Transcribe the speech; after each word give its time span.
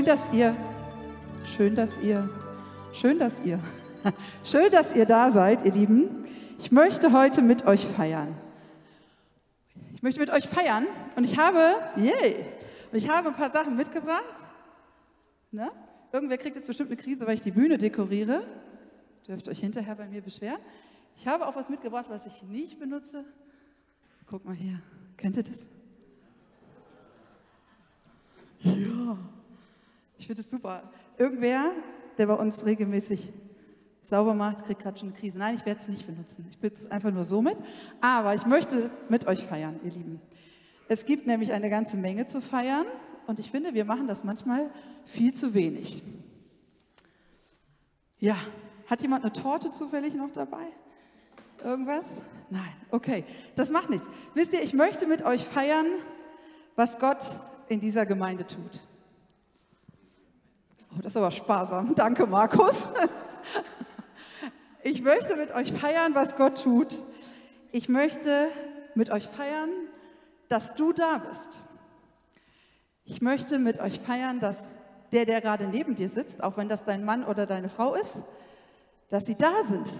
Schön, 0.00 0.06
dass 0.06 0.32
ihr, 0.32 0.56
schön, 1.44 1.74
dass 1.74 1.98
ihr, 1.98 2.30
schön, 2.94 3.18
dass 3.18 3.40
ihr, 3.42 3.60
schön, 4.44 4.72
dass 4.72 4.94
ihr 4.94 5.04
da 5.04 5.30
seid, 5.30 5.62
ihr 5.66 5.72
Lieben. 5.72 6.24
Ich 6.58 6.72
möchte 6.72 7.12
heute 7.12 7.42
mit 7.42 7.66
euch 7.66 7.84
feiern. 7.84 8.34
Ich 9.92 10.02
möchte 10.02 10.18
mit 10.18 10.30
euch 10.30 10.48
feiern 10.48 10.86
und 11.16 11.24
ich 11.24 11.36
habe, 11.36 11.74
yay, 11.96 12.46
und 12.90 12.96
ich 12.96 13.10
habe 13.10 13.28
ein 13.28 13.34
paar 13.34 13.50
Sachen 13.50 13.76
mitgebracht. 13.76 14.46
Ne? 15.50 15.70
Irgendwer 16.12 16.38
kriegt 16.38 16.56
jetzt 16.56 16.66
bestimmt 16.66 16.88
eine 16.88 16.96
Krise, 16.96 17.26
weil 17.26 17.34
ich 17.34 17.42
die 17.42 17.50
Bühne 17.50 17.76
dekoriere. 17.76 18.42
Dürft 19.28 19.50
euch 19.50 19.60
hinterher 19.60 19.96
bei 19.96 20.06
mir 20.06 20.22
beschweren. 20.22 20.60
Ich 21.14 21.28
habe 21.28 21.46
auch 21.46 21.56
was 21.56 21.68
mitgebracht, 21.68 22.06
was 22.08 22.24
ich 22.24 22.42
nicht 22.44 22.80
benutze. 22.80 23.22
Guck 24.24 24.46
mal 24.46 24.54
hier. 24.54 24.80
Kennt 25.18 25.36
ihr 25.36 25.42
das? 25.42 25.66
Ja. 28.60 29.18
Ich 30.20 30.26
finde 30.26 30.42
es 30.42 30.50
super. 30.50 30.82
Irgendwer, 31.16 31.72
der 32.18 32.26
bei 32.26 32.34
uns 32.34 32.66
regelmäßig 32.66 33.32
sauber 34.02 34.34
macht, 34.34 34.66
kriegt 34.66 34.82
gerade 34.82 34.98
schon 34.98 35.08
eine 35.08 35.16
Krise. 35.16 35.38
Nein, 35.38 35.54
ich 35.54 35.64
werde 35.64 35.80
es 35.80 35.88
nicht 35.88 36.06
benutzen. 36.06 36.46
Ich 36.50 36.58
bin 36.58 36.70
es 36.74 36.90
einfach 36.90 37.10
nur 37.10 37.24
so 37.24 37.40
mit. 37.40 37.56
Aber 38.02 38.34
ich 38.34 38.44
möchte 38.44 38.90
mit 39.08 39.26
euch 39.26 39.42
feiern, 39.42 39.80
ihr 39.82 39.92
Lieben. 39.92 40.20
Es 40.88 41.06
gibt 41.06 41.26
nämlich 41.26 41.52
eine 41.52 41.70
ganze 41.70 41.96
Menge 41.96 42.26
zu 42.26 42.42
feiern 42.42 42.84
und 43.26 43.38
ich 43.38 43.50
finde, 43.50 43.72
wir 43.72 43.86
machen 43.86 44.08
das 44.08 44.22
manchmal 44.22 44.68
viel 45.06 45.32
zu 45.32 45.54
wenig. 45.54 46.02
Ja, 48.18 48.36
hat 48.88 49.00
jemand 49.00 49.24
eine 49.24 49.32
Torte 49.32 49.70
zufällig 49.70 50.12
noch 50.12 50.32
dabei? 50.32 50.66
Irgendwas? 51.64 52.18
Nein, 52.50 52.72
okay, 52.90 53.24
das 53.54 53.70
macht 53.70 53.88
nichts. 53.88 54.06
Wisst 54.34 54.52
ihr, 54.52 54.62
ich 54.62 54.74
möchte 54.74 55.06
mit 55.06 55.22
euch 55.22 55.46
feiern, 55.46 55.86
was 56.76 56.98
Gott 56.98 57.24
in 57.68 57.80
dieser 57.80 58.04
Gemeinde 58.04 58.46
tut. 58.46 58.80
Oh, 60.92 61.02
das 61.02 61.12
ist 61.12 61.16
aber 61.16 61.30
sparsam. 61.30 61.94
Danke, 61.94 62.26
Markus. 62.26 62.88
Ich 64.82 65.02
möchte 65.02 65.36
mit 65.36 65.52
euch 65.52 65.74
feiern, 65.74 66.14
was 66.14 66.36
Gott 66.36 66.62
tut. 66.62 67.02
Ich 67.70 67.90
möchte 67.90 68.48
mit 68.94 69.10
euch 69.10 69.26
feiern, 69.28 69.68
dass 70.48 70.74
du 70.74 70.94
da 70.94 71.18
bist. 71.18 71.66
Ich 73.04 73.20
möchte 73.20 73.58
mit 73.58 73.78
euch 73.78 74.00
feiern, 74.00 74.40
dass 74.40 74.76
der, 75.12 75.26
der 75.26 75.42
gerade 75.42 75.66
neben 75.66 75.96
dir 75.96 76.08
sitzt, 76.08 76.42
auch 76.42 76.56
wenn 76.56 76.70
das 76.70 76.84
dein 76.84 77.04
Mann 77.04 77.24
oder 77.24 77.44
deine 77.44 77.68
Frau 77.68 77.94
ist, 77.94 78.22
dass 79.10 79.26
sie 79.26 79.36
da 79.36 79.62
sind. 79.64 79.92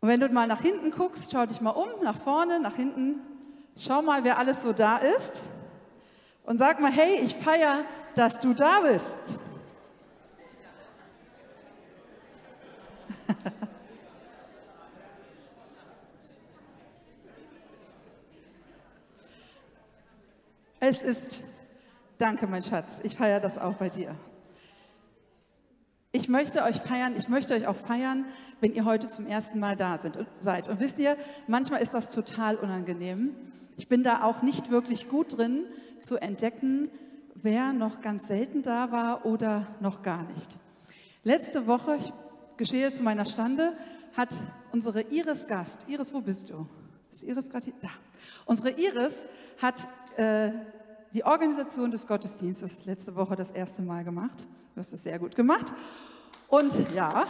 Und 0.00 0.08
wenn 0.08 0.18
du 0.18 0.28
mal 0.30 0.48
nach 0.48 0.62
hinten 0.62 0.90
guckst, 0.90 1.30
schau 1.30 1.46
dich 1.46 1.60
mal 1.60 1.70
um, 1.70 1.88
nach 2.02 2.18
vorne, 2.18 2.58
nach 2.58 2.74
hinten, 2.74 3.20
schau 3.76 4.02
mal, 4.02 4.24
wer 4.24 4.38
alles 4.38 4.62
so 4.62 4.72
da 4.72 4.96
ist 4.96 5.48
und 6.42 6.58
sag 6.58 6.80
mal, 6.80 6.90
hey, 6.90 7.20
ich 7.22 7.36
feiere, 7.36 7.84
dass 8.14 8.40
du 8.40 8.54
da 8.54 8.80
bist. 8.80 9.40
Es 20.82 21.02
ist, 21.02 21.42
danke 22.16 22.46
mein 22.46 22.62
Schatz, 22.62 23.00
ich 23.02 23.14
feiere 23.14 23.38
das 23.38 23.58
auch 23.58 23.74
bei 23.74 23.90
dir. 23.90 24.16
Ich 26.10 26.28
möchte 26.28 26.64
euch 26.64 26.80
feiern, 26.80 27.14
ich 27.16 27.28
möchte 27.28 27.54
euch 27.54 27.66
auch 27.66 27.76
feiern, 27.76 28.24
wenn 28.60 28.72
ihr 28.72 28.86
heute 28.86 29.06
zum 29.06 29.26
ersten 29.26 29.60
Mal 29.60 29.76
da 29.76 29.98
sind, 29.98 30.18
seid. 30.40 30.68
Und 30.68 30.80
wisst 30.80 30.98
ihr, 30.98 31.18
manchmal 31.46 31.82
ist 31.82 31.92
das 31.92 32.08
total 32.08 32.56
unangenehm. 32.56 33.36
Ich 33.76 33.88
bin 33.88 34.02
da 34.02 34.24
auch 34.24 34.40
nicht 34.40 34.70
wirklich 34.70 35.08
gut 35.08 35.36
drin 35.36 35.64
zu 35.98 36.16
entdecken, 36.16 36.90
wer 37.42 37.72
noch 37.72 38.00
ganz 38.00 38.28
selten 38.28 38.62
da 38.62 38.92
war 38.92 39.24
oder 39.24 39.66
noch 39.80 40.02
gar 40.02 40.22
nicht. 40.24 40.58
Letzte 41.24 41.66
Woche, 41.66 41.96
ich 41.96 42.12
geschehe 42.56 42.92
zu 42.92 43.02
meiner 43.02 43.24
Stande, 43.24 43.76
hat 44.16 44.34
unsere 44.72 45.02
Iris 45.02 45.46
Gast, 45.46 45.86
Iris, 45.88 46.12
wo 46.12 46.20
bist 46.20 46.50
du? 46.50 46.66
Ist 47.12 47.22
Iris 47.22 47.48
gerade 47.48 47.66
hier? 47.66 47.74
Da. 47.80 47.90
Unsere 48.44 48.70
Iris 48.70 49.24
hat 49.60 49.86
äh, 50.16 50.50
die 51.12 51.24
Organisation 51.24 51.90
des 51.90 52.06
Gottesdienstes 52.06 52.84
letzte 52.84 53.14
Woche 53.16 53.36
das 53.36 53.50
erste 53.50 53.82
Mal 53.82 54.04
gemacht. 54.04 54.46
Du 54.74 54.80
hast 54.80 54.92
es 54.92 55.02
sehr 55.02 55.18
gut 55.18 55.34
gemacht. 55.34 55.72
Und 56.48 56.72
ja. 56.94 57.26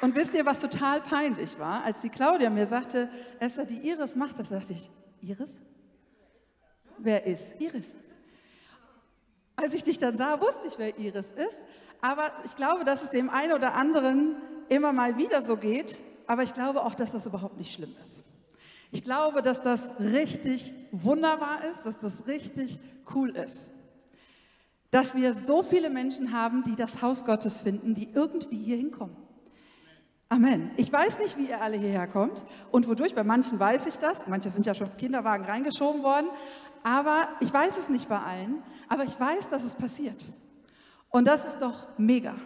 Und 0.00 0.14
wisst 0.14 0.34
ihr, 0.34 0.44
was 0.44 0.60
total 0.60 1.00
peinlich 1.00 1.58
war? 1.58 1.82
Als 1.84 2.00
die 2.00 2.10
Claudia 2.10 2.50
mir 2.50 2.66
sagte, 2.66 3.08
Esther, 3.38 3.64
die 3.64 3.88
Iris 3.88 4.16
macht 4.16 4.38
das, 4.38 4.50
dachte 4.50 4.72
ich, 4.72 4.90
Iris? 5.20 5.60
Wer 6.98 7.26
ist 7.26 7.60
Iris? 7.60 7.94
Als 9.56 9.74
ich 9.74 9.82
dich 9.82 9.98
dann 9.98 10.16
sah, 10.16 10.40
wusste 10.40 10.66
ich, 10.66 10.78
wer 10.78 10.98
Iris 10.98 11.32
ist. 11.32 11.60
Aber 12.00 12.32
ich 12.44 12.56
glaube, 12.56 12.84
dass 12.84 13.02
es 13.02 13.10
dem 13.10 13.30
einen 13.30 13.52
oder 13.52 13.74
anderen 13.74 14.36
immer 14.68 14.92
mal 14.92 15.16
wieder 15.16 15.42
so 15.42 15.56
geht. 15.56 16.02
Aber 16.26 16.42
ich 16.42 16.54
glaube 16.54 16.84
auch, 16.84 16.94
dass 16.94 17.12
das 17.12 17.26
überhaupt 17.26 17.56
nicht 17.56 17.72
schlimm 17.72 17.94
ist. 18.02 18.24
Ich 18.90 19.02
glaube, 19.02 19.42
dass 19.42 19.62
das 19.62 19.90
richtig 19.98 20.72
wunderbar 20.92 21.64
ist, 21.64 21.84
dass 21.84 21.98
das 21.98 22.26
richtig 22.28 22.78
cool 23.14 23.30
ist. 23.30 23.70
Dass 24.90 25.16
wir 25.16 25.34
so 25.34 25.62
viele 25.62 25.90
Menschen 25.90 26.32
haben, 26.32 26.62
die 26.62 26.76
das 26.76 27.02
Haus 27.02 27.24
Gottes 27.24 27.60
finden, 27.60 27.94
die 27.94 28.08
irgendwie 28.14 28.56
hier 28.56 28.76
hinkommen. 28.76 29.16
Amen. 30.28 30.70
Ich 30.76 30.92
weiß 30.92 31.18
nicht, 31.18 31.36
wie 31.38 31.46
ihr 31.46 31.60
alle 31.60 31.76
hierher 31.76 32.06
kommt 32.06 32.44
und 32.70 32.88
wodurch. 32.88 33.14
Bei 33.14 33.24
manchen 33.24 33.58
weiß 33.60 33.86
ich 33.86 33.96
das. 33.96 34.26
Manche 34.26 34.50
sind 34.50 34.66
ja 34.66 34.74
schon 34.74 34.96
Kinderwagen 34.96 35.44
reingeschoben 35.44 36.02
worden. 36.02 36.26
Aber 36.84 37.28
ich 37.40 37.52
weiß 37.52 37.76
es 37.78 37.88
nicht 37.88 38.08
bei 38.08 38.20
allen. 38.20 38.62
Aber 38.88 39.02
ich 39.02 39.18
weiß, 39.18 39.48
dass 39.48 39.64
es 39.64 39.74
passiert. 39.74 40.22
Und 41.08 41.24
das 41.24 41.44
ist 41.44 41.58
doch 41.58 41.88
mega. 41.98 42.36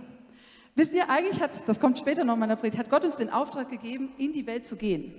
Wisst 0.74 0.94
ihr, 0.94 1.10
eigentlich 1.10 1.42
hat, 1.42 1.68
das 1.68 1.80
kommt 1.80 1.98
später 1.98 2.24
noch 2.24 2.34
in 2.34 2.40
meiner 2.40 2.54
Predigt, 2.54 2.78
hat 2.78 2.88
Gott 2.88 3.04
uns 3.04 3.16
den 3.16 3.30
Auftrag 3.30 3.68
gegeben, 3.68 4.12
in 4.16 4.32
die 4.32 4.46
Welt 4.46 4.64
zu 4.64 4.76
gehen. 4.76 5.12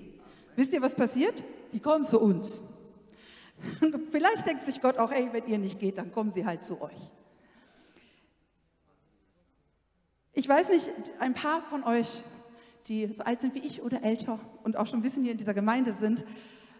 Wisst 0.55 0.71
ihr, 0.71 0.81
was 0.81 0.95
passiert? 0.95 1.43
Die 1.73 1.79
kommen 1.79 2.05
zu 2.05 2.19
uns. 2.19 2.63
Vielleicht 4.09 4.47
denkt 4.47 4.65
sich 4.65 4.81
Gott 4.81 4.97
auch, 4.97 5.11
ey, 5.11 5.29
wenn 5.33 5.45
ihr 5.47 5.57
nicht 5.57 5.79
geht, 5.79 5.97
dann 5.97 6.13
kommen 6.13 6.31
sie 6.31 6.45
halt 6.45 6.63
zu 6.63 6.81
euch. 6.81 7.11
Ich 10.31 10.47
weiß 10.47 10.69
nicht, 10.69 10.89
ein 11.19 11.33
paar 11.33 11.61
von 11.63 11.83
euch, 11.83 12.23
die 12.87 13.11
so 13.11 13.23
alt 13.23 13.41
sind 13.41 13.53
wie 13.53 13.59
ich 13.59 13.81
oder 13.81 14.01
älter 14.01 14.39
und 14.63 14.77
auch 14.77 14.87
schon 14.87 14.99
ein 14.99 15.01
bisschen 15.01 15.23
hier 15.23 15.33
in 15.33 15.37
dieser 15.37 15.53
Gemeinde 15.53 15.93
sind, 15.93 16.23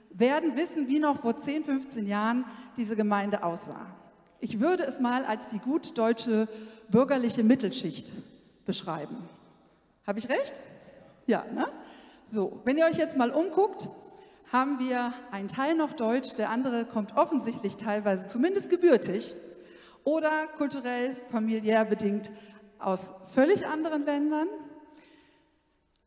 werden 0.09 0.56
wissen, 0.56 0.88
wie 0.88 1.00
noch 1.00 1.18
vor 1.18 1.38
10, 1.38 1.64
15 1.64 2.08
Jahren 2.08 2.46
diese 2.78 2.96
Gemeinde 2.96 3.44
aussah. 3.44 3.88
Ich 4.40 4.59
würde 4.59 4.84
es 4.84 5.00
mal 5.00 5.25
als 5.25 5.50
die 5.50 5.59
gut 5.59 5.97
deutsche 5.97 6.47
bürgerliche 6.90 7.44
Mittelschicht 7.44 8.12
beschreiben. 8.66 9.18
Habe 10.08 10.19
ich 10.19 10.30
recht? 10.30 10.62
Ja, 11.28 11.46
ne? 11.53 11.68
So, 12.25 12.62
wenn 12.63 12.78
ihr 12.78 12.86
euch 12.86 12.98
jetzt 12.98 13.18
mal 13.18 13.31
umguckt, 13.31 13.89
haben 14.51 14.80
wir 14.80 15.13
einen 15.31 15.48
Teil 15.48 15.75
noch 15.75 15.94
Deutsch, 15.94 16.36
der 16.36 16.50
andere 16.50 16.86
kommt 16.86 17.16
offensichtlich 17.16 17.78
teilweise 17.78 18.28
zumindest 18.28 18.69
gebürtig 18.69 19.36
oder 20.04 20.48
kulturell, 20.57 21.16
familiär 21.31 21.86
bedingt 21.86 22.31
aus 22.80 23.12
völlig 23.33 23.68
anderen 23.68 24.06
Ländern. 24.06 24.48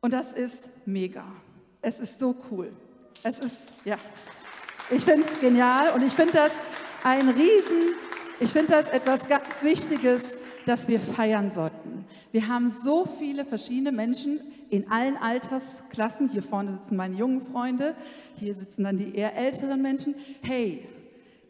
Und 0.01 0.13
das 0.13 0.33
ist 0.33 0.69
mega. 0.87 1.25
Es 1.81 2.01
ist 2.01 2.19
so 2.19 2.35
cool. 2.51 2.73
Es 3.25 3.39
ist, 3.39 3.73
ja, 3.85 3.97
ich 4.91 5.05
finde 5.05 5.25
es 5.31 5.39
genial 5.39 5.93
und 5.95 6.03
ich 6.03 6.13
finde 6.13 6.33
das 6.33 6.51
ein 7.05 7.29
Riesen, 7.29 7.95
ich 8.41 8.51
finde 8.51 8.73
das 8.73 8.89
etwas 8.89 9.29
ganz 9.29 9.63
Wichtiges, 9.63 10.37
das 10.67 10.89
wir 10.89 10.99
feiern 10.99 11.53
sollten. 11.53 12.05
Wir 12.33 12.49
haben 12.49 12.69
so 12.69 13.05
viele 13.05 13.45
verschiedene 13.45 13.93
Menschen 13.93 14.41
in 14.71 14.91
allen 14.91 15.17
Altersklassen. 15.17 16.31
Hier 16.31 16.43
vorne 16.43 16.73
sitzen 16.73 16.97
meine 16.97 17.15
jungen 17.15 17.43
Freunde, 17.43 17.95
hier 18.39 18.57
sitzen 18.57 18.83
dann 18.83 18.99
die 18.99 19.15
eher 19.15 19.37
älteren 19.37 19.81
Menschen. 19.81 20.17
Hey, 20.43 20.89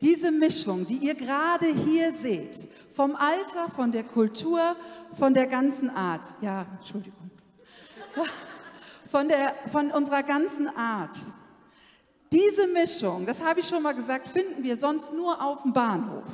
diese 0.02 0.30
Mischung, 0.30 0.86
die 0.86 0.96
ihr 0.96 1.14
gerade 1.14 1.66
hier 1.66 2.12
seht, 2.12 2.68
vom 2.90 3.16
Alter, 3.16 3.70
von 3.74 3.92
der 3.92 4.04
Kultur, 4.04 4.60
von 5.12 5.32
der 5.32 5.46
ganzen 5.46 5.88
Art, 5.88 6.34
ja, 6.42 6.66
Entschuldigung, 6.78 7.30
von, 9.06 9.28
der, 9.28 9.54
von 9.70 9.90
unserer 9.90 10.22
ganzen 10.22 10.68
Art, 10.68 11.16
diese 12.32 12.66
Mischung, 12.66 13.26
das 13.26 13.40
habe 13.40 13.60
ich 13.60 13.68
schon 13.68 13.82
mal 13.82 13.92
gesagt, 13.92 14.26
finden 14.26 14.62
wir 14.62 14.76
sonst 14.76 15.12
nur 15.12 15.40
auf 15.44 15.62
dem 15.62 15.72
Bahnhof. 15.72 16.24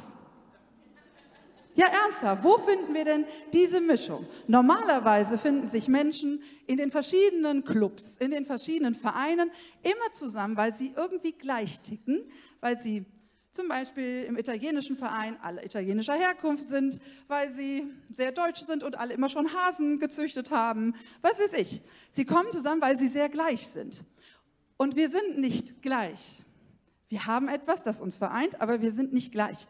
Ja, 1.74 1.86
ernsthaft, 1.86 2.42
wo 2.42 2.58
finden 2.58 2.92
wir 2.92 3.04
denn 3.04 3.24
diese 3.52 3.80
Mischung? 3.80 4.26
Normalerweise 4.48 5.38
finden 5.38 5.68
sich 5.68 5.86
Menschen 5.86 6.42
in 6.66 6.76
den 6.76 6.90
verschiedenen 6.90 7.64
Clubs, 7.64 8.16
in 8.16 8.32
den 8.32 8.46
verschiedenen 8.46 8.96
Vereinen 8.96 9.50
immer 9.82 10.12
zusammen, 10.12 10.56
weil 10.56 10.74
sie 10.74 10.92
irgendwie 10.96 11.32
gleich 11.32 11.80
ticken, 11.82 12.28
weil 12.60 12.80
sie 12.80 13.06
zum 13.52 13.68
Beispiel 13.68 14.24
im 14.24 14.36
italienischen 14.36 14.96
Verein 14.96 15.36
alle 15.40 15.64
italienischer 15.64 16.14
Herkunft 16.14 16.68
sind, 16.68 16.98
weil 17.28 17.50
sie 17.50 17.88
sehr 18.12 18.32
deutsch 18.32 18.60
sind 18.60 18.82
und 18.82 18.98
alle 18.98 19.14
immer 19.14 19.28
schon 19.28 19.52
Hasen 19.52 19.98
gezüchtet 20.00 20.50
haben, 20.50 20.94
was 21.22 21.38
weiß 21.40 21.54
ich. 21.54 21.80
Sie 22.10 22.24
kommen 22.24 22.50
zusammen, 22.50 22.82
weil 22.82 22.98
sie 22.98 23.08
sehr 23.08 23.28
gleich 23.28 23.66
sind. 23.66 24.04
Und 24.78 24.96
wir 24.96 25.10
sind 25.10 25.38
nicht 25.38 25.82
gleich. 25.82 26.44
Wir 27.08 27.26
haben 27.26 27.48
etwas, 27.48 27.82
das 27.82 28.00
uns 28.00 28.16
vereint, 28.16 28.60
aber 28.60 28.80
wir 28.80 28.92
sind 28.92 29.12
nicht 29.12 29.32
gleich. 29.32 29.66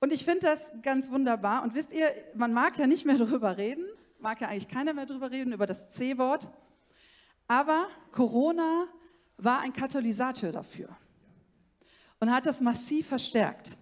Und 0.00 0.12
ich 0.12 0.24
finde 0.24 0.46
das 0.46 0.72
ganz 0.82 1.10
wunderbar. 1.10 1.62
Und 1.62 1.74
wisst 1.74 1.92
ihr, 1.92 2.12
man 2.34 2.52
mag 2.52 2.78
ja 2.78 2.86
nicht 2.86 3.04
mehr 3.04 3.18
darüber 3.18 3.56
reden, 3.58 3.84
mag 4.18 4.40
ja 4.40 4.48
eigentlich 4.48 4.68
keiner 4.68 4.94
mehr 4.94 5.06
darüber 5.06 5.30
reden, 5.30 5.52
über 5.52 5.66
das 5.66 5.90
C-Wort. 5.90 6.50
Aber 7.46 7.88
Corona 8.10 8.88
war 9.36 9.60
ein 9.60 9.72
Katalysator 9.72 10.50
dafür 10.50 10.96
und 12.20 12.32
hat 12.32 12.46
das 12.46 12.60
massiv 12.60 13.08
verstärkt. 13.08 13.76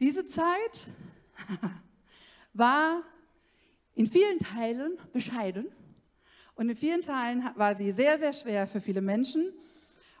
Diese 0.00 0.26
Zeit 0.26 0.88
war 2.54 3.02
in 3.94 4.06
vielen 4.06 4.38
Teilen 4.38 4.96
bescheiden 5.12 5.66
und 6.54 6.68
in 6.68 6.76
vielen 6.76 7.02
Teilen 7.02 7.48
war 7.56 7.74
sie 7.74 7.90
sehr, 7.92 8.18
sehr 8.18 8.32
schwer 8.32 8.66
für 8.68 8.80
viele 8.80 9.00
Menschen. 9.00 9.52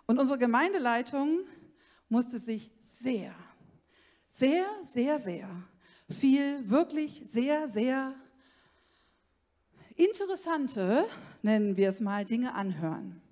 Und 0.06 0.18
unsere 0.18 0.38
Gemeindeleitung 0.38 1.40
musste 2.08 2.38
sich 2.38 2.70
sehr, 2.82 3.34
sehr, 4.30 4.66
sehr, 4.82 5.18
sehr 5.18 5.48
viel, 6.10 6.68
wirklich 6.68 7.22
sehr, 7.24 7.68
sehr 7.68 8.14
interessante, 9.96 11.06
nennen 11.42 11.76
wir 11.76 11.88
es 11.88 12.00
mal, 12.00 12.24
Dinge 12.24 12.54
anhören. 12.54 13.22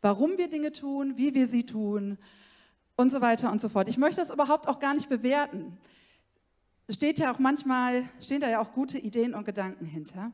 Warum 0.00 0.36
wir 0.36 0.48
Dinge 0.48 0.72
tun, 0.72 1.16
wie 1.16 1.34
wir 1.34 1.46
sie 1.46 1.64
tun 1.64 2.18
und 2.96 3.10
so 3.10 3.20
weiter 3.20 3.50
und 3.50 3.60
so 3.60 3.68
fort. 3.68 3.88
Ich 3.88 3.98
möchte 3.98 4.20
das 4.20 4.30
überhaupt 4.30 4.68
auch 4.68 4.78
gar 4.78 4.94
nicht 4.94 5.08
bewerten. 5.08 5.78
Es 6.86 6.96
steht 6.96 7.18
ja 7.18 7.32
auch 7.32 7.38
manchmal, 7.38 8.04
stehen 8.20 8.40
da 8.40 8.50
ja 8.50 8.60
auch 8.60 8.72
gute 8.72 8.98
Ideen 8.98 9.34
und 9.34 9.44
Gedanken 9.44 9.86
hinter. 9.86 10.32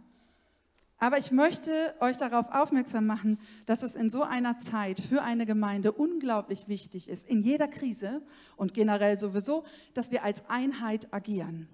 Aber 1.00 1.16
ich 1.16 1.30
möchte 1.30 1.94
euch 2.00 2.16
darauf 2.16 2.52
aufmerksam 2.52 3.06
machen, 3.06 3.38
dass 3.66 3.82
es 3.82 3.94
in 3.94 4.10
so 4.10 4.22
einer 4.22 4.58
Zeit 4.58 5.00
für 5.00 5.22
eine 5.22 5.46
Gemeinde 5.46 5.92
unglaublich 5.92 6.66
wichtig 6.66 7.08
ist, 7.08 7.28
in 7.28 7.40
jeder 7.40 7.68
Krise 7.68 8.20
und 8.56 8.74
generell 8.74 9.18
sowieso, 9.18 9.64
dass 9.94 10.10
wir 10.10 10.24
als 10.24 10.42
Einheit 10.48 11.12
agieren. 11.12 11.68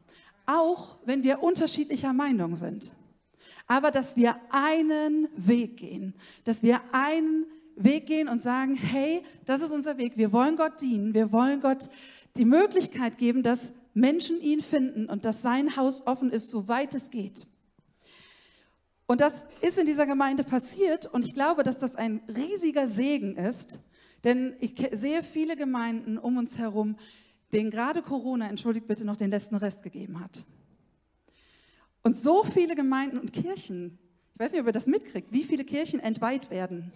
Auch 0.45 0.99
wenn 1.07 1.23
wir 1.23 1.43
unterschiedlicher 1.43 2.13
Meinung 2.13 2.55
sind. 2.55 2.95
Aber 3.67 3.91
dass 3.91 4.15
wir 4.17 4.37
einen 4.51 5.29
Weg 5.37 5.79
gehen, 5.79 6.15
dass 6.45 6.63
wir 6.63 6.83
einen 6.93 7.47
Weg 7.77 8.05
gehen 8.07 8.29
und 8.29 8.43
sagen, 8.43 8.75
hey, 8.75 9.23
das 9.47 9.63
ist 9.63 9.73
unser 9.73 9.97
Weg, 9.97 10.19
wir 10.19 10.33
wollen 10.33 10.57
Gott 10.57 10.83
dienen, 10.83 11.15
wir 11.15 11.33
wollen 11.33 11.61
Gott 11.61 11.89
die 12.37 12.45
Möglichkeit 12.45 13.17
geben, 13.17 13.43
dass 13.43 13.73
Menschen 13.95 14.39
ihn 14.41 14.61
finden 14.61 15.07
und 15.07 15.25
dass 15.25 15.41
sein 15.41 15.77
Haus 15.77 16.07
offen 16.07 16.31
ist, 16.31 16.51
soweit 16.51 16.95
es 16.95 17.11
geht. 17.11 17.49
Und 19.07 19.21
das 19.21 19.47
ist 19.61 19.79
in 19.79 19.87
dieser 19.87 20.07
Gemeinde 20.07 20.45
passiert 20.45 21.07
und 21.07 21.27
ich 21.27 21.35
glaube, 21.35 21.63
dass 21.63 21.79
das 21.79 21.95
ein 21.95 22.23
riesiger 22.29 22.89
Segen 22.89 23.37
ist, 23.37 23.81
denn 24.25 24.57
ich 24.61 24.75
sehe 24.93 25.23
viele 25.23 25.57
Gemeinden 25.57 26.17
um 26.17 26.39
uns 26.39 26.57
herum, 26.57 26.97
denen 27.53 27.71
gerade 27.71 28.01
Corona, 28.01 28.49
entschuldigt 28.49 28.87
bitte, 28.87 29.05
noch 29.05 29.17
den 29.17 29.31
letzten 29.31 29.57
Rest 29.57 29.83
gegeben 29.83 30.21
hat. 30.21 30.47
Und 32.03 32.17
so 32.17 32.45
viele 32.45 32.75
Gemeinden 32.75 33.19
und 33.19 33.33
Kirchen, 33.33 33.99
ich 34.35 34.41
weiß 34.41 34.53
nicht, 34.53 34.61
ob 34.63 34.67
ihr 34.67 34.73
das 34.73 34.87
mitkriegt, 34.87 35.33
wie 35.33 35.45
viele 35.45 35.65
Kirchen 35.65 36.01
entweiht 36.01 36.51
werden 36.51 36.93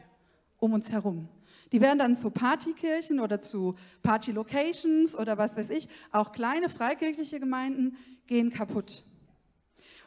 um 0.59 0.73
uns 0.73 0.91
herum. 0.91 1.29
Die 1.73 1.81
werden 1.81 1.99
dann 1.99 2.17
zu 2.17 2.31
Partykirchen 2.31 3.21
oder 3.21 3.41
zu 3.41 3.75
Party-Locations 4.03 5.17
oder 5.17 5.39
was 5.39 5.57
weiß 5.57 5.71
ich. 5.71 5.89
Auch 6.13 6.33
kleine 6.33 6.69
freikirchliche 6.69 7.41
Gemeinden 7.41 7.97
gehen 8.27 8.51
kaputt. 8.51 9.05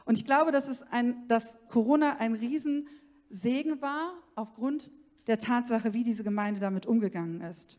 Und 0.06 0.18
ich 0.18 0.25
glaube, 0.25 0.51
dass, 0.51 0.68
es 0.68 0.81
ein, 0.83 1.27
dass 1.27 1.57
Corona 1.69 2.18
ein 2.18 2.33
Riesensegen 2.33 3.81
war 3.81 4.13
aufgrund 4.36 4.92
der 5.27 5.38
Tatsache, 5.38 5.94
wie 5.94 6.03
diese 6.03 6.24
Gemeinde 6.24 6.59
damit 6.59 6.86
umgegangen 6.86 7.42
ist. 7.42 7.77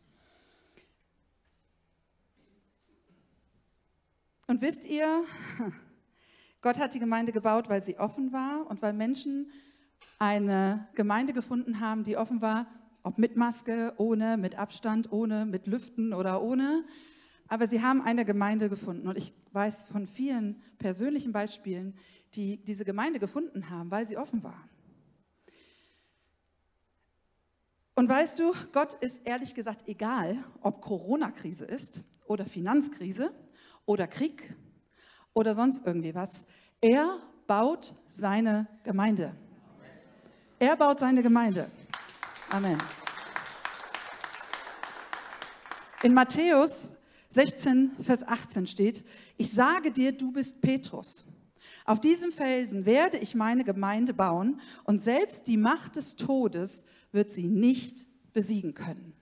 Und 4.47 4.61
wisst 4.61 4.85
ihr, 4.85 5.23
Gott 6.61 6.79
hat 6.79 6.93
die 6.93 6.99
Gemeinde 6.99 7.31
gebaut, 7.31 7.69
weil 7.69 7.81
sie 7.81 7.97
offen 7.97 8.31
war 8.31 8.67
und 8.67 8.81
weil 8.81 8.93
Menschen 8.93 9.51
eine 10.19 10.87
Gemeinde 10.95 11.33
gefunden 11.33 11.79
haben, 11.79 12.03
die 12.03 12.17
offen 12.17 12.41
war, 12.41 12.67
ob 13.03 13.17
mit 13.17 13.35
Maske, 13.35 13.93
ohne, 13.97 14.37
mit 14.37 14.57
Abstand, 14.57 15.11
ohne, 15.11 15.45
mit 15.45 15.67
Lüften 15.67 16.13
oder 16.13 16.41
ohne. 16.41 16.85
Aber 17.53 17.67
sie 17.67 17.83
haben 17.83 18.01
eine 18.01 18.25
Gemeinde 18.25 18.67
gefunden. 18.67 19.07
Und 19.07 19.15
ich 19.15 19.31
weiß 19.51 19.87
von 19.89 20.07
vielen 20.07 20.59
persönlichen 20.79 21.31
Beispielen, 21.31 21.95
die 22.33 22.57
diese 22.57 22.83
Gemeinde 22.83 23.19
gefunden 23.19 23.69
haben, 23.69 23.91
weil 23.91 24.07
sie 24.07 24.17
offen 24.17 24.41
war. 24.41 24.67
Und 27.93 28.09
weißt 28.09 28.39
du, 28.39 28.53
Gott 28.71 28.95
ist 28.95 29.21
ehrlich 29.23 29.53
gesagt 29.53 29.87
egal, 29.87 30.43
ob 30.61 30.81
Corona-Krise 30.81 31.65
ist 31.65 32.03
oder 32.25 32.47
Finanzkrise 32.47 33.31
oder 33.85 34.07
Krieg 34.07 34.55
oder 35.33 35.53
sonst 35.53 35.85
irgendwie 35.85 36.15
was. 36.15 36.47
Er 36.81 37.19
baut 37.45 37.93
seine 38.09 38.67
Gemeinde. 38.81 39.35
Er 40.57 40.75
baut 40.75 40.97
seine 40.97 41.21
Gemeinde. 41.21 41.69
Amen. 42.49 42.79
In 46.01 46.15
Matthäus 46.15 46.97
16, 47.33 47.93
Vers 47.99 48.27
18 48.27 48.67
steht, 48.67 49.03
ich 49.37 49.51
sage 49.51 49.91
dir, 49.91 50.11
du 50.11 50.31
bist 50.31 50.61
Petrus. 50.61 51.25
Auf 51.85 51.99
diesem 51.99 52.31
Felsen 52.31 52.85
werde 52.85 53.17
ich 53.17 53.33
meine 53.33 53.63
Gemeinde 53.63 54.13
bauen 54.13 54.61
und 54.83 55.01
selbst 55.01 55.47
die 55.47 55.57
Macht 55.57 55.95
des 55.95 56.15
Todes 56.15 56.85
wird 57.11 57.31
sie 57.31 57.47
nicht 57.47 58.05
besiegen 58.33 58.75
können. 58.75 59.13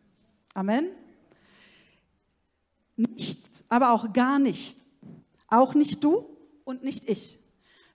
Amen. 0.53 0.89
Nichts, 2.98 3.63
aber 3.70 3.91
auch 3.91 4.12
gar 4.12 4.39
nicht, 4.39 4.77
auch 5.48 5.74
nicht 5.74 6.03
du 6.03 6.25
und 6.65 6.84
nicht 6.84 7.08
ich, 7.08 7.39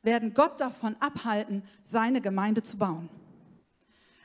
werden 0.02 0.32
Gott 0.32 0.62
davon 0.62 0.96
abhalten, 0.98 1.62
seine 1.82 2.22
Gemeinde 2.22 2.62
zu 2.62 2.78
bauen. 2.78 3.10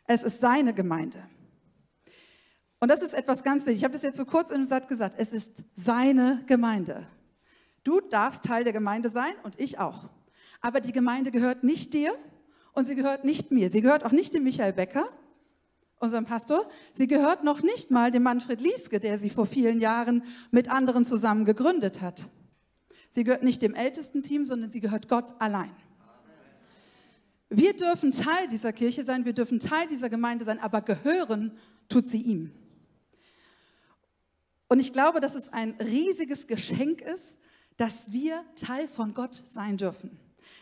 Es 0.08 0.24
ist 0.24 0.40
seine 0.40 0.74
Gemeinde. 0.74 1.22
Und 2.82 2.90
das 2.90 3.04
ist 3.04 3.14
etwas 3.14 3.44
ganz 3.44 3.66
wichtig. 3.66 3.78
Ich 3.78 3.84
habe 3.84 3.94
das 3.94 4.02
jetzt 4.02 4.18
so 4.18 4.26
kurz 4.26 4.50
im 4.50 4.66
Satz 4.66 4.88
gesagt. 4.88 5.16
Es 5.20 5.32
ist 5.32 5.64
seine 5.76 6.44
Gemeinde. 6.48 7.08
Du 7.84 8.02
darfst 8.02 8.44
Teil 8.44 8.64
der 8.64 8.74
Gemeinde 8.74 9.10
sein 9.10 9.34
und 9.44 9.60
ich 9.60 9.78
auch. 9.78 10.10
Aber 10.62 10.82
die 10.82 10.92
Gemeinde 10.92 11.30
gehört 11.30 11.64
nicht 11.64 11.94
dir 11.94 12.16
und 12.74 12.86
sie 12.86 12.96
gehört 12.96 13.24
nicht 13.24 13.52
mir. 13.52 13.70
Sie 13.70 13.82
gehört 13.82 14.04
auch 14.04 14.12
nicht 14.12 14.34
dem 14.34 14.44
Michael 14.44 14.74
Becker, 14.74 15.08
unserem 16.00 16.26
Pastor. 16.26 16.68
Sie 16.92 17.06
gehört 17.06 17.44
noch 17.44 17.62
nicht 17.62 17.92
mal 17.92 18.10
dem 18.10 18.24
Manfred 18.24 18.62
Lieske, 18.62 19.00
der 19.00 19.20
sie 19.20 19.30
vor 19.30 19.46
vielen 19.46 19.80
Jahren 19.80 20.24
mit 20.50 20.68
anderen 20.68 21.06
zusammen 21.06 21.46
gegründet 21.46 22.02
hat. 22.02 22.32
Sie 23.10 23.24
gehört 23.24 23.44
nicht 23.44 23.62
dem 23.62 23.76
ältesten 23.76 24.24
Team, 24.24 24.48
sondern 24.48 24.72
sie 24.72 24.80
gehört 24.80 25.08
Gott 25.08 25.34
allein. 25.38 25.76
Wir 27.50 27.76
dürfen 27.76 28.10
Teil 28.10 28.48
dieser 28.50 28.74
Kirche 28.74 29.04
sein, 29.04 29.24
wir 29.26 29.34
dürfen 29.34 29.60
Teil 29.60 29.88
dieser 29.88 30.10
Gemeinde 30.10 30.46
sein, 30.46 30.58
aber 30.58 30.82
gehören 30.82 31.56
tut 31.88 32.08
sie 32.08 32.22
ihm. 32.22 32.52
Und 34.72 34.80
ich 34.80 34.94
glaube, 34.94 35.20
dass 35.20 35.36
es 35.36 35.50
ein 35.50 35.72
riesiges 35.82 36.48
Geschenk 36.48 37.02
ist, 37.02 37.42
dass 37.76 38.14
wir 38.14 38.42
Teil 38.56 38.88
von 38.88 39.14
Gott 39.14 39.44
sein 39.50 39.76
dürfen, 39.76 40.18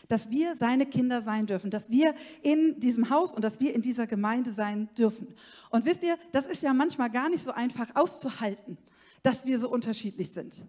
dass 0.08 0.30
wir 0.30 0.56
seine 0.56 0.84
Kinder 0.84 1.22
sein 1.22 1.46
dürfen, 1.46 1.70
dass 1.70 1.90
wir 1.90 2.16
in 2.42 2.80
diesem 2.80 3.10
Haus 3.10 3.36
und 3.36 3.42
dass 3.42 3.60
wir 3.60 3.72
in 3.72 3.82
dieser 3.82 4.08
Gemeinde 4.08 4.52
sein 4.52 4.88
dürfen. 4.98 5.32
Und 5.70 5.84
wisst 5.84 6.02
ihr, 6.02 6.18
das 6.32 6.46
ist 6.46 6.64
ja 6.64 6.74
manchmal 6.74 7.08
gar 7.08 7.28
nicht 7.28 7.44
so 7.44 7.52
einfach 7.52 7.94
auszuhalten, 7.94 8.78
dass 9.22 9.46
wir 9.46 9.60
so 9.60 9.70
unterschiedlich 9.70 10.32
sind. 10.32 10.64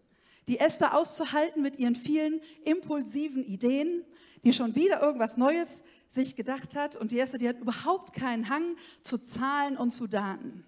Die 0.48 0.60
Esther 0.60 0.96
auszuhalten 0.96 1.64
mit 1.64 1.80
ihren 1.80 1.96
vielen 1.96 2.42
impulsiven 2.64 3.44
Ideen, 3.44 4.04
die 4.44 4.54
schon 4.54 4.76
wieder 4.76 5.02
irgendwas 5.02 5.38
Neues 5.38 5.82
sich 6.08 6.36
gedacht 6.36 6.76
hat. 6.76 6.96
Und 6.96 7.10
die 7.10 7.20
Esther, 7.20 7.40
die 7.40 7.50
hat 7.50 7.60
überhaupt 7.60 8.14
keinen 8.14 8.50
Hang 8.50 8.76
zu 9.02 9.18
Zahlen 9.18 9.78
und 9.78 9.90
zu 9.90 10.06
Daten. 10.06 10.64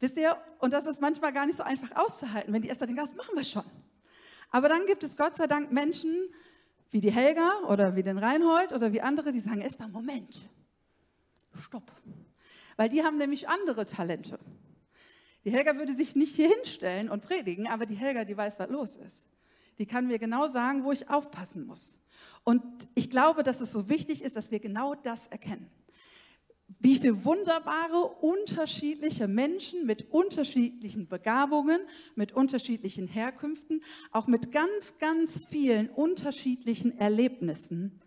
Wisst 0.00 0.16
ihr, 0.16 0.36
und 0.58 0.72
das 0.72 0.86
ist 0.86 1.00
manchmal 1.00 1.32
gar 1.32 1.46
nicht 1.46 1.56
so 1.56 1.62
einfach 1.62 1.94
auszuhalten, 1.94 2.52
wenn 2.52 2.62
die 2.62 2.70
Esther 2.70 2.86
denkt, 2.86 3.02
das 3.02 3.14
machen 3.14 3.36
wir 3.36 3.44
schon. 3.44 3.64
Aber 4.50 4.68
dann 4.68 4.86
gibt 4.86 5.04
es 5.04 5.16
Gott 5.16 5.36
sei 5.36 5.46
Dank 5.46 5.70
Menschen 5.70 6.14
wie 6.90 7.00
die 7.00 7.12
Helga 7.12 7.50
oder 7.68 7.94
wie 7.94 8.02
den 8.02 8.18
Reinhold 8.18 8.72
oder 8.72 8.92
wie 8.92 9.00
andere, 9.00 9.30
die 9.30 9.40
sagen, 9.40 9.60
Esther, 9.60 9.88
Moment, 9.88 10.40
stopp. 11.54 11.92
Weil 12.76 12.88
die 12.88 13.04
haben 13.04 13.18
nämlich 13.18 13.48
andere 13.48 13.84
Talente. 13.84 14.38
Die 15.44 15.52
Helga 15.52 15.76
würde 15.76 15.94
sich 15.94 16.16
nicht 16.16 16.34
hier 16.34 16.48
hinstellen 16.48 17.10
und 17.10 17.22
predigen, 17.22 17.68
aber 17.68 17.86
die 17.86 17.94
Helga, 17.94 18.24
die 18.24 18.36
weiß, 18.36 18.58
was 18.58 18.70
los 18.70 18.96
ist. 18.96 19.26
Die 19.78 19.86
kann 19.86 20.06
mir 20.06 20.18
genau 20.18 20.48
sagen, 20.48 20.84
wo 20.84 20.92
ich 20.92 21.08
aufpassen 21.08 21.66
muss. 21.66 22.00
Und 22.44 22.62
ich 22.94 23.08
glaube, 23.08 23.42
dass 23.42 23.60
es 23.60 23.72
so 23.72 23.88
wichtig 23.88 24.22
ist, 24.22 24.36
dass 24.36 24.50
wir 24.50 24.60
genau 24.60 24.94
das 24.94 25.26
erkennen. 25.28 25.70
Wie 26.78 26.96
viele 26.96 27.24
wunderbare, 27.24 28.06
unterschiedliche 28.20 29.28
Menschen 29.28 29.86
mit 29.86 30.10
unterschiedlichen 30.10 31.08
Begabungen, 31.08 31.80
mit 32.14 32.32
unterschiedlichen 32.32 33.08
Herkünften, 33.08 33.82
auch 34.12 34.26
mit 34.26 34.52
ganz, 34.52 34.96
ganz 34.98 35.44
vielen 35.44 35.88
unterschiedlichen 35.90 36.96
Erlebnissen 36.96 38.00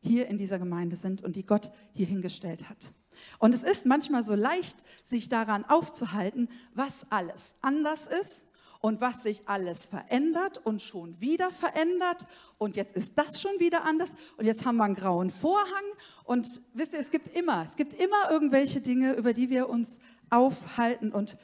hier 0.00 0.26
in 0.28 0.36
dieser 0.36 0.58
Gemeinde 0.58 0.96
sind 0.96 1.22
und 1.22 1.36
die 1.36 1.46
Gott 1.46 1.70
hier 1.94 2.06
hingestellt 2.06 2.68
hat. 2.68 2.92
Und 3.38 3.54
es 3.54 3.62
ist 3.62 3.86
manchmal 3.86 4.24
so 4.24 4.34
leicht, 4.34 4.76
sich 5.04 5.28
daran 5.28 5.64
aufzuhalten, 5.64 6.48
was 6.74 7.06
alles 7.10 7.54
anders 7.60 8.06
ist 8.06 8.46
und 8.82 9.00
was 9.00 9.22
sich 9.22 9.48
alles 9.48 9.86
verändert 9.86 10.58
und 10.58 10.82
schon 10.82 11.18
wieder 11.20 11.50
verändert 11.52 12.26
und 12.58 12.76
jetzt 12.76 12.94
ist 12.96 13.16
das 13.16 13.40
schon 13.40 13.58
wieder 13.58 13.84
anders 13.84 14.12
und 14.36 14.44
jetzt 14.44 14.66
haben 14.66 14.76
wir 14.76 14.84
einen 14.84 14.96
grauen 14.96 15.30
Vorhang 15.30 15.84
und 16.24 16.46
wisst 16.74 16.92
ihr, 16.92 16.98
es 16.98 17.10
gibt 17.10 17.28
immer, 17.28 17.64
es 17.64 17.76
gibt 17.76 17.94
immer 17.94 18.30
irgendwelche 18.30 18.80
Dinge, 18.80 19.14
über 19.14 19.32
die 19.32 19.50
wir 19.50 19.68
uns 19.68 20.00
aufhalten 20.30 21.12
und 21.12 21.38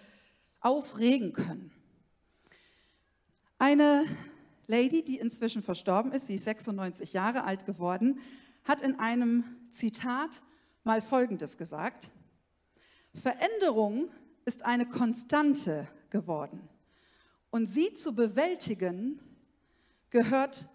aufregen 0.61 1.33
können. 1.33 1.71
Eine 3.57 4.05
Lady, 4.67 5.05
die 5.05 5.19
inzwischen 5.19 5.63
verstorben 5.63 6.11
ist, 6.11 6.27
sie 6.27 6.35
ist 6.35 6.45
96 6.45 7.13
Jahre 7.13 7.45
alt 7.45 7.67
geworden, 7.67 8.19
hat 8.65 8.83
in 8.83 8.99
einem 8.99 9.45
Zitat 9.71 10.43
mal 10.83 11.01
Folgendes 11.01 11.57
gesagt. 11.57 12.11
Veränderung 13.15 14.11
ist 14.45 14.65
eine 14.65 14.87
Konstante 14.87 15.87
geworden. 16.11 16.69
Und 17.51 17.67
sie 17.67 17.93
zu 17.95 18.15
bewältigen 18.15 19.21
gehört, 20.11 20.69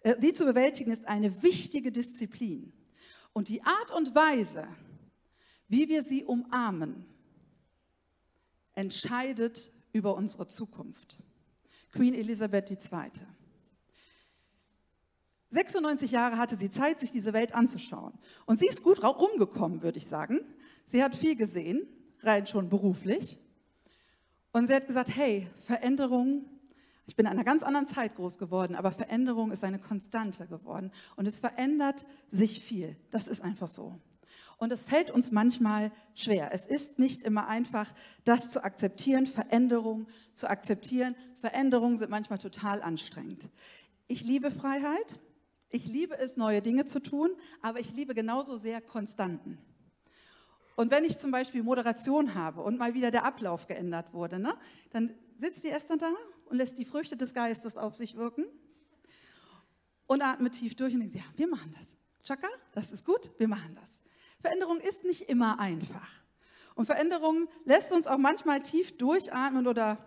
äh, 0.00 0.14
sie 0.20 0.32
zu 0.32 0.44
bewältigen 0.44 0.90
ist 0.90 1.06
eine 1.06 1.42
wichtige 1.42 1.92
Disziplin. 1.92 2.72
Und 3.32 3.48
die 3.48 3.62
Art 3.62 3.90
und 3.90 4.14
Weise, 4.14 4.66
wie 5.68 5.88
wir 5.88 6.02
sie 6.02 6.24
umarmen, 6.24 7.04
entscheidet 8.74 9.72
über 9.92 10.14
unsere 10.14 10.46
Zukunft. 10.46 11.18
Queen 11.92 12.14
Elisabeth 12.14 12.70
II. 12.70 13.10
96 15.50 16.10
Jahre 16.10 16.38
hatte 16.38 16.56
sie 16.56 16.70
Zeit, 16.70 17.00
sich 17.00 17.10
diese 17.10 17.32
Welt 17.32 17.54
anzuschauen. 17.54 18.12
Und 18.44 18.58
sie 18.58 18.66
ist 18.66 18.82
gut 18.82 19.02
rumgekommen, 19.02 19.82
würde 19.82 19.98
ich 19.98 20.06
sagen. 20.06 20.40
Sie 20.84 21.02
hat 21.02 21.14
viel 21.14 21.36
gesehen, 21.36 21.88
rein 22.20 22.46
schon 22.46 22.68
beruflich. 22.68 23.38
Und 24.56 24.68
sie 24.68 24.74
hat 24.74 24.86
gesagt, 24.86 25.14
hey, 25.14 25.46
Veränderung, 25.58 26.46
ich 27.06 27.14
bin 27.14 27.26
in 27.26 27.32
einer 27.32 27.44
ganz 27.44 27.62
anderen 27.62 27.86
Zeit 27.86 28.14
groß 28.14 28.38
geworden, 28.38 28.74
aber 28.74 28.90
Veränderung 28.90 29.52
ist 29.52 29.62
eine 29.62 29.78
Konstante 29.78 30.46
geworden. 30.46 30.92
Und 31.14 31.26
es 31.26 31.40
verändert 31.40 32.06
sich 32.30 32.62
viel. 32.64 32.96
Das 33.10 33.28
ist 33.28 33.44
einfach 33.44 33.68
so. 33.68 34.00
Und 34.56 34.72
es 34.72 34.86
fällt 34.86 35.10
uns 35.10 35.30
manchmal 35.30 35.92
schwer. 36.14 36.54
Es 36.54 36.64
ist 36.64 36.98
nicht 36.98 37.20
immer 37.22 37.48
einfach, 37.48 37.92
das 38.24 38.50
zu 38.50 38.64
akzeptieren, 38.64 39.26
Veränderung 39.26 40.06
zu 40.32 40.48
akzeptieren. 40.48 41.16
Veränderungen 41.34 41.98
sind 41.98 42.08
manchmal 42.08 42.38
total 42.38 42.80
anstrengend. 42.80 43.50
Ich 44.08 44.24
liebe 44.24 44.50
Freiheit. 44.50 45.20
Ich 45.68 45.86
liebe 45.86 46.16
es, 46.16 46.38
neue 46.38 46.62
Dinge 46.62 46.86
zu 46.86 47.02
tun, 47.02 47.28
aber 47.60 47.78
ich 47.78 47.92
liebe 47.92 48.14
genauso 48.14 48.56
sehr 48.56 48.80
Konstanten. 48.80 49.58
Und 50.76 50.90
wenn 50.90 51.04
ich 51.04 51.16
zum 51.16 51.30
Beispiel 51.30 51.62
Moderation 51.62 52.34
habe 52.34 52.62
und 52.62 52.78
mal 52.78 52.94
wieder 52.94 53.10
der 53.10 53.24
Ablauf 53.24 53.66
geändert 53.66 54.12
wurde, 54.12 54.38
ne, 54.38 54.54
dann 54.90 55.14
sitzt 55.34 55.64
die 55.64 55.70
Esther 55.70 55.96
da 55.96 56.12
und 56.44 56.58
lässt 56.58 56.78
die 56.78 56.84
Früchte 56.84 57.16
des 57.16 57.34
Geistes 57.34 57.78
auf 57.78 57.94
sich 57.94 58.16
wirken 58.16 58.44
und 60.06 60.22
atmet 60.22 60.52
tief 60.52 60.76
durch 60.76 60.94
und 60.94 61.00
denkt, 61.00 61.14
ja, 61.14 61.24
wir 61.36 61.48
machen 61.48 61.74
das. 61.76 61.96
Chaka, 62.22 62.48
das 62.72 62.92
ist 62.92 63.04
gut, 63.04 63.32
wir 63.38 63.48
machen 63.48 63.74
das. 63.80 64.02
Veränderung 64.40 64.78
ist 64.80 65.04
nicht 65.04 65.22
immer 65.22 65.58
einfach. 65.58 66.08
Und 66.74 66.84
Veränderung 66.84 67.48
lässt 67.64 67.90
uns 67.90 68.06
auch 68.06 68.18
manchmal 68.18 68.60
tief 68.60 68.98
durchatmen 68.98 69.66
oder 69.66 69.98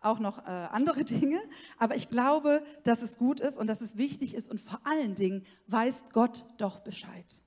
auch 0.00 0.18
noch 0.18 0.38
äh, 0.38 0.50
andere 0.50 1.04
Dinge. 1.04 1.40
Aber 1.78 1.94
ich 1.94 2.08
glaube, 2.08 2.64
dass 2.82 3.00
es 3.00 3.16
gut 3.16 3.38
ist 3.38 3.58
und 3.58 3.68
dass 3.68 3.80
es 3.80 3.96
wichtig 3.96 4.34
ist 4.34 4.50
und 4.50 4.60
vor 4.60 4.80
allen 4.84 5.14
Dingen 5.14 5.46
weiß 5.68 6.04
Gott 6.12 6.46
doch 6.58 6.80
Bescheid. 6.80 7.43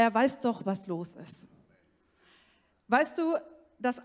Er 0.00 0.14
weiß 0.14 0.40
doch, 0.40 0.64
was 0.64 0.86
los 0.86 1.14
ist. 1.14 1.46
Weißt 2.88 3.18
du, 3.18 3.36
dass, 3.78 4.00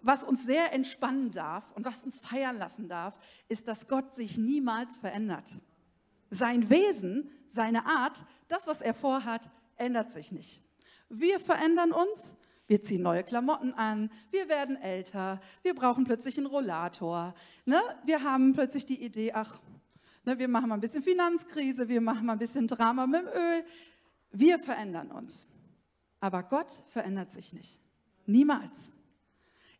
was 0.00 0.22
uns 0.22 0.44
sehr 0.44 0.72
entspannen 0.72 1.32
darf 1.32 1.72
und 1.72 1.84
was 1.84 2.04
uns 2.04 2.20
feiern 2.20 2.56
lassen 2.56 2.88
darf, 2.88 3.16
ist, 3.48 3.66
dass 3.66 3.88
Gott 3.88 4.14
sich 4.14 4.38
niemals 4.38 4.98
verändert. 4.98 5.60
Sein 6.30 6.70
Wesen, 6.70 7.32
seine 7.48 7.84
Art, 7.84 8.24
das, 8.46 8.68
was 8.68 8.80
er 8.80 8.94
vorhat, 8.94 9.50
ändert 9.74 10.12
sich 10.12 10.30
nicht. 10.30 10.62
Wir 11.08 11.40
verändern 11.40 11.90
uns, 11.90 12.36
wir 12.68 12.80
ziehen 12.80 13.02
neue 13.02 13.24
Klamotten 13.24 13.74
an, 13.74 14.12
wir 14.30 14.48
werden 14.48 14.76
älter, 14.76 15.40
wir 15.64 15.74
brauchen 15.74 16.04
plötzlich 16.04 16.38
einen 16.38 16.46
Rollator. 16.46 17.34
Ne? 17.64 17.82
Wir 18.04 18.22
haben 18.22 18.52
plötzlich 18.52 18.86
die 18.86 19.02
Idee, 19.02 19.32
ach, 19.32 19.58
ne, 20.24 20.38
wir 20.38 20.46
machen 20.46 20.68
mal 20.68 20.76
ein 20.76 20.80
bisschen 20.80 21.02
Finanzkrise, 21.02 21.88
wir 21.88 22.00
machen 22.00 22.26
mal 22.26 22.34
ein 22.34 22.38
bisschen 22.38 22.68
Drama 22.68 23.08
mit 23.08 23.22
dem 23.22 23.28
Öl. 23.28 23.64
Wir 24.32 24.58
verändern 24.58 25.10
uns. 25.10 25.50
Aber 26.20 26.42
Gott 26.42 26.84
verändert 26.88 27.30
sich 27.30 27.52
nicht. 27.52 27.80
Niemals. 28.26 28.90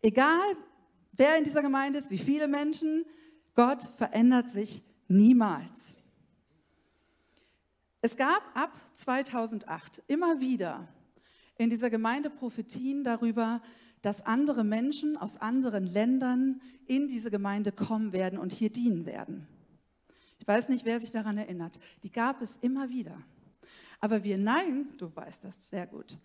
Egal, 0.03 0.57
wer 1.13 1.37
in 1.37 1.45
dieser 1.45 1.63
Gemeinde 1.63 1.99
ist, 1.99 2.11
wie 2.11 2.19
viele 2.19 2.49
Menschen, 2.49 3.05
Gott 3.55 3.83
verändert 3.83 4.51
sich 4.51 4.83
niemals. 5.09 5.97
Es 8.01 8.17
gab 8.17 8.43
ab 8.55 8.73
2008 8.95 10.03
immer 10.07 10.41
wieder 10.41 10.89
in 11.59 11.69
dieser 11.69 11.91
Gemeinde 11.91 12.31
Prophetien 12.31 13.05
darüber, 13.05 13.61
dass 14.01 14.25
andere 14.25 14.65
Menschen 14.65 15.19
aus 15.19 15.37
anderen 15.37 15.85
Ländern 15.85 16.63
in 16.87 17.07
diese 17.07 17.31
Gemeinde 17.31 17.71
kommen 17.71 18.15
werden 18.15 18.39
und 18.39 18.53
hier 18.55 18.71
dienen 18.71 19.05
werden. 19.05 19.47
Ich 20.39 20.49
weiß 20.49 20.71
nicht, 20.71 20.87
wer 20.87 20.99
sich 20.99 21.11
daran 21.11 21.37
erinnert. 21.37 21.79
Die 22.03 22.11
gab 22.11 22.41
es 22.41 22.57
immer 22.57 22.89
wieder. 22.89 23.23
Aber 24.01 24.25
wir 24.25 24.39
neigen, 24.39 24.97
du 24.97 25.15
weißt 25.15 25.45
das 25.45 25.69
sehr 25.69 25.87
gut, 25.87 26.19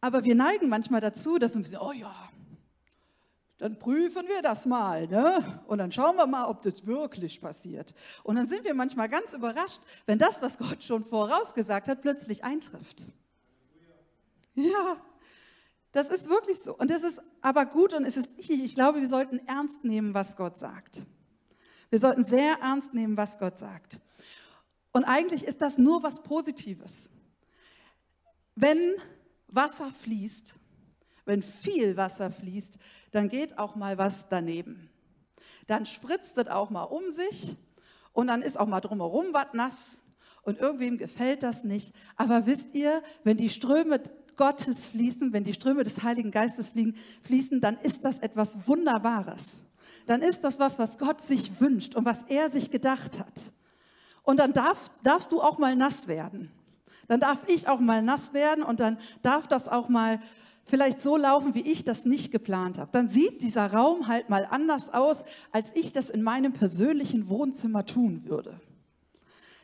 aber 0.00 0.24
wir 0.24 0.34
neigen 0.34 0.68
manchmal 0.68 1.00
dazu, 1.00 1.38
dass 1.38 1.56
wir 1.56 1.64
sagen, 1.64 1.84
oh 1.84 1.92
ja, 1.92 2.14
dann 3.58 3.78
prüfen 3.78 4.28
wir 4.28 4.42
das 4.42 4.66
mal, 4.66 5.06
ne? 5.06 5.62
Und 5.66 5.78
dann 5.78 5.90
schauen 5.92 6.16
wir 6.16 6.26
mal, 6.26 6.46
ob 6.46 6.60
das 6.62 6.86
wirklich 6.86 7.40
passiert. 7.40 7.94
Und 8.22 8.36
dann 8.36 8.46
sind 8.46 8.64
wir 8.64 8.74
manchmal 8.74 9.08
ganz 9.08 9.32
überrascht, 9.32 9.80
wenn 10.06 10.18
das, 10.18 10.42
was 10.42 10.58
Gott 10.58 10.82
schon 10.82 11.04
vorausgesagt 11.04 11.88
hat, 11.88 12.02
plötzlich 12.02 12.44
eintrifft. 12.44 13.02
Ja, 14.54 15.00
das 15.92 16.10
ist 16.10 16.28
wirklich 16.28 16.58
so. 16.58 16.76
Und 16.76 16.90
das 16.90 17.02
ist 17.02 17.22
aber 17.40 17.66
gut 17.66 17.94
und 17.94 18.04
es 18.04 18.16
ist 18.16 18.36
wichtig. 18.36 18.62
Ich 18.62 18.74
glaube, 18.74 19.00
wir 19.00 19.08
sollten 19.08 19.38
ernst 19.46 19.84
nehmen, 19.84 20.12
was 20.12 20.36
Gott 20.36 20.58
sagt. 20.58 21.06
Wir 21.90 22.00
sollten 22.00 22.24
sehr 22.24 22.58
ernst 22.60 22.92
nehmen, 22.92 23.16
was 23.16 23.38
Gott 23.38 23.58
sagt. 23.58 24.00
Und 24.94 25.04
eigentlich 25.04 25.44
ist 25.44 25.60
das 25.60 25.76
nur 25.76 26.04
was 26.04 26.22
Positives. 26.22 27.10
Wenn 28.54 28.94
Wasser 29.48 29.90
fließt, 29.90 30.54
wenn 31.24 31.42
viel 31.42 31.96
Wasser 31.96 32.30
fließt, 32.30 32.78
dann 33.10 33.28
geht 33.28 33.58
auch 33.58 33.74
mal 33.74 33.98
was 33.98 34.28
daneben. 34.28 34.88
Dann 35.66 35.84
spritzt 35.84 36.38
es 36.38 36.46
auch 36.46 36.70
mal 36.70 36.84
um 36.84 37.08
sich 37.08 37.56
und 38.12 38.28
dann 38.28 38.40
ist 38.40 38.58
auch 38.58 38.68
mal 38.68 38.80
drumherum 38.80 39.32
was 39.32 39.52
nass 39.52 39.98
und 40.42 40.60
irgendwem 40.60 40.96
gefällt 40.96 41.42
das 41.42 41.64
nicht. 41.64 41.92
Aber 42.14 42.46
wisst 42.46 42.72
ihr, 42.74 43.02
wenn 43.24 43.36
die 43.36 43.50
Ströme 43.50 44.00
Gottes 44.36 44.86
fließen, 44.86 45.32
wenn 45.32 45.42
die 45.42 45.54
Ströme 45.54 45.82
des 45.82 46.04
Heiligen 46.04 46.30
Geistes 46.30 46.72
fließen, 47.22 47.60
dann 47.60 47.78
ist 47.78 48.04
das 48.04 48.20
etwas 48.20 48.68
Wunderbares. 48.68 49.64
Dann 50.06 50.22
ist 50.22 50.44
das 50.44 50.60
was, 50.60 50.78
was 50.78 50.98
Gott 50.98 51.20
sich 51.20 51.60
wünscht 51.60 51.96
und 51.96 52.04
was 52.04 52.22
er 52.28 52.48
sich 52.48 52.70
gedacht 52.70 53.18
hat. 53.18 53.52
Und 54.24 54.38
dann 54.38 54.52
darf, 54.52 54.90
darfst 55.04 55.30
du 55.32 55.40
auch 55.40 55.58
mal 55.58 55.76
nass 55.76 56.08
werden. 56.08 56.50
Dann 57.06 57.20
darf 57.20 57.46
ich 57.46 57.68
auch 57.68 57.80
mal 57.80 58.02
nass 58.02 58.32
werden 58.32 58.64
und 58.64 58.80
dann 58.80 58.98
darf 59.22 59.46
das 59.46 59.68
auch 59.68 59.88
mal 59.88 60.20
vielleicht 60.64 61.00
so 61.00 61.16
laufen, 61.16 61.54
wie 61.54 61.70
ich 61.70 61.84
das 61.84 62.06
nicht 62.06 62.32
geplant 62.32 62.78
habe. 62.78 62.90
Dann 62.92 63.08
sieht 63.08 63.42
dieser 63.42 63.72
Raum 63.72 64.08
halt 64.08 64.30
mal 64.30 64.46
anders 64.50 64.92
aus, 64.92 65.22
als 65.52 65.70
ich 65.74 65.92
das 65.92 66.08
in 66.08 66.22
meinem 66.22 66.52
persönlichen 66.52 67.28
Wohnzimmer 67.28 67.84
tun 67.84 68.24
würde. 68.24 68.58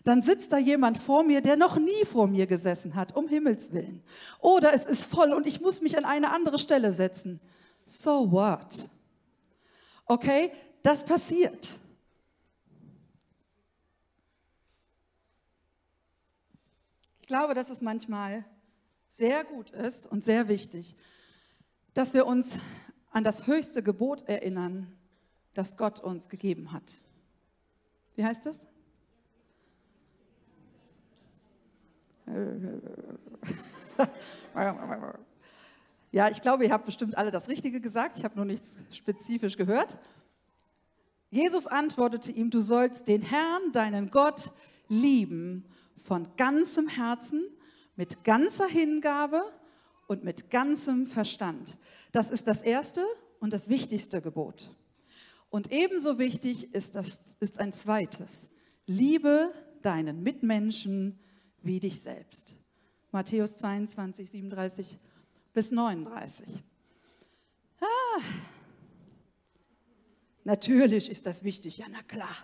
Dann 0.05 0.23
sitzt 0.23 0.53
da 0.53 0.59
jemand 0.59 0.99
vor 0.99 1.25
mir, 1.25 1.41
der 1.41 1.57
noch 1.57 1.79
nie 1.79 2.05
vor 2.05 2.27
mir 2.27 2.47
gesessen 2.47 2.95
hat, 2.95 3.15
um 3.17 3.29
Himmels 3.29 3.73
willen. 3.73 4.03
Oder 4.41 4.73
es 4.73 4.87
ist 4.87 5.07
voll 5.07 5.33
und 5.33 5.47
ich 5.47 5.61
muss 5.61 5.83
mich 5.83 5.99
an 5.99 6.05
eine 6.05 6.33
andere 6.33 6.59
Stelle 6.59 6.93
setzen. 6.93 7.41
So 7.85 8.31
what? 8.31 8.89
Okay, 10.07 10.53
das 10.83 11.05
passiert. 11.05 11.81
Glaube, 17.31 17.55
dass 17.55 17.71
es 17.71 17.81
manchmal 17.81 18.45
sehr 19.09 19.45
gut 19.45 19.71
ist 19.71 20.05
und 20.05 20.25
sehr 20.25 20.49
wichtig, 20.49 20.97
dass 21.95 22.13
wir 22.13 22.27
uns 22.27 22.59
an 23.13 23.23
das 23.23 23.47
höchste 23.47 23.85
Gebot 23.85 24.23
erinnern, 24.23 24.93
das 25.55 25.77
Gott 25.77 26.01
uns 26.01 26.29
gegeben 26.29 26.73
hat. 26.73 27.05
Wie 28.17 28.25
heißt 28.25 28.47
das? 28.47 28.67
Ja, 36.13 36.29
ich 36.29 36.43
glaube, 36.43 36.65
ihr 36.65 36.73
habt 36.73 36.87
bestimmt 36.87 37.17
alle 37.17 37.31
das 37.31 37.49
Richtige 37.49 37.81
gesagt. 37.81 38.17
Ich 38.17 38.25
habe 38.25 38.35
nur 38.35 38.45
nichts 38.45 38.77
spezifisch 38.91 39.57
gehört. 39.57 39.97
Jesus 41.31 41.69
antwortete 41.69 42.33
ihm, 42.33 42.51
du 42.51 42.59
sollst 42.59 43.07
den 43.07 43.23
Herrn, 43.23 43.71
deinen 43.71 44.11
Gott, 44.11 44.51
lieben 44.89 45.71
von 46.01 46.35
ganzem 46.37 46.89
Herzen, 46.89 47.47
mit 47.95 48.25
ganzer 48.25 48.67
Hingabe 48.67 49.43
und 50.09 50.25
mit 50.25 50.51
ganzem 50.51 51.07
Verstand. 51.07 51.79
Das 52.11 52.31
ist 52.31 52.47
das 52.47 52.63
erste 52.63 53.05
und 53.39 53.53
das 53.53 53.69
wichtigste 53.69 54.21
Gebot. 54.23 54.75
Und 55.51 55.71
ebenso 55.71 56.19
wichtig 56.19 56.75
ist, 56.75 56.95
das, 56.95 57.21
ist 57.41 57.59
ein 57.59 57.73
zweites. 57.73 58.51
Liebe 58.87 59.53
deinen 59.83 60.23
Mitmenschen 60.23 61.19
wie 61.63 61.81
dich 61.81 62.01
selbst. 62.01 62.57
Matthäus 63.13 63.57
22, 63.59 64.31
37 64.31 64.99
bis 65.53 65.71
39. 65.71 66.65
Ah, 67.81 68.21
natürlich 70.45 71.11
ist 71.11 71.27
das 71.27 71.45
wichtig, 71.45 71.79
ja, 71.79 71.87
na 71.91 72.03
klar. 72.03 72.37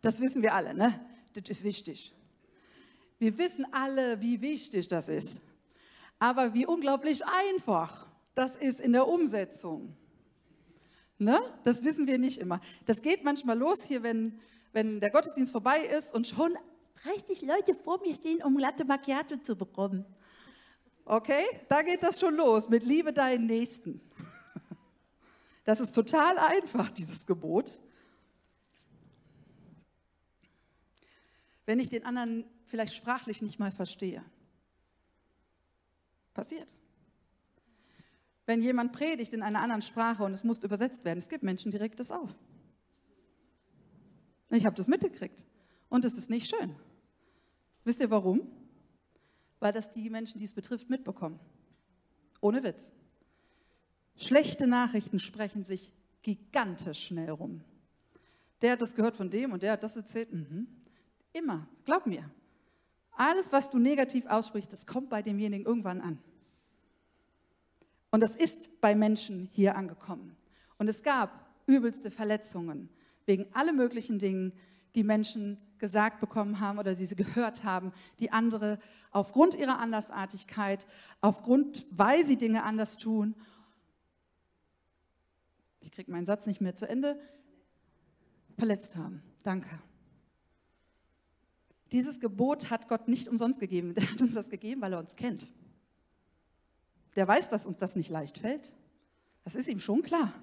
Das 0.00 0.20
wissen 0.20 0.42
wir 0.42 0.54
alle, 0.54 0.74
ne? 0.74 1.00
Das 1.34 1.50
ist 1.50 1.64
wichtig. 1.64 2.14
Wir 3.18 3.38
wissen 3.38 3.66
alle, 3.72 4.20
wie 4.20 4.40
wichtig 4.40 4.88
das 4.88 5.08
ist. 5.08 5.40
Aber 6.18 6.54
wie 6.54 6.66
unglaublich 6.66 7.24
einfach 7.26 8.06
das 8.36 8.54
ist 8.54 8.80
in 8.80 8.92
der 8.92 9.08
Umsetzung. 9.08 9.96
Ne? 11.18 11.40
Das 11.64 11.82
wissen 11.82 12.06
wir 12.06 12.18
nicht 12.18 12.38
immer. 12.38 12.60
Das 12.84 13.00
geht 13.00 13.24
manchmal 13.24 13.58
los 13.58 13.82
hier, 13.82 14.02
wenn, 14.02 14.38
wenn 14.72 15.00
der 15.00 15.10
Gottesdienst 15.10 15.52
vorbei 15.52 15.80
ist 15.80 16.14
und 16.14 16.26
schon 16.26 16.54
30 17.02 17.42
Leute 17.42 17.74
vor 17.74 17.98
mir 18.02 18.14
stehen, 18.14 18.42
um 18.42 18.58
Latte 18.58 18.84
Macchiato 18.84 19.38
zu 19.38 19.56
bekommen. 19.56 20.04
Okay, 21.06 21.44
da 21.68 21.80
geht 21.80 22.02
das 22.02 22.20
schon 22.20 22.36
los 22.36 22.68
mit 22.68 22.84
Liebe 22.84 23.12
deinen 23.12 23.46
Nächsten. 23.46 24.00
Das 25.64 25.80
ist 25.80 25.94
total 25.94 26.38
einfach, 26.38 26.92
dieses 26.92 27.26
Gebot. 27.26 27.72
Wenn 31.64 31.80
ich 31.80 31.88
den 31.88 32.06
anderen 32.06 32.44
vielleicht 32.76 32.94
sprachlich 32.94 33.40
nicht 33.40 33.58
mal 33.58 33.72
verstehe. 33.72 34.22
Passiert. 36.34 36.68
Wenn 38.44 38.60
jemand 38.60 38.92
predigt 38.92 39.32
in 39.32 39.42
einer 39.42 39.62
anderen 39.62 39.80
Sprache 39.80 40.22
und 40.22 40.32
es 40.32 40.44
muss 40.44 40.58
übersetzt 40.58 41.06
werden, 41.06 41.18
es 41.18 41.30
gibt 41.30 41.42
Menschen, 41.42 41.70
die 41.70 41.78
regt 41.78 41.98
es 42.00 42.10
auf. 42.10 42.28
Ich 44.50 44.66
habe 44.66 44.76
das 44.76 44.88
mitgekriegt 44.88 45.46
und 45.88 46.04
es 46.04 46.18
ist 46.18 46.28
nicht 46.28 46.54
schön. 46.54 46.76
Wisst 47.84 48.00
ihr 48.00 48.10
warum? 48.10 48.46
Weil 49.58 49.72
das 49.72 49.90
die 49.90 50.10
Menschen, 50.10 50.38
die 50.38 50.44
es 50.44 50.52
betrifft, 50.52 50.90
mitbekommen. 50.90 51.40
Ohne 52.42 52.62
Witz. 52.62 52.92
Schlechte 54.16 54.66
Nachrichten 54.66 55.18
sprechen 55.18 55.64
sich 55.64 55.94
gigantisch 56.20 57.06
schnell 57.06 57.30
rum. 57.30 57.64
Der 58.60 58.72
hat 58.72 58.82
das 58.82 58.94
gehört 58.94 59.16
von 59.16 59.30
dem 59.30 59.52
und 59.52 59.62
der 59.62 59.72
hat 59.72 59.82
das 59.82 59.96
erzählt. 59.96 60.30
Mhm. 60.30 60.68
Immer, 61.32 61.66
glaub 61.86 62.06
mir. 62.06 62.30
Alles, 63.16 63.52
was 63.52 63.70
du 63.70 63.78
negativ 63.78 64.26
aussprichst, 64.26 64.72
das 64.72 64.86
kommt 64.86 65.08
bei 65.08 65.22
demjenigen 65.22 65.64
irgendwann 65.64 66.00
an. 66.00 66.18
Und 68.10 68.20
das 68.20 68.34
ist 68.34 68.80
bei 68.80 68.94
Menschen 68.94 69.48
hier 69.52 69.76
angekommen. 69.76 70.36
Und 70.78 70.88
es 70.88 71.02
gab 71.02 71.46
übelste 71.66 72.10
Verletzungen 72.10 72.88
wegen 73.24 73.46
alle 73.52 73.72
möglichen 73.72 74.18
Dingen, 74.18 74.52
die 74.94 75.02
Menschen 75.02 75.58
gesagt 75.78 76.20
bekommen 76.20 76.60
haben 76.60 76.78
oder 76.78 76.94
die 76.94 77.06
sie 77.06 77.16
gehört 77.16 77.64
haben, 77.64 77.92
die 78.20 78.30
andere 78.32 78.78
aufgrund 79.10 79.54
ihrer 79.54 79.78
Andersartigkeit, 79.78 80.86
aufgrund, 81.20 81.84
weil 81.90 82.24
sie 82.24 82.36
Dinge 82.36 82.62
anders 82.62 82.96
tun, 82.96 83.34
ich 85.80 85.92
kriege 85.92 86.10
meinen 86.10 86.26
Satz 86.26 86.46
nicht 86.46 86.60
mehr 86.60 86.74
zu 86.74 86.88
Ende, 86.88 87.20
verletzt 88.56 88.96
haben. 88.96 89.22
Danke. 89.42 89.78
Dieses 91.96 92.20
Gebot 92.20 92.68
hat 92.68 92.88
Gott 92.88 93.08
nicht 93.08 93.26
umsonst 93.26 93.58
gegeben. 93.58 93.94
Der 93.94 94.10
hat 94.10 94.20
uns 94.20 94.34
das 94.34 94.50
gegeben, 94.50 94.82
weil 94.82 94.92
er 94.92 94.98
uns 94.98 95.16
kennt. 95.16 95.50
Der 97.14 97.26
weiß, 97.26 97.48
dass 97.48 97.64
uns 97.64 97.78
das 97.78 97.96
nicht 97.96 98.10
leicht 98.10 98.36
fällt. 98.36 98.74
Das 99.44 99.54
ist 99.54 99.66
ihm 99.66 99.80
schon 99.80 100.02
klar. 100.02 100.34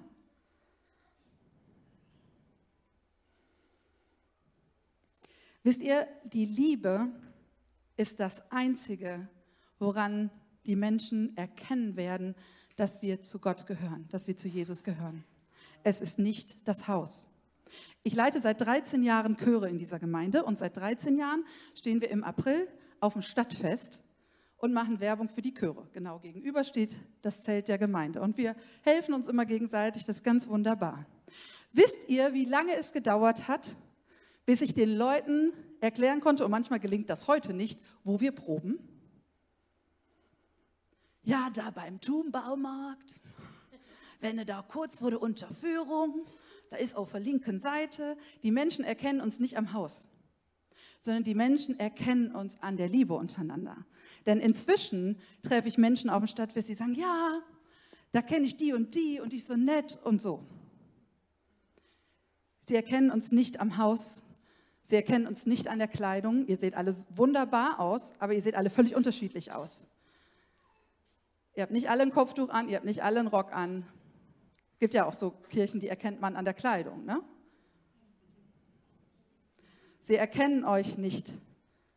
Wisst 5.62 5.80
ihr, 5.80 6.08
die 6.24 6.44
Liebe 6.44 7.12
ist 7.96 8.18
das 8.18 8.50
Einzige, 8.50 9.28
woran 9.78 10.32
die 10.66 10.74
Menschen 10.74 11.36
erkennen 11.36 11.94
werden, 11.94 12.34
dass 12.74 13.00
wir 13.00 13.20
zu 13.20 13.38
Gott 13.38 13.68
gehören, 13.68 14.08
dass 14.08 14.26
wir 14.26 14.36
zu 14.36 14.48
Jesus 14.48 14.82
gehören. 14.82 15.22
Es 15.84 16.00
ist 16.00 16.18
nicht 16.18 16.66
das 16.66 16.88
Haus. 16.88 17.28
Ich 18.06 18.14
leite 18.14 18.38
seit 18.38 18.60
13 18.60 19.02
Jahren 19.02 19.38
Chöre 19.38 19.70
in 19.70 19.78
dieser 19.78 19.98
Gemeinde 19.98 20.44
und 20.44 20.58
seit 20.58 20.76
13 20.76 21.16
Jahren 21.16 21.42
stehen 21.74 22.02
wir 22.02 22.10
im 22.10 22.22
April 22.22 22.68
auf 23.00 23.14
dem 23.14 23.22
Stadtfest 23.22 24.02
und 24.58 24.74
machen 24.74 25.00
Werbung 25.00 25.30
für 25.30 25.40
die 25.40 25.54
Chöre. 25.54 25.88
Genau 25.94 26.18
gegenüber 26.18 26.64
steht 26.64 27.00
das 27.22 27.44
Zelt 27.44 27.66
der 27.66 27.78
Gemeinde. 27.78 28.20
Und 28.20 28.36
wir 28.36 28.56
helfen 28.82 29.14
uns 29.14 29.26
immer 29.26 29.46
gegenseitig, 29.46 30.04
das 30.04 30.16
ist 30.16 30.22
ganz 30.22 30.50
wunderbar. 30.50 31.06
Wisst 31.72 32.06
ihr, 32.10 32.34
wie 32.34 32.44
lange 32.44 32.74
es 32.74 32.92
gedauert 32.92 33.48
hat, 33.48 33.74
bis 34.44 34.60
ich 34.60 34.74
den 34.74 34.94
Leuten 34.94 35.54
erklären 35.80 36.20
konnte, 36.20 36.44
und 36.44 36.50
manchmal 36.50 36.80
gelingt 36.80 37.08
das 37.08 37.26
heute 37.26 37.54
nicht, 37.54 37.80
wo 38.02 38.20
wir 38.20 38.32
proben? 38.32 38.78
Ja, 41.22 41.48
da 41.54 41.70
beim 41.70 42.02
Thumbaumarkt, 42.02 43.18
wenn 44.20 44.36
du 44.36 44.44
da 44.44 44.60
kurz 44.60 44.96
vor 44.96 45.10
der 45.10 45.22
Unterführung, 45.22 46.26
da 46.74 46.80
ist 46.80 46.96
auf 46.96 47.12
der 47.12 47.20
linken 47.20 47.60
Seite, 47.60 48.16
die 48.42 48.50
Menschen 48.50 48.84
erkennen 48.84 49.20
uns 49.20 49.38
nicht 49.38 49.56
am 49.56 49.72
Haus, 49.72 50.08
sondern 51.00 51.22
die 51.22 51.36
Menschen 51.36 51.78
erkennen 51.78 52.34
uns 52.34 52.60
an 52.62 52.76
der 52.76 52.88
Liebe 52.88 53.14
untereinander. 53.14 53.76
Denn 54.26 54.40
inzwischen 54.40 55.20
treffe 55.44 55.68
ich 55.68 55.78
Menschen 55.78 56.10
auf 56.10 56.24
dem 56.24 56.26
Stadtfest, 56.26 56.68
die 56.68 56.74
sagen, 56.74 56.96
ja, 56.96 57.40
da 58.10 58.22
kenne 58.22 58.44
ich 58.44 58.56
die 58.56 58.72
und 58.72 58.96
die 58.96 59.20
und 59.20 59.32
die 59.32 59.36
ist 59.36 59.46
so 59.46 59.54
nett 59.54 60.00
und 60.02 60.20
so. 60.20 60.44
Sie 62.62 62.74
erkennen 62.74 63.12
uns 63.12 63.30
nicht 63.30 63.60
am 63.60 63.76
Haus, 63.76 64.24
sie 64.82 64.96
erkennen 64.96 65.28
uns 65.28 65.46
nicht 65.46 65.68
an 65.68 65.78
der 65.78 65.86
Kleidung. 65.86 66.44
Ihr 66.48 66.56
seht 66.56 66.74
alle 66.74 66.92
wunderbar 67.14 67.78
aus, 67.78 68.14
aber 68.18 68.32
ihr 68.32 68.42
seht 68.42 68.56
alle 68.56 68.70
völlig 68.70 68.96
unterschiedlich 68.96 69.52
aus. 69.52 69.86
Ihr 71.54 71.62
habt 71.62 71.72
nicht 71.72 71.88
alle 71.88 72.02
ein 72.02 72.10
Kopftuch 72.10 72.48
an, 72.48 72.68
ihr 72.68 72.76
habt 72.76 72.84
nicht 72.84 73.04
alle 73.04 73.20
einen 73.20 73.28
Rock 73.28 73.52
an. 73.52 73.86
Es 74.74 74.78
gibt 74.80 74.94
ja 74.94 75.06
auch 75.06 75.14
so 75.14 75.30
Kirchen, 75.30 75.80
die 75.80 75.88
erkennt 75.88 76.20
man 76.20 76.36
an 76.36 76.44
der 76.44 76.54
Kleidung. 76.54 77.04
Ne? 77.04 77.22
Sie 80.00 80.16
erkennen 80.16 80.64
euch 80.64 80.98
nicht 80.98 81.32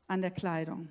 an 0.08 0.22
der 0.22 0.32
Kleidung. 0.32 0.88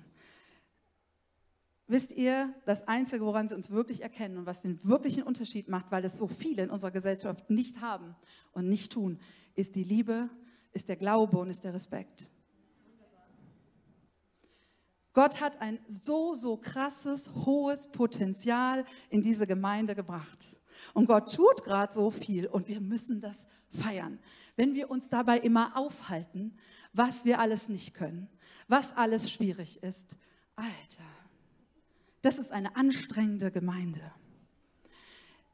Wisst 1.87 2.11
ihr, 2.11 2.53
das 2.65 2.87
Einzige, 2.89 3.25
woran 3.25 3.47
sie 3.47 3.55
uns 3.55 3.71
wirklich 3.71 4.03
erkennen 4.03 4.37
und 4.37 4.45
was 4.45 4.61
den 4.61 4.83
wirklichen 4.83 5.23
Unterschied 5.23 5.69
macht, 5.69 5.89
weil 5.89 6.03
es 6.03 6.17
so 6.17 6.27
viele 6.27 6.63
in 6.63 6.69
unserer 6.69 6.91
Gesellschaft 6.91 7.49
nicht 7.49 7.79
haben 7.79 8.15
und 8.51 8.67
nicht 8.67 8.91
tun, 8.91 9.19
ist 9.55 9.75
die 9.75 9.85
Liebe, 9.85 10.29
ist 10.73 10.89
der 10.89 10.97
Glaube 10.97 11.37
und 11.37 11.49
ist 11.49 11.63
der 11.63 11.73
Respekt. 11.73 12.29
Gott 15.13 15.41
hat 15.41 15.61
ein 15.61 15.79
so, 15.87 16.35
so 16.35 16.57
krasses, 16.57 17.33
hohes 17.33 17.87
Potenzial 17.87 18.85
in 19.09 19.23
diese 19.23 19.47
Gemeinde 19.47 19.95
gebracht. 19.95 20.59
Und 20.93 21.07
Gott 21.07 21.33
tut 21.33 21.63
gerade 21.63 21.93
so 21.93 22.11
viel 22.11 22.47
und 22.47 22.67
wir 22.67 22.81
müssen 22.81 23.21
das 23.21 23.47
feiern. 23.69 24.19
Wenn 24.55 24.73
wir 24.73 24.89
uns 24.89 25.09
dabei 25.09 25.39
immer 25.39 25.77
aufhalten, 25.77 26.57
was 26.93 27.25
wir 27.25 27.39
alles 27.39 27.69
nicht 27.69 27.93
können, 27.93 28.27
was 28.67 28.95
alles 28.95 29.31
schwierig 29.31 29.83
ist, 29.83 30.17
Alter, 30.55 31.03
das 32.21 32.39
ist 32.39 32.51
eine 32.51 32.75
anstrengende 32.75 33.51
Gemeinde. 33.51 34.11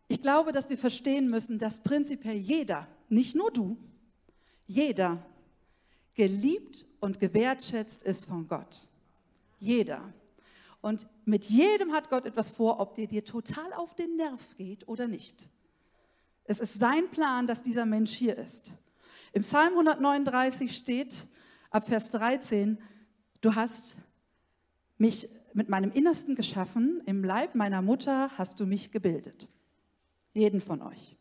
Ich 0.08 0.22
glaube, 0.22 0.52
dass 0.52 0.70
wir 0.70 0.78
verstehen 0.78 1.30
müssen, 1.30 1.60
dass 1.60 1.82
prinzipiell 1.82 2.36
jeder, 2.36 2.88
nicht 3.10 3.36
nur 3.36 3.52
du, 3.52 3.78
jeder 4.68 5.26
geliebt 6.14 6.86
und 7.00 7.20
gewertschätzt 7.20 8.04
ist 8.04 8.26
von 8.26 8.48
Gott. 8.48 8.88
Jeder. 9.60 10.14
Und 10.84 11.08
mit 11.24 11.46
jedem 11.46 11.94
hat 11.94 12.10
Gott 12.10 12.26
etwas 12.26 12.52
vor, 12.52 12.82
ob 12.82 12.94
der 12.96 13.08
dir 13.08 13.24
total 13.24 13.72
auf 13.72 13.96
den 13.96 14.18
Nerv 14.18 14.58
geht 14.58 14.86
oder 14.86 15.08
nicht. 15.08 15.50
Es 16.44 16.60
ist 16.60 16.74
sein 16.74 17.10
Plan, 17.10 17.48
dass 17.48 17.64
dieser 17.64 17.86
Mensch 17.86 18.12
hier 18.12 18.38
ist. 18.38 18.74
Im 19.32 19.44
Psalm 19.44 19.70
139 19.70 20.76
steht 20.76 21.26
ab 21.70 21.88
Vers 21.88 22.10
13, 22.10 22.80
du 23.40 23.56
hast 23.56 23.96
mich 24.98 25.30
mit 25.54 25.70
meinem 25.70 25.90
Innersten 25.90 26.36
geschaffen, 26.36 27.02
im 27.06 27.24
Leib 27.24 27.56
meiner 27.56 27.82
Mutter 27.82 28.32
hast 28.38 28.60
du 28.60 28.66
mich 28.66 28.92
gebildet. 28.92 29.48
Jeden 30.34 30.60
von 30.60 30.82
euch. 30.82 31.16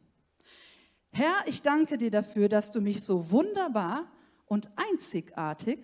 Herr, 1.12 1.36
ich 1.46 1.62
danke 1.62 1.98
dir 1.98 2.10
dafür, 2.10 2.48
dass 2.48 2.72
du 2.72 2.80
mich 2.80 3.04
so 3.04 3.30
wunderbar 3.30 4.10
und 4.46 4.68
einzigartig, 4.74 5.78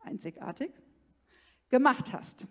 einzigartig 0.00 0.72
gemacht 1.74 2.12
hast. 2.12 2.46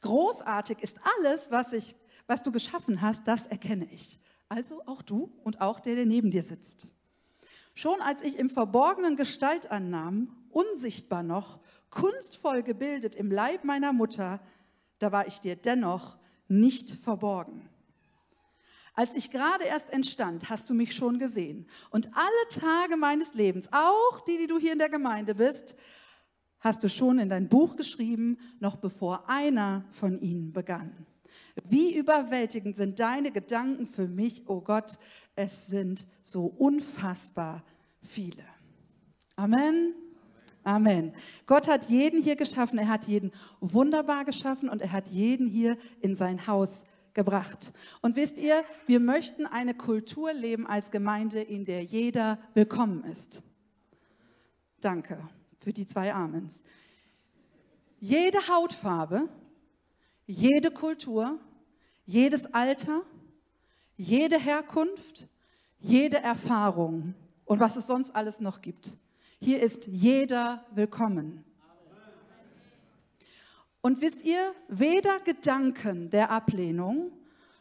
Großartig 0.00 0.80
ist 0.80 0.98
alles, 1.16 1.52
was, 1.52 1.72
ich, 1.72 1.94
was 2.26 2.42
du 2.42 2.50
geschaffen 2.50 3.00
hast, 3.00 3.28
das 3.28 3.46
erkenne 3.46 3.86
ich. 3.92 4.18
Also 4.48 4.82
auch 4.86 5.00
du 5.02 5.32
und 5.44 5.60
auch 5.60 5.78
der, 5.78 5.94
der 5.94 6.06
neben 6.06 6.32
dir 6.32 6.42
sitzt. 6.42 6.88
Schon 7.74 8.00
als 8.00 8.20
ich 8.20 8.36
im 8.40 8.50
Verborgenen 8.50 9.14
Gestalt 9.14 9.70
annahm, 9.70 10.36
unsichtbar 10.50 11.22
noch, 11.22 11.60
kunstvoll 11.90 12.64
gebildet 12.64 13.14
im 13.14 13.30
Leib 13.30 13.62
meiner 13.62 13.92
Mutter, 13.92 14.40
da 14.98 15.12
war 15.12 15.28
ich 15.28 15.38
dir 15.38 15.54
dennoch 15.54 16.18
nicht 16.48 16.90
verborgen. 16.90 17.68
Als 18.94 19.14
ich 19.14 19.30
gerade 19.30 19.64
erst 19.64 19.90
entstand, 19.90 20.50
hast 20.50 20.68
du 20.68 20.74
mich 20.74 20.96
schon 20.96 21.20
gesehen. 21.20 21.68
Und 21.90 22.10
alle 22.12 22.60
Tage 22.60 22.96
meines 22.96 23.34
Lebens, 23.34 23.68
auch 23.70 24.18
die, 24.26 24.36
die 24.36 24.48
du 24.48 24.58
hier 24.58 24.72
in 24.72 24.80
der 24.80 24.90
Gemeinde 24.90 25.36
bist, 25.36 25.76
hast 26.62 26.82
du 26.82 26.88
schon 26.88 27.18
in 27.18 27.28
dein 27.28 27.48
Buch 27.48 27.76
geschrieben, 27.76 28.38
noch 28.60 28.76
bevor 28.76 29.28
einer 29.28 29.84
von 29.90 30.18
ihnen 30.20 30.52
begann. 30.52 31.06
Wie 31.68 31.94
überwältigend 31.94 32.76
sind 32.76 32.98
deine 32.98 33.30
Gedanken 33.30 33.86
für 33.86 34.08
mich, 34.08 34.48
oh 34.48 34.60
Gott, 34.60 34.98
es 35.34 35.66
sind 35.66 36.06
so 36.22 36.46
unfassbar 36.46 37.62
viele. 38.00 38.44
Amen. 39.36 39.94
Amen. 40.64 41.12
Gott 41.46 41.66
hat 41.66 41.86
jeden 41.90 42.22
hier 42.22 42.36
geschaffen, 42.36 42.78
er 42.78 42.88
hat 42.88 43.04
jeden 43.06 43.32
wunderbar 43.60 44.24
geschaffen 44.24 44.68
und 44.68 44.80
er 44.80 44.92
hat 44.92 45.08
jeden 45.08 45.48
hier 45.48 45.76
in 46.00 46.14
sein 46.14 46.46
Haus 46.46 46.84
gebracht. 47.14 47.72
Und 48.00 48.14
wisst 48.14 48.38
ihr, 48.38 48.64
wir 48.86 49.00
möchten 49.00 49.44
eine 49.44 49.74
Kultur 49.74 50.32
leben 50.32 50.66
als 50.66 50.92
Gemeinde, 50.92 51.40
in 51.40 51.64
der 51.64 51.82
jeder 51.82 52.38
willkommen 52.54 53.02
ist. 53.04 53.42
Danke 54.80 55.18
für 55.62 55.72
die 55.72 55.86
zwei 55.86 56.12
Amens. 56.12 56.62
Jede 58.00 58.48
Hautfarbe, 58.48 59.28
jede 60.26 60.70
Kultur, 60.72 61.38
jedes 62.04 62.52
Alter, 62.52 63.02
jede 63.96 64.38
Herkunft, 64.38 65.28
jede 65.78 66.18
Erfahrung 66.18 67.14
und 67.44 67.60
was 67.60 67.76
es 67.76 67.86
sonst 67.86 68.14
alles 68.14 68.40
noch 68.40 68.60
gibt. 68.60 68.96
Hier 69.40 69.60
ist 69.60 69.86
jeder 69.86 70.64
willkommen. 70.74 71.44
Und 73.80 74.00
wisst 74.00 74.22
ihr, 74.22 74.52
weder 74.68 75.20
Gedanken 75.20 76.10
der 76.10 76.30
Ablehnung, 76.30 77.12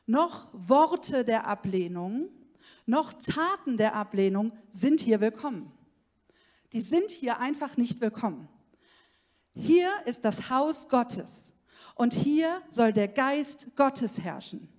noch 0.05 0.47
Worte 0.53 1.23
der 1.23 1.47
Ablehnung, 1.47 2.29
noch 2.85 3.13
Taten 3.13 3.77
der 3.77 3.95
Ablehnung 3.95 4.51
sind 4.71 4.99
hier 4.99 5.21
willkommen. 5.21 5.71
Die 6.73 6.81
sind 6.81 7.11
hier 7.11 7.39
einfach 7.39 7.77
nicht 7.77 7.99
willkommen. 8.01 8.47
Hier 9.53 9.91
ist 10.05 10.23
das 10.23 10.49
Haus 10.49 10.87
Gottes 10.87 11.53
und 11.95 12.13
hier 12.13 12.61
soll 12.69 12.93
der 12.93 13.09
Geist 13.09 13.75
Gottes 13.75 14.19
herrschen. 14.19 14.69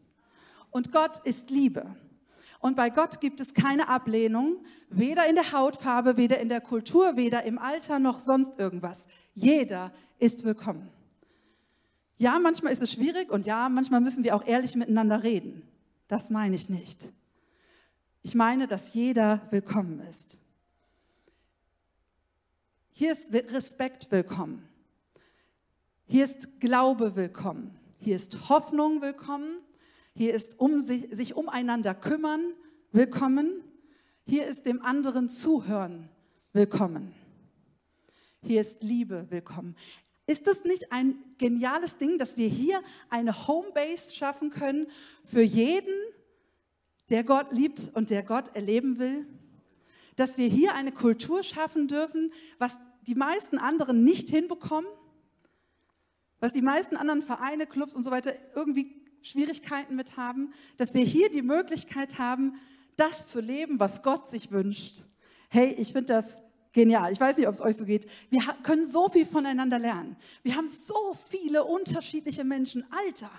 Und 0.71 0.91
Gott 0.91 1.19
ist 1.25 1.51
Liebe. 1.51 1.95
Und 2.61 2.77
bei 2.77 2.89
Gott 2.89 3.21
gibt 3.21 3.41
es 3.41 3.55
keine 3.55 3.89
Ablehnung, 3.89 4.65
weder 4.89 5.29
in 5.29 5.35
der 5.35 5.53
Hautfarbe, 5.53 6.17
weder 6.17 6.39
in 6.39 6.49
der 6.49 6.61
Kultur, 6.61 7.17
weder 7.17 7.43
im 7.43 7.59
Alter 7.59 7.99
noch 7.99 8.21
sonst 8.21 8.59
irgendwas. 8.59 9.07
Jeder 9.35 9.93
ist 10.19 10.45
willkommen. 10.45 10.89
Ja, 12.19 12.39
manchmal 12.39 12.73
ist 12.73 12.83
es 12.83 12.93
schwierig 12.93 13.31
und 13.31 13.47
ja, 13.47 13.69
manchmal 13.69 14.01
müssen 14.01 14.23
wir 14.23 14.37
auch 14.37 14.47
ehrlich 14.47 14.77
miteinander 14.77 15.25
reden. 15.25 15.67
Das 16.07 16.31
meine 16.31 16.55
ich 16.55 16.71
nicht. 16.71 17.11
Ich 18.23 18.37
meine, 18.37 18.69
dass 18.69 18.95
jeder 18.95 19.43
willkommen 19.51 20.01
ist. 20.09 20.39
Hier 22.95 23.13
ist 23.13 23.33
Respekt 23.33 24.11
willkommen. 24.11 24.69
Hier 26.05 26.27
ist 26.27 26.61
Glaube 26.61 27.17
willkommen. 27.17 27.79
Hier 27.99 28.17
ist 28.17 28.51
Hoffnung 28.51 29.01
willkommen. 29.01 29.61
Hier 30.15 30.35
ist 30.35 30.61
um 30.61 30.83
sich, 30.83 31.09
sich 31.11 31.35
umeinander 31.35 31.95
kümmern, 31.95 32.53
willkommen. 32.91 33.65
Hier 34.27 34.47
ist 34.47 34.67
dem 34.67 34.83
anderen 34.83 35.31
zuhören, 35.31 36.11
willkommen. 36.53 37.15
Hier 38.43 38.61
ist 38.61 38.83
Liebe, 38.83 39.27
willkommen. 39.31 39.75
Ist 40.27 40.47
das 40.47 40.65
nicht 40.65 40.93
ein 40.93 41.17
geniales 41.39 41.97
Ding, 41.97 42.19
dass 42.19 42.37
wir 42.37 42.49
hier 42.49 42.83
eine 43.09 43.49
Homebase 43.49 44.15
schaffen 44.15 44.51
können 44.51 44.87
für 45.25 45.43
jeden, 45.43 45.95
der 47.09 47.25
Gott 47.25 47.53
liebt 47.53 47.91
und 47.95 48.11
der 48.11 48.23
Gott 48.23 48.55
erleben 48.55 48.99
will? 48.99 49.27
Dass 50.17 50.37
wir 50.37 50.49
hier 50.49 50.75
eine 50.75 50.93
Kultur 50.93 51.43
schaffen 51.43 51.89
dürfen, 51.89 52.33
was 52.59 52.79
die 53.07 53.15
meisten 53.15 53.59
anderen 53.59 54.05
nicht 54.05 54.29
hinbekommen? 54.29 54.91
Was 56.41 56.53
die 56.53 56.63
meisten 56.63 56.97
anderen 56.97 57.23
Vereine, 57.23 57.67
Clubs 57.67 57.95
und 57.95 58.03
so 58.03 58.11
weiter 58.11 58.35
irgendwie 58.55 59.01
Schwierigkeiten 59.23 59.95
mit 59.95 60.17
haben, 60.17 60.53
dass 60.77 60.95
wir 60.95 61.05
hier 61.05 61.31
die 61.31 61.43
Möglichkeit 61.43 62.19
haben, 62.19 62.55
das 62.97 63.29
zu 63.29 63.41
leben, 63.41 63.81
was 63.81 64.03
Gott 64.03 64.29
sich 64.29 64.51
wünscht. 64.51 65.03
Hey, 65.49 65.75
ich 65.79 65.93
finde 65.93 66.13
das 66.13 66.41
genial. 66.73 67.13
Ich 67.13 67.21
weiß 67.21 67.37
nicht, 67.37 67.47
ob 67.47 67.55
es 67.55 67.61
euch 67.61 67.77
so 67.77 67.85
geht. 67.85 68.07
Wir 68.31 68.41
können 68.63 68.85
so 68.85 69.09
viel 69.09 69.27
voneinander 69.27 69.79
lernen. 69.79 70.17
Wir 70.43 70.57
haben 70.57 70.67
so 70.67 71.17
viele 71.29 71.65
unterschiedliche 71.65 72.45
Menschen. 72.45 72.85
Alter, 72.91 73.31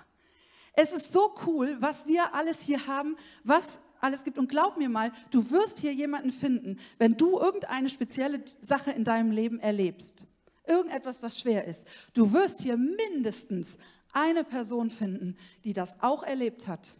es 0.74 0.92
ist 0.92 1.12
so 1.12 1.34
cool, 1.46 1.76
was 1.80 2.06
wir 2.06 2.34
alles 2.34 2.60
hier 2.62 2.86
haben, 2.86 3.16
was 3.44 3.80
alles 4.00 4.24
gibt. 4.24 4.38
Und 4.38 4.48
glaub 4.48 4.76
mir 4.76 4.88
mal, 4.88 5.12
du 5.30 5.50
wirst 5.50 5.78
hier 5.78 5.92
jemanden 5.92 6.30
finden, 6.30 6.78
wenn 6.98 7.16
du 7.16 7.38
irgendeine 7.38 7.88
spezielle 7.88 8.42
Sache 8.60 8.90
in 8.90 9.04
deinem 9.04 9.30
Leben 9.30 9.58
erlebst. 9.60 10.26
Irgendetwas, 10.66 11.22
was 11.22 11.38
schwer 11.38 11.64
ist. 11.66 11.86
Du 12.14 12.32
wirst 12.32 12.62
hier 12.62 12.76
mindestens 12.76 13.76
eine 14.12 14.44
Person 14.44 14.90
finden, 14.90 15.36
die 15.64 15.72
das 15.72 15.96
auch 16.00 16.22
erlebt 16.22 16.66
hat 16.66 16.96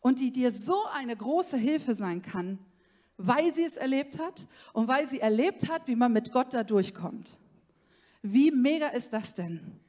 und 0.00 0.20
die 0.20 0.32
dir 0.32 0.52
so 0.52 0.84
eine 0.92 1.16
große 1.16 1.56
Hilfe 1.56 1.94
sein 1.94 2.22
kann, 2.22 2.58
weil 3.16 3.54
sie 3.54 3.64
es 3.64 3.76
erlebt 3.76 4.18
hat 4.18 4.46
und 4.72 4.88
weil 4.88 5.08
sie 5.08 5.20
erlebt 5.20 5.68
hat, 5.68 5.86
wie 5.86 5.96
man 5.96 6.12
mit 6.12 6.32
Gott 6.32 6.52
da 6.52 6.64
durchkommt. 6.64 7.38
Wie 8.22 8.50
mega 8.50 8.88
ist 8.88 9.12
das 9.12 9.34
denn? 9.34 9.80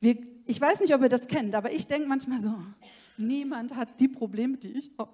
Wir, 0.00 0.18
ich 0.46 0.60
weiß 0.60 0.80
nicht, 0.80 0.94
ob 0.94 1.02
ihr 1.02 1.08
das 1.08 1.28
kennt, 1.28 1.54
aber 1.54 1.72
ich 1.72 1.86
denke 1.86 2.08
manchmal 2.08 2.40
so, 2.40 2.54
niemand 3.16 3.76
hat 3.76 4.00
die 4.00 4.08
Probleme, 4.08 4.56
die 4.56 4.72
ich 4.72 4.90
habe. 4.98 5.12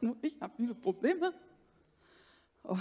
Nur 0.00 0.16
ich 0.22 0.40
habe 0.40 0.52
diese 0.58 0.74
Probleme. 0.74 1.34
Oh, 2.64 2.78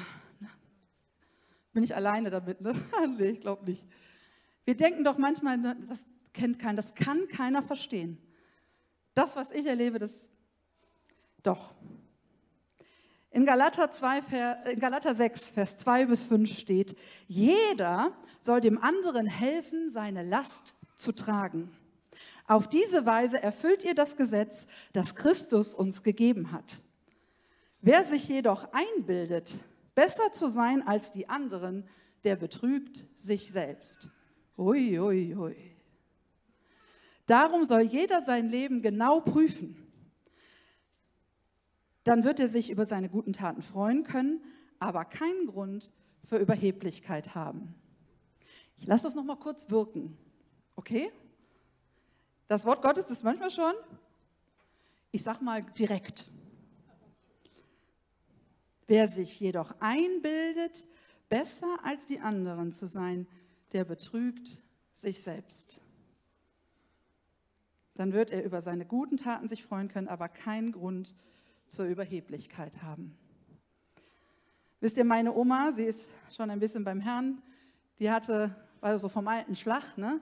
bin 1.74 1.84
ich 1.84 1.96
alleine 1.96 2.30
damit? 2.30 2.62
Ne? 2.62 2.74
nee, 3.18 3.30
ich 3.30 3.42
glaube 3.42 3.66
nicht. 3.66 3.86
Wir 4.66 4.76
denken 4.76 5.04
doch 5.04 5.18
manchmal, 5.18 5.58
das 5.88 6.06
kennt 6.34 6.60
keiner, 6.60 6.76
das 6.76 6.96
kann 6.96 7.28
keiner 7.28 7.64
verstehen. 7.64 8.18
Das, 9.14 9.36
was 9.36 9.52
ich 9.52 9.66
erlebe, 9.66 10.00
das 10.00 10.32
doch. 11.44 11.74
In 13.32 13.46
Galater, 13.46 13.92
2, 13.92 14.72
in 14.72 14.80
Galater 14.80 15.16
6, 15.16 15.52
Vers 15.52 15.78
2 15.78 16.06
bis 16.06 16.26
5 16.26 16.58
steht, 16.58 16.98
jeder 17.28 18.12
soll 18.42 18.60
dem 18.60 18.78
anderen 18.78 19.26
helfen, 19.26 19.90
seine 19.90 20.22
Last 20.22 20.76
zu 20.96 21.14
tragen. 21.14 21.72
Auf 22.46 22.68
diese 22.68 23.06
Weise 23.06 23.42
erfüllt 23.42 23.84
ihr 23.86 23.96
das 23.96 24.18
Gesetz, 24.18 24.68
das 24.92 25.16
Christus 25.16 25.74
uns 25.74 26.04
gegeben 26.04 26.52
hat. 26.52 26.84
Wer 27.82 28.06
sich 28.06 28.28
jedoch 28.28 28.72
einbildet, 28.72 29.60
besser 29.96 30.32
zu 30.32 30.48
sein 30.48 30.88
als 30.88 31.12
die 31.12 31.28
anderen, 31.30 31.88
der 32.24 32.36
betrügt 32.36 33.08
sich 33.16 33.52
selbst. 33.52 34.12
Ui, 34.58 35.00
ui, 35.00 35.36
ui. 35.36 35.76
Darum 37.26 37.64
soll 37.64 37.82
jeder 37.82 38.22
sein 38.22 38.50
Leben 38.50 38.82
genau 38.82 39.22
prüfen. 39.22 39.76
Dann 42.04 42.24
wird 42.24 42.40
er 42.40 42.50
sich 42.50 42.70
über 42.70 42.86
seine 42.86 43.10
guten 43.10 43.34
Taten 43.34 43.62
freuen 43.62 44.04
können, 44.04 44.44
aber 44.80 45.06
keinen 45.06 45.48
Grund 45.48 45.94
für 46.24 46.38
Überheblichkeit 46.38 47.34
haben. 47.34 47.76
Ich 48.78 48.88
lasse 48.88 49.04
das 49.04 49.16
noch 49.16 49.24
mal 49.24 49.38
kurz 49.38 49.70
wirken. 49.70 50.18
Okay? 50.76 51.12
Das 52.48 52.66
Wort 52.66 52.82
Gottes 52.82 53.10
ist 53.10 53.24
manchmal 53.24 53.52
schon, 53.52 53.74
ich 55.12 55.24
sag 55.24 55.42
mal 55.42 55.64
direkt. 55.64 56.30
Wer 58.92 59.08
sich 59.08 59.40
jedoch 59.40 59.74
einbildet, 59.80 60.86
besser 61.30 61.80
als 61.84 62.06
die 62.06 62.20
anderen 62.20 62.72
zu 62.72 62.88
sein, 62.88 63.26
der 63.72 63.86
betrügt 63.86 64.58
sich 64.92 65.22
selbst 65.22 65.82
dann 68.02 68.14
wird 68.14 68.32
er 68.32 68.44
über 68.44 68.64
seine 68.64 68.84
guten 68.84 69.18
Taten 69.18 69.48
sich 69.48 69.64
freuen 69.64 69.88
können, 69.88 70.08
aber 70.08 70.28
keinen 70.28 70.72
Grund 70.72 71.16
zur 71.68 71.86
Überheblichkeit 71.86 72.82
haben. 72.82 73.16
Wisst 74.80 74.98
ihr, 74.98 75.06
meine 75.06 75.34
Oma, 75.36 75.72
sie 75.72 75.84
ist 75.84 76.10
schon 76.36 76.50
ein 76.50 76.60
bisschen 76.60 76.84
beim 76.84 77.00
Herrn, 77.00 77.44
die 78.00 78.10
hatte, 78.10 78.56
war 78.80 78.98
so 78.98 79.08
vom 79.08 79.28
alten 79.28 79.56
Schlag, 79.56 79.98
ne? 80.00 80.20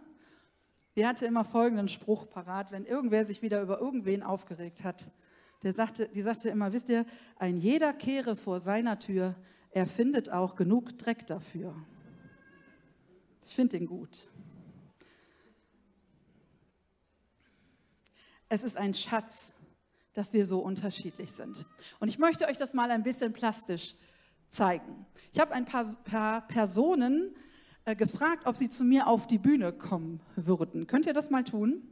Die 0.97 1.07
hatte 1.07 1.25
immer 1.25 1.45
folgenden 1.45 1.87
Spruch 1.87 2.29
parat, 2.29 2.73
wenn 2.73 2.85
irgendwer 2.85 3.23
sich 3.23 3.41
wieder 3.41 3.61
über 3.61 3.79
irgendwen 3.79 4.23
aufgeregt 4.23 4.83
hat. 4.83 5.09
Der 5.63 5.73
sagte, 5.73 6.07
die 6.07 6.21
sagte 6.21 6.49
immer, 6.49 6.71
wisst 6.71 6.89
ihr, 6.89 7.05
ein 7.37 7.57
jeder 7.57 7.93
kehre 7.93 8.35
vor 8.35 8.59
seiner 8.59 8.99
Tür, 8.99 9.35
er 9.71 9.85
findet 9.85 10.29
auch 10.29 10.55
genug 10.55 10.97
Dreck 10.97 11.27
dafür. 11.27 11.75
Ich 13.45 13.55
finde 13.55 13.77
den 13.77 13.87
gut. 13.87 14.29
Es 18.47 18.63
ist 18.63 18.77
ein 18.77 18.93
Schatz, 18.93 19.53
dass 20.13 20.33
wir 20.33 20.45
so 20.45 20.59
unterschiedlich 20.59 21.31
sind. 21.31 21.65
Und 21.99 22.07
ich 22.07 22.17
möchte 22.17 22.47
euch 22.47 22.57
das 22.57 22.73
mal 22.73 22.89
ein 22.89 23.03
bisschen 23.03 23.33
plastisch 23.33 23.95
zeigen. 24.47 25.05
Ich 25.33 25.39
habe 25.39 25.53
ein 25.53 25.65
paar, 25.65 25.85
paar 26.03 26.47
Personen 26.47 27.35
äh, 27.85 27.95
gefragt, 27.95 28.47
ob 28.47 28.55
sie 28.55 28.69
zu 28.69 28.83
mir 28.83 29.07
auf 29.07 29.27
die 29.27 29.37
Bühne 29.37 29.71
kommen 29.71 30.21
würden. 30.35 30.87
Könnt 30.87 31.05
ihr 31.05 31.13
das 31.13 31.29
mal 31.29 31.43
tun? 31.43 31.83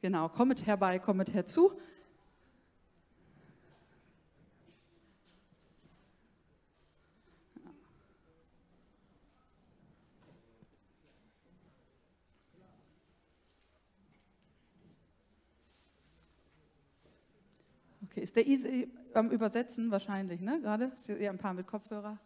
Genau, 0.00 0.28
kommet 0.28 0.66
herbei, 0.66 0.98
kommet 0.98 1.32
herzu. 1.32 1.78
Ist 18.22 18.36
der 18.36 18.46
Easy 18.46 18.88
am 19.14 19.30
Übersetzen 19.30 19.90
wahrscheinlich, 19.90 20.40
ne? 20.40 20.60
Gerade? 20.60 20.92
Ist 20.94 21.06
hier 21.06 21.30
ein 21.30 21.38
paar 21.38 21.54
mit 21.54 21.66
Kopfhörer. 21.66 22.18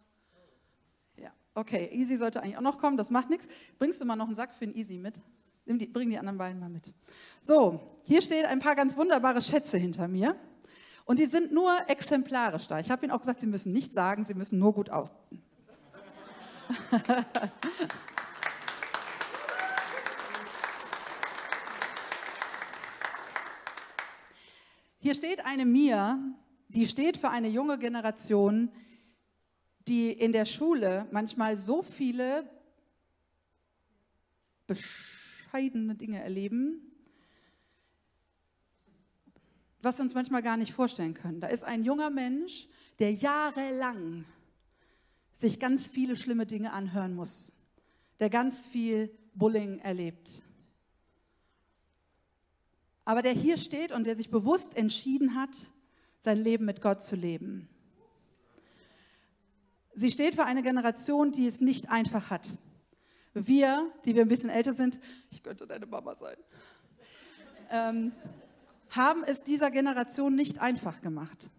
Ja, 1.17 1.31
okay. 1.55 1.89
Easy 1.91 2.15
sollte 2.15 2.41
eigentlich 2.41 2.57
auch 2.57 2.61
noch 2.61 2.79
kommen, 2.79 2.97
das 2.97 3.09
macht 3.09 3.29
nichts. 3.29 3.47
Bringst 3.79 3.99
du 3.99 4.05
mal 4.05 4.15
noch 4.15 4.25
einen 4.25 4.35
Sack 4.35 4.53
für 4.53 4.65
ein 4.65 4.75
Easy 4.75 4.97
mit? 4.97 5.19
Die, 5.65 5.87
bring 5.87 6.09
die 6.09 6.17
anderen 6.17 6.37
beiden 6.37 6.59
mal 6.61 6.69
mit. 6.69 6.93
So, 7.41 7.81
hier 8.03 8.21
stehen 8.21 8.45
ein 8.45 8.59
paar 8.59 8.75
ganz 8.75 8.95
wunderbare 8.95 9.41
Schätze 9.41 9.77
hinter 9.77 10.07
mir. 10.07 10.37
Und 11.03 11.19
die 11.19 11.25
sind 11.25 11.51
nur 11.51 11.71
exemplarisch 11.87 12.67
da. 12.67 12.79
Ich 12.79 12.89
habe 12.89 13.05
Ihnen 13.05 13.11
auch 13.11 13.19
gesagt, 13.19 13.39
Sie 13.39 13.47
müssen 13.47 13.73
nichts 13.73 13.93
sagen, 13.93 14.23
Sie 14.23 14.33
müssen 14.33 14.59
nur 14.59 14.73
gut 14.73 14.89
aussehen. 14.89 15.41
Hier 25.07 25.15
steht 25.15 25.45
eine 25.45 25.65
Mir, 25.65 26.19
die 26.67 26.85
steht 26.85 27.15
für 27.15 27.29
eine 27.29 27.47
junge 27.47 27.79
Generation, 27.79 28.69
die 29.87 30.11
in 30.11 30.33
der 30.33 30.43
Schule 30.43 31.07
manchmal 31.13 31.57
so 31.57 31.81
viele 31.81 32.43
bescheidene 34.67 35.95
Dinge 35.95 36.21
erleben, 36.21 36.81
was 39.81 39.97
wir 39.97 40.03
uns 40.03 40.13
manchmal 40.13 40.43
gar 40.43 40.57
nicht 40.57 40.73
vorstellen 40.73 41.13
können. 41.13 41.39
Da 41.39 41.47
ist 41.47 41.63
ein 41.63 41.85
junger 41.85 42.09
Mensch, 42.09 42.67
der 42.99 43.13
jahrelang 43.13 44.25
sich 45.31 45.57
ganz 45.57 45.87
viele 45.87 46.17
schlimme 46.17 46.45
Dinge 46.45 46.73
anhören 46.73 47.15
muss, 47.15 47.53
der 48.19 48.29
ganz 48.29 48.61
viel 48.61 49.17
Bullying 49.35 49.79
erlebt 49.79 50.43
aber 53.07 53.21
der 53.21 53.31
hier 53.31 53.55
steht 53.55 53.93
und 53.93 54.03
der 54.03 54.17
sich 54.17 54.29
bewusst 54.29 54.75
entschieden 54.75 55.35
hat, 55.35 55.55
sein 56.19 56.37
Leben 56.37 56.65
mit 56.65 56.81
Gott 56.81 57.01
zu 57.01 57.15
leben. 57.15 57.69
Sie 59.93 60.11
steht 60.11 60.35
für 60.35 60.43
eine 60.43 60.61
Generation, 60.61 61.31
die 61.31 61.47
es 61.47 61.61
nicht 61.61 61.89
einfach 61.89 62.29
hat. 62.29 62.45
Wir, 63.33 63.89
die 64.03 64.13
wir 64.13 64.23
ein 64.23 64.27
bisschen 64.27 64.49
älter 64.49 64.73
sind, 64.73 64.99
ich 65.31 65.41
könnte 65.41 65.65
deine 65.65 65.85
Mama 65.85 66.15
sein, 66.15 66.35
ähm, 67.71 68.11
haben 68.89 69.23
es 69.23 69.41
dieser 69.41 69.71
Generation 69.71 70.35
nicht 70.35 70.59
einfach 70.59 70.99
gemacht. 70.99 71.49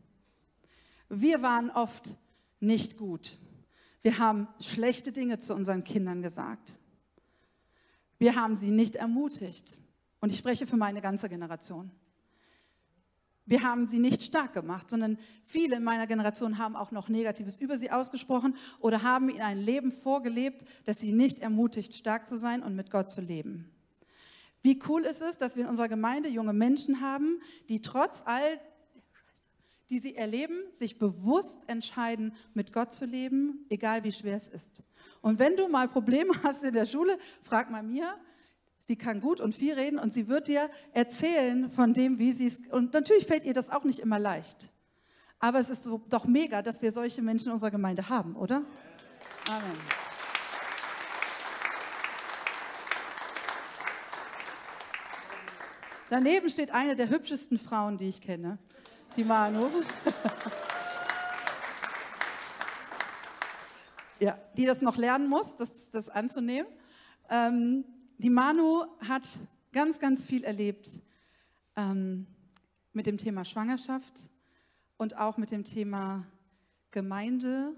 Wir 1.09 1.41
waren 1.41 1.71
oft 1.71 2.19
nicht 2.61 2.99
gut. 2.99 3.39
Wir 4.03 4.19
haben 4.19 4.49
schlechte 4.61 5.13
Dinge 5.13 5.39
zu 5.39 5.55
unseren 5.55 5.83
Kindern 5.83 6.21
gesagt. 6.21 6.73
Wir 8.19 8.35
haben 8.35 8.55
sie 8.55 8.71
nicht 8.71 8.97
ermutigt. 8.97 9.81
Und 10.21 10.31
ich 10.31 10.39
spreche 10.39 10.67
für 10.67 10.77
meine 10.77 11.01
ganze 11.01 11.29
Generation. 11.29 11.91
Wir 13.47 13.63
haben 13.63 13.87
sie 13.87 13.99
nicht 13.99 14.23
stark 14.23 14.53
gemacht, 14.53 14.91
sondern 14.91 15.17
viele 15.43 15.77
in 15.77 15.83
meiner 15.83 16.07
Generation 16.07 16.59
haben 16.59 16.77
auch 16.77 16.91
noch 16.91 17.09
Negatives 17.09 17.57
über 17.57 17.79
sie 17.79 17.91
ausgesprochen 17.91 18.55
oder 18.79 19.03
haben 19.03 19.31
ihnen 19.31 19.41
ein 19.41 19.59
Leben 19.59 19.91
vorgelebt, 19.91 20.67
das 20.85 20.99
sie 20.99 21.13
nicht 21.13 21.39
ermutigt, 21.39 21.95
stark 21.95 22.29
zu 22.29 22.37
sein 22.37 22.63
und 22.63 22.77
mit 22.77 22.91
Gott 22.91 23.11
zu 23.11 23.23
leben. 23.23 23.71
Wie 24.61 24.79
cool 24.89 25.05
ist 25.05 25.23
es, 25.23 25.39
dass 25.39 25.57
wir 25.57 25.65
in 25.65 25.71
unserer 25.71 25.89
Gemeinde 25.89 26.29
junge 26.29 26.53
Menschen 26.53 27.01
haben, 27.01 27.41
die 27.71 27.81
trotz 27.81 28.23
all 28.27 28.61
die 29.91 29.99
sie 29.99 30.17
erleben, 30.17 30.55
sich 30.73 30.99
bewusst 30.99 31.61
entscheiden, 31.67 32.35
mit 32.53 32.73
Gott 32.73 32.93
zu 32.93 33.07
leben, 33.07 33.65
egal 33.71 34.05
wie 34.05 34.13
schwer 34.13 34.37
es 34.37 34.49
ist. 34.49 34.83
Und 35.23 35.39
wenn 35.39 35.57
du 35.57 35.69
mal 35.69 35.89
Probleme 35.89 36.33
hast 36.43 36.63
in 36.63 36.75
der 36.75 36.87
Schule, 36.87 37.19
frag 37.43 37.71
mal 37.71 37.83
mir, 37.83 38.15
Sie 38.88 38.96
kann 38.96 39.20
gut 39.20 39.38
und 39.42 39.55
viel 39.55 39.74
reden 39.74 39.98
und 39.98 40.11
sie 40.11 40.29
wird 40.29 40.48
dir 40.48 40.70
erzählen 40.94 41.70
von 41.70 41.92
dem, 41.92 42.18
wie 42.18 42.33
sie 42.33 42.46
es. 42.46 42.59
Und 42.70 42.94
natürlich 42.94 43.27
fällt 43.27 43.44
ihr 43.44 43.53
das 43.53 43.68
auch 43.68 43.85
nicht 43.85 43.98
immer 43.98 44.18
leicht. 44.18 44.72
Aber 45.40 45.59
es 45.59 45.68
ist 45.68 45.83
so, 45.83 46.01
doch 46.09 46.24
mega, 46.24 46.62
dass 46.62 46.81
wir 46.81 46.90
solche 46.90 47.20
Menschen 47.20 47.48
in 47.48 47.53
unserer 47.53 47.70
Gemeinde 47.70 48.09
haben, 48.09 48.35
oder? 48.35 48.64
Amen. 49.46 49.77
Daneben 56.09 56.48
steht 56.48 56.70
eine 56.70 56.96
der 56.96 57.11
hübschesten 57.11 57.59
Frauen, 57.59 57.98
die 57.98 58.09
ich 58.09 58.22
kenne, 58.22 58.57
die 59.18 59.24
Manu. 59.24 59.68
ja, 64.18 64.38
die 64.57 64.64
das 64.64 64.81
noch 64.81 64.96
lernen 64.96 65.29
muss, 65.29 65.57
das, 65.57 65.90
das 65.90 66.09
anzunehmen. 66.09 66.72
Ähm, 67.29 67.85
die 68.19 68.31
Manu 68.31 68.85
hat 69.07 69.29
ganz, 69.73 70.01
ganz 70.01 70.27
viel 70.27 70.45
erlebt 70.45 71.01
ähm, 71.77 72.27
mit 72.93 73.07
dem 73.07 73.17
Thema 73.17 73.45
Schwangerschaft 73.45 74.29
und 74.97 75.17
auch 75.17 75.37
mit 75.37 75.53
dem 75.53 75.65
Thema 75.65 76.27
Gemeinde, 76.91 77.75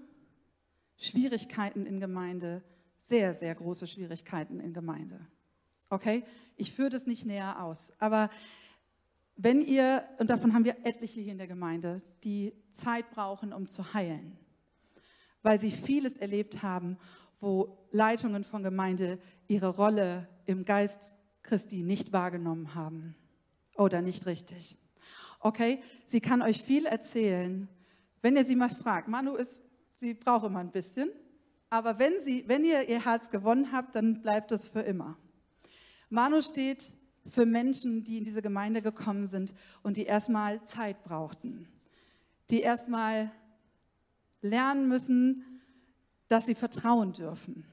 Schwierigkeiten 0.97 1.85
in 1.85 1.99
Gemeinde, 1.99 2.63
sehr, 2.97 3.35
sehr 3.35 3.53
große 3.53 3.85
Schwierigkeiten 3.85 4.59
in 4.59 4.73
Gemeinde. 4.73 5.19
Okay, 5.89 6.23
ich 6.57 6.71
führe 6.71 6.89
das 6.89 7.05
nicht 7.05 7.25
näher 7.25 7.63
aus, 7.63 7.93
aber 7.99 8.29
wenn 9.35 9.61
ihr, 9.61 10.03
und 10.17 10.29
davon 10.29 10.53
haben 10.53 10.65
wir 10.65 10.85
etliche 10.85 11.21
hier 11.21 11.31
in 11.31 11.37
der 11.37 11.47
Gemeinde, 11.47 12.01
die 12.23 12.53
Zeit 12.71 13.11
brauchen, 13.11 13.53
um 13.53 13.67
zu 13.67 13.93
heilen, 13.93 14.37
weil 15.43 15.59
sie 15.59 15.71
vieles 15.71 16.17
erlebt 16.17 16.63
haben 16.63 16.97
wo 17.41 17.77
Leitungen 17.91 18.43
von 18.43 18.63
Gemeinde 18.63 19.19
ihre 19.47 19.69
Rolle 19.69 20.29
im 20.45 20.63
Geist 20.63 21.15
Christi 21.43 21.83
nicht 21.83 22.13
wahrgenommen 22.13 22.75
haben 22.75 23.15
oder 23.75 24.01
nicht 24.01 24.25
richtig. 24.27 24.77
Okay, 25.39 25.81
sie 26.05 26.21
kann 26.21 26.41
euch 26.41 26.63
viel 26.63 26.85
erzählen. 26.85 27.67
Wenn 28.21 28.37
ihr 28.37 28.45
sie 28.45 28.55
mal 28.55 28.69
fragt, 28.69 29.07
Manu 29.07 29.33
ist, 29.33 29.63
sie 29.89 30.13
braucht 30.13 30.45
immer 30.45 30.59
ein 30.59 30.71
bisschen, 30.71 31.09
aber 31.69 31.97
wenn, 31.97 32.19
sie, 32.19 32.43
wenn 32.47 32.63
ihr 32.63 32.87
ihr 32.87 33.03
Herz 33.03 33.29
gewonnen 33.29 33.71
habt, 33.71 33.95
dann 33.95 34.21
bleibt 34.21 34.51
es 34.51 34.69
für 34.69 34.81
immer. 34.81 35.17
Manu 36.09 36.41
steht 36.41 36.93
für 37.25 37.45
Menschen, 37.45 38.03
die 38.03 38.17
in 38.19 38.23
diese 38.23 38.41
Gemeinde 38.41 38.81
gekommen 38.81 39.25
sind 39.25 39.55
und 39.81 39.97
die 39.97 40.05
erstmal 40.05 40.63
Zeit 40.63 41.03
brauchten, 41.03 41.67
die 42.49 42.61
erstmal 42.61 43.31
lernen 44.41 44.87
müssen, 44.87 45.50
dass 46.31 46.45
sie 46.45 46.55
vertrauen 46.55 47.11
dürfen. 47.11 47.65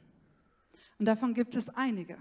Und 0.98 1.06
davon 1.06 1.32
gibt 1.32 1.54
es 1.54 1.68
einige. 1.68 2.16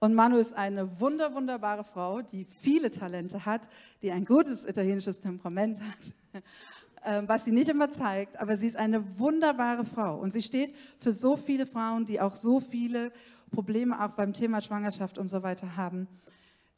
Und 0.00 0.12
Manu 0.12 0.38
ist 0.38 0.52
eine 0.52 1.00
wunder, 1.00 1.34
wunderbare 1.34 1.84
Frau, 1.84 2.20
die 2.20 2.44
viele 2.44 2.90
Talente 2.90 3.46
hat, 3.46 3.68
die 4.02 4.10
ein 4.10 4.24
gutes 4.24 4.64
italienisches 4.64 5.20
Temperament 5.20 5.80
hat, 5.80 6.42
ähm, 7.04 7.28
was 7.28 7.44
sie 7.44 7.52
nicht 7.52 7.68
immer 7.68 7.92
zeigt, 7.92 8.40
aber 8.40 8.56
sie 8.56 8.66
ist 8.66 8.76
eine 8.76 9.18
wunderbare 9.20 9.84
Frau. 9.84 10.18
Und 10.18 10.32
sie 10.32 10.42
steht 10.42 10.74
für 10.98 11.12
so 11.12 11.36
viele 11.36 11.66
Frauen, 11.66 12.04
die 12.06 12.20
auch 12.20 12.34
so 12.34 12.58
viele 12.58 13.12
Probleme 13.52 14.04
auch 14.04 14.14
beim 14.14 14.32
Thema 14.32 14.60
Schwangerschaft 14.60 15.16
und 15.16 15.28
so 15.28 15.44
weiter 15.44 15.76
haben. 15.76 16.08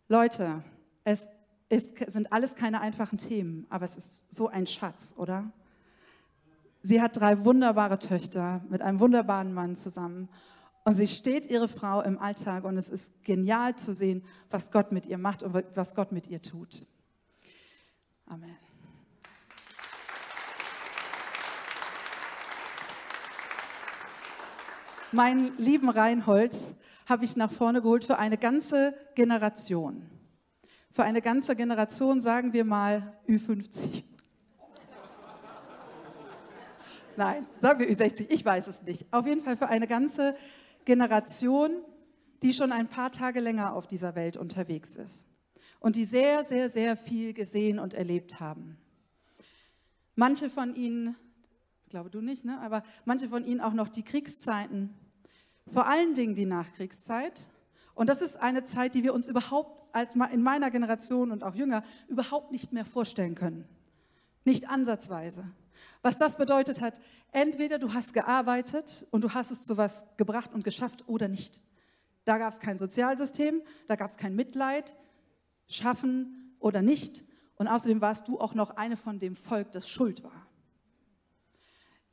Leute, 0.09 0.63
es 1.05 1.31
ist, 1.71 1.99
sind 2.13 2.33
alles 2.33 2.55
keine 2.55 2.83
einfachen 2.83 3.17
Themen, 3.17 3.67
aber 3.71 3.87
es 3.87 3.97
ist 3.97 4.25
so 4.29 4.49
ein 4.49 4.67
Schatz, 4.67 5.15
oder? 5.17 5.51
Sie 6.83 7.03
hat 7.03 7.17
drei 7.17 7.45
wunderbare 7.45 7.99
Töchter 7.99 8.63
mit 8.69 8.83
einem 8.83 9.01
wunderbaren 9.01 9.53
Mann 9.53 9.75
zusammen. 9.75 10.29
Und 10.85 10.95
sie 10.95 11.09
steht 11.09 11.47
ihre 11.47 11.69
Frau 11.69 12.01
im 12.01 12.19
Alltag 12.19 12.65
und 12.65 12.79
es 12.79 12.89
ist 12.89 13.13
genial 13.25 13.77
zu 13.77 13.93
sehen, 13.93 14.25
was 14.49 14.71
Gott 14.71 14.93
mit 14.93 15.07
ihr 15.07 15.19
macht 15.19 15.43
und 15.43 15.65
was 15.75 15.95
Gott 15.95 16.13
mit 16.13 16.29
ihr 16.29 16.41
tut. 16.41 16.87
Amen. 18.27 18.57
Meinen 25.11 25.57
lieben 25.59 25.89
Reinhold 25.89 26.57
habe 27.07 27.25
ich 27.25 27.37
nach 27.37 27.51
vorne 27.51 27.81
geholt 27.81 28.05
für 28.05 28.19
eine 28.19 28.37
ganze 28.37 28.95
Generation. 29.15 30.07
Für 30.93 31.03
eine 31.03 31.23
ganze 31.23 31.57
Generation, 31.57 32.21
sagen 32.21 32.53
wir 32.53 32.65
mal 32.65 33.19
Ü50. 33.27 34.05
Nein, 37.19 37.47
sagen 37.61 37.81
wir 37.81 37.91
Ü60, 37.91 38.27
ich 38.31 38.45
weiß 38.45 38.69
es 38.69 38.83
nicht. 38.83 39.13
Auf 39.13 39.27
jeden 39.27 39.41
Fall 39.41 39.57
für 39.57 39.67
eine 39.67 39.89
ganze 39.89 40.37
Generation, 40.85 41.73
die 42.43 42.55
schon 42.55 42.71
ein 42.71 42.87
paar 42.87 43.11
Tage 43.11 43.41
länger 43.41 43.75
auf 43.75 43.89
dieser 43.89 44.15
Welt 44.15 44.37
unterwegs 44.37 44.95
ist 44.95 45.27
und 45.81 45.97
die 45.97 46.05
sehr, 46.05 46.45
sehr, 46.45 46.71
sehr 46.71 46.97
viel 46.97 47.33
gesehen 47.33 47.81
und 47.81 47.93
erlebt 47.93 48.39
haben. 48.39 48.79
Manche 50.15 50.49
von 50.49 50.77
ihnen, 50.77 51.17
ich 51.87 51.91
glaube 51.91 52.09
du 52.09 52.21
nicht, 52.21 52.45
ne? 52.45 52.61
aber 52.61 52.85
manche 53.05 53.29
von 53.29 53.45
ihnen 53.45 53.61
auch 53.61 53.73
noch 53.73 53.89
die 53.89 54.05
Kriegszeiten, 54.05 54.95
vor 55.67 55.89
allen 55.89 56.15
Dingen 56.15 56.37
die 56.37 56.47
Nachkriegszeit. 56.47 57.49
Und 57.97 58.09
das 58.09 58.23
ist 58.23 58.37
eine 58.37 58.63
Zeit, 58.65 58.95
die 58.95 59.03
wir 59.03 59.13
uns 59.13 59.27
überhaupt 59.27 59.93
als 59.93 60.15
in 60.15 60.43
meiner 60.43 60.71
Generation 60.71 61.33
und 61.33 61.43
auch 61.43 61.57
jünger 61.57 61.83
überhaupt 62.07 62.53
nicht 62.53 62.73
mehr 62.73 62.85
vorstellen 62.85 63.35
können. 63.35 63.65
Nicht 64.45 64.71
ansatzweise. 64.71 65.43
Was 66.03 66.19
das 66.19 66.37
bedeutet 66.37 66.81
hat, 66.81 67.01
entweder 67.33 67.79
du 67.79 67.93
hast 67.93 68.15
gearbeitet 68.15 69.07
und 69.11 69.23
du 69.23 69.35
hast 69.35 69.51
es 69.51 69.65
zu 69.65 69.77
was 69.77 70.07
gebracht 70.17 70.53
und 70.55 70.65
geschafft 70.65 71.09
oder 71.09 71.29
nicht. 71.29 71.61
Da 72.25 72.39
gab 72.39 72.53
es 72.53 72.61
kein 72.61 72.79
Sozialsystem, 72.79 73.63
da 73.87 73.97
gab 73.97 74.11
es 74.11 74.17
kein 74.17 74.35
Mitleid, 74.35 74.99
schaffen 75.67 76.57
oder 76.61 76.83
nicht. 76.83 77.25
Und 77.57 77.69
außerdem 77.69 78.01
warst 78.01 78.29
du 78.29 78.39
auch 78.39 78.55
noch 78.55 78.71
eine 78.77 78.97
von 78.97 79.19
dem 79.19 79.35
Volk, 79.35 79.73
das 79.73 79.89
schuld 79.89 80.23
war. 80.23 80.49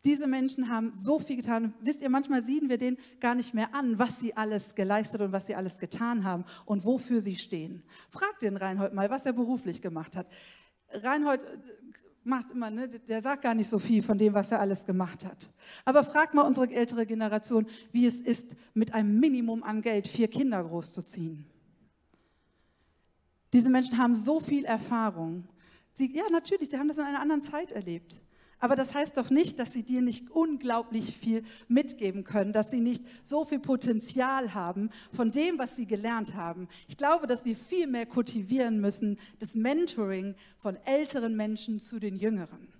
Diese 0.06 0.28
Menschen 0.28 0.70
haben 0.70 0.92
so 0.92 1.18
viel 1.18 1.36
getan. 1.36 1.74
Wisst 1.82 2.02
ihr, 2.02 2.10
manchmal 2.10 2.44
sehen 2.44 2.70
wir 2.70 2.78
denen 2.78 2.98
gar 3.20 3.34
nicht 3.34 3.56
mehr 3.56 3.74
an, 3.74 3.98
was 3.98 4.20
sie 4.20 4.38
alles 4.38 4.76
geleistet 4.76 5.20
und 5.20 5.32
was 5.32 5.48
sie 5.48 5.56
alles 5.56 5.80
getan 5.80 6.24
haben 6.24 6.46
und 6.66 6.86
wofür 6.86 7.22
sie 7.22 7.36
stehen. 7.36 7.84
Fragt 8.08 8.44
den 8.44 8.56
Reinhold 8.56 8.94
mal, 8.94 9.10
was 9.10 9.26
er 9.26 9.34
beruflich 9.34 9.82
gemacht 9.82 10.16
hat. 10.16 10.28
Reinhold 10.90 11.44
macht 12.26 12.52
immer, 12.52 12.70
ne, 12.70 12.88
der 12.88 13.22
sagt 13.22 13.44
gar 13.44 13.54
nicht 13.54 13.68
so 13.68 13.80
viel 13.80 14.02
von 14.02 14.18
dem, 14.18 14.34
was 14.34 14.52
er 14.52 14.60
alles 14.60 14.86
gemacht 14.86 15.24
hat. 15.24 15.54
Aber 15.86 16.04
fragt 16.04 16.34
mal 16.34 16.42
unsere 16.42 16.70
ältere 16.72 17.06
Generation, 17.06 17.68
wie 17.92 18.06
es 18.06 18.20
ist, 18.20 18.56
mit 18.74 18.94
einem 18.94 19.20
Minimum 19.20 19.64
an 19.64 19.82
Geld 19.82 20.08
vier 20.08 20.28
Kinder 20.28 20.64
großzuziehen. 20.64 21.46
Diese 23.54 23.70
Menschen 23.70 23.98
haben 23.98 24.16
so 24.16 24.40
viel 24.40 24.66
Erfahrung. 24.66 25.48
Sie, 25.92 26.14
ja, 26.14 26.24
natürlich, 26.32 26.70
sie 26.70 26.78
haben 26.78 26.88
das 26.88 26.98
in 26.98 27.06
einer 27.06 27.22
anderen 27.22 27.42
Zeit 27.42 27.72
erlebt. 27.72 28.18
Aber 28.60 28.76
das 28.76 28.94
heißt 28.94 29.18
doch 29.18 29.30
nicht, 29.30 29.60
dass 29.60 29.74
sie 29.74 29.84
dir 29.84 30.02
nicht 30.02 30.32
unglaublich 30.32 31.16
viel 31.16 31.44
mitgeben 31.68 32.24
können, 32.24 32.54
dass 32.54 32.72
sie 32.72 32.80
nicht 32.80 33.04
so 33.24 33.44
viel 33.46 33.60
Potenzial 33.60 34.54
haben 34.54 34.90
von 35.12 35.32
dem, 35.32 35.60
was 35.60 35.76
sie 35.76 35.86
gelernt 35.86 36.36
haben. 36.36 36.68
Ich 36.88 36.98
glaube, 36.98 37.28
dass 37.28 37.46
wir 37.46 37.58
viel 37.58 37.88
mehr 37.88 38.06
kultivieren 38.06 38.80
müssen, 38.80 39.20
das 39.40 39.56
Mentoring 39.56 40.36
von 40.58 40.78
älteren 40.86 41.36
Menschen 41.36 41.80
zu 41.80 42.00
den 42.00 42.16
Jüngeren 42.16 42.76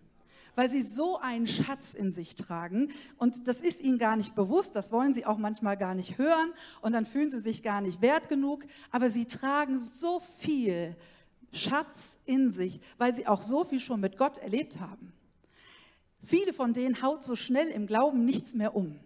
weil 0.56 0.70
sie 0.70 0.84
so 0.84 1.20
einen 1.20 1.48
Schatz 1.48 1.94
in 1.94 2.12
sich 2.12 2.36
tragen 2.36 2.92
und 3.18 3.48
das 3.48 3.62
ist 3.62 3.82
ihnen 3.82 3.98
gar 3.98 4.16
nicht 4.16 4.36
bewusst, 4.36 4.76
das 4.76 4.92
wollen 4.92 5.14
sie 5.14 5.26
auch 5.26 5.38
manchmal 5.38 5.76
gar 5.78 5.94
nicht 5.94 6.18
hören 6.18 6.54
und 6.82 6.94
dann 6.94 7.06
fühlen 7.06 7.30
sie 7.30 7.40
sich 7.40 7.62
gar 7.62 7.82
nicht 7.82 8.02
wert 8.02 8.30
genug, 8.30 8.64
aber 8.92 9.10
sie 9.10 9.26
tragen 9.26 9.78
so 9.78 10.22
viel 10.40 10.96
Schatz 11.52 12.20
in 12.26 12.50
sich, 12.50 12.80
weil 12.98 13.14
sie 13.14 13.28
auch 13.28 13.42
so 13.42 13.64
viel 13.64 13.80
schon 13.80 14.00
mit 14.00 14.18
Gott 14.18 14.38
erlebt 14.38 14.80
haben. 14.80 15.12
Viele 16.22 16.54
von 16.54 16.74
denen 16.74 17.02
haut 17.02 17.24
so 17.24 17.36
schnell 17.36 17.68
im 17.68 17.88
Glauben 17.88 18.26
nichts 18.26 18.54
mehr 18.54 18.76
um, 18.76 19.00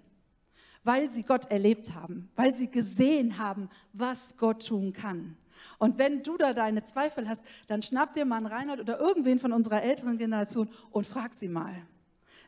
weil 0.83 1.09
sie 1.11 1.23
Gott 1.23 1.51
erlebt 1.51 1.93
haben, 1.93 2.29
weil 2.35 2.53
sie 2.53 2.69
gesehen 2.69 3.37
haben, 3.37 3.69
was 3.93 4.37
Gott 4.37 4.65
tun 4.67 4.93
kann. 4.93 5.37
Und 5.77 5.97
wenn 5.97 6.23
du 6.23 6.37
da 6.37 6.53
deine 6.53 6.85
Zweifel 6.85 7.27
hast, 7.27 7.43
dann 7.67 7.81
schnapp 7.81 8.13
dir 8.13 8.25
mal 8.25 8.37
einen 8.37 8.45
Reinhard 8.45 8.79
oder 8.79 8.99
irgendwen 8.99 9.39
von 9.39 9.51
unserer 9.51 9.83
älteren 9.83 10.17
Generation 10.17 10.69
und 10.91 11.05
frag 11.05 11.33
sie 11.33 11.49
mal. 11.49 11.75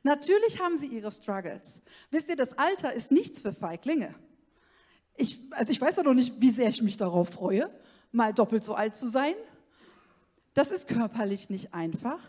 Natürlich 0.03 0.59
haben 0.59 0.77
sie 0.77 0.87
ihre 0.87 1.11
Struggles. 1.11 1.81
Wisst 2.09 2.29
ihr, 2.29 2.35
das 2.35 2.57
Alter 2.57 2.93
ist 2.93 3.11
nichts 3.11 3.41
für 3.41 3.53
Feiglinge. 3.53 4.15
Ich, 5.15 5.39
also 5.51 5.71
ich 5.71 5.79
weiß 5.79 5.97
ja 5.97 6.03
noch 6.03 6.13
nicht, 6.13 6.41
wie 6.41 6.51
sehr 6.51 6.69
ich 6.69 6.81
mich 6.81 6.97
darauf 6.97 7.29
freue, 7.29 7.69
mal 8.11 8.33
doppelt 8.33 8.65
so 8.65 8.73
alt 8.73 8.95
zu 8.95 9.07
sein. 9.07 9.35
Das 10.53 10.71
ist 10.71 10.87
körperlich 10.87 11.49
nicht 11.49 11.73
einfach. 11.73 12.19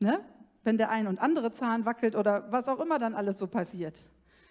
Ne? 0.00 0.20
Wenn 0.64 0.78
der 0.78 0.90
ein 0.90 1.06
und 1.06 1.20
andere 1.20 1.52
Zahn 1.52 1.84
wackelt 1.84 2.16
oder 2.16 2.50
was 2.50 2.68
auch 2.68 2.80
immer 2.80 2.98
dann 2.98 3.14
alles 3.14 3.38
so 3.38 3.46
passiert. 3.46 3.98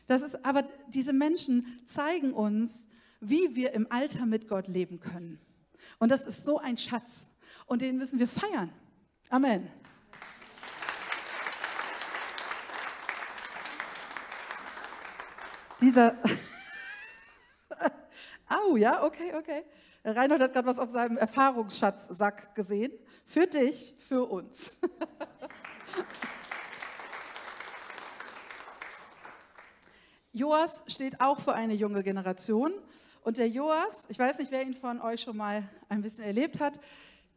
Das 0.07 0.21
ist, 0.21 0.45
aber 0.45 0.63
diese 0.89 1.13
Menschen 1.13 1.81
zeigen 1.85 2.33
uns, 2.33 2.87
wie 3.19 3.55
wir 3.55 3.73
im 3.73 3.91
Alter 3.91 4.25
mit 4.25 4.47
Gott 4.47 4.67
leben 4.67 4.99
können. 4.99 5.39
Und 5.99 6.09
das 6.09 6.25
ist 6.25 6.43
so 6.43 6.59
ein 6.59 6.77
Schatz. 6.77 7.29
Und 7.65 7.81
den 7.81 7.97
müssen 7.97 8.19
wir 8.19 8.27
feiern. 8.27 8.71
Amen. 9.29 9.69
Dieser. 15.79 16.17
Au, 18.47 18.75
ja, 18.77 19.03
okay, 19.03 19.33
okay. 19.35 19.63
Reinhold 20.05 20.41
hat 20.41 20.53
gerade 20.53 20.67
was 20.67 20.79
auf 20.79 20.91
seinem 20.91 21.17
Erfahrungsschatzsack 21.17 22.53
gesehen. 22.55 22.91
Für 23.25 23.47
dich, 23.47 23.95
für 23.97 24.25
uns. 24.25 24.77
Joas 30.35 30.83
steht 30.87 31.21
auch 31.21 31.39
für 31.39 31.53
eine 31.53 31.75
junge 31.75 32.03
Generation. 32.03 32.73
Und 33.21 33.37
der 33.37 33.47
Joas, 33.47 34.05
ich 34.09 34.17
weiß 34.17 34.39
nicht, 34.39 34.51
wer 34.51 34.63
ihn 34.63 34.73
von 34.73 34.99
euch 34.99 35.21
schon 35.21 35.37
mal 35.37 35.69
ein 35.89 36.01
bisschen 36.01 36.23
erlebt 36.23 36.59
hat, 36.59 36.79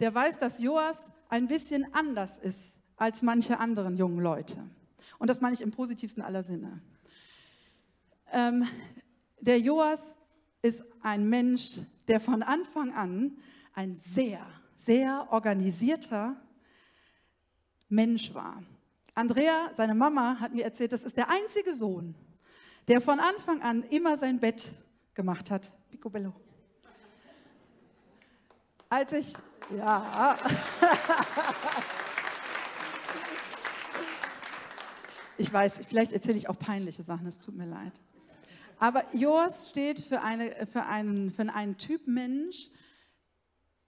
der 0.01 0.15
weiß, 0.15 0.39
dass 0.39 0.59
Joas 0.59 1.11
ein 1.29 1.47
bisschen 1.47 1.87
anders 1.95 2.39
ist 2.39 2.81
als 2.97 3.23
manche 3.23 3.59
anderen 3.59 3.97
jungen 3.97 4.21
Leute. 4.21 4.57
Und 5.19 5.29
das 5.29 5.41
meine 5.41 5.55
ich 5.55 5.61
im 5.61 5.71
positivsten 5.71 6.23
aller 6.23 6.43
Sinne. 6.43 6.81
Ähm, 8.33 8.67
der 9.41 9.61
Joas 9.61 10.19
ist 10.63 10.83
ein 11.03 11.29
Mensch, 11.29 11.79
der 12.09 12.19
von 12.19 12.43
Anfang 12.43 12.93
an 12.93 13.39
ein 13.75 13.97
sehr, 13.97 14.45
sehr 14.77 15.29
organisierter 15.31 16.37
Mensch 17.89 18.35
war. 18.35 18.63
Andrea, 19.15 19.71
seine 19.75 19.95
Mama, 19.95 20.39
hat 20.41 20.53
mir 20.53 20.65
erzählt, 20.65 20.93
das 20.93 21.03
ist 21.03 21.17
der 21.17 21.31
einzige 21.31 21.73
Sohn, 21.75 22.15
der 22.89 23.01
von 23.01 23.19
Anfang 23.19 23.63
an 23.63 23.83
immer 23.85 24.17
sein 24.17 24.39
Bett 24.41 24.73
gemacht 25.15 25.51
hat. 25.51 25.73
Picobello. 25.91 26.33
Als 28.89 29.13
ich, 29.13 29.33
ja. 29.77 30.39
ich 35.39 35.53
weiß, 35.53 35.81
vielleicht 35.89 36.13
erzähle 36.13 36.39
ich 36.39 36.49
auch 36.49 36.59
peinliche 36.59 37.03
Sachen, 37.03 37.27
es 37.27 37.41
tut 37.41 37.57
mir 37.57 37.67
leid. 37.67 37.93
Aber 38.79 39.05
Joas 39.15 39.71
steht 39.71 39.99
für, 40.01 40.21
eine, 40.21 40.67
für, 40.67 40.85
einen, 40.85 41.31
für 41.31 41.53
einen 41.53 41.79
Typ 41.79 42.07
Mensch, 42.07 42.71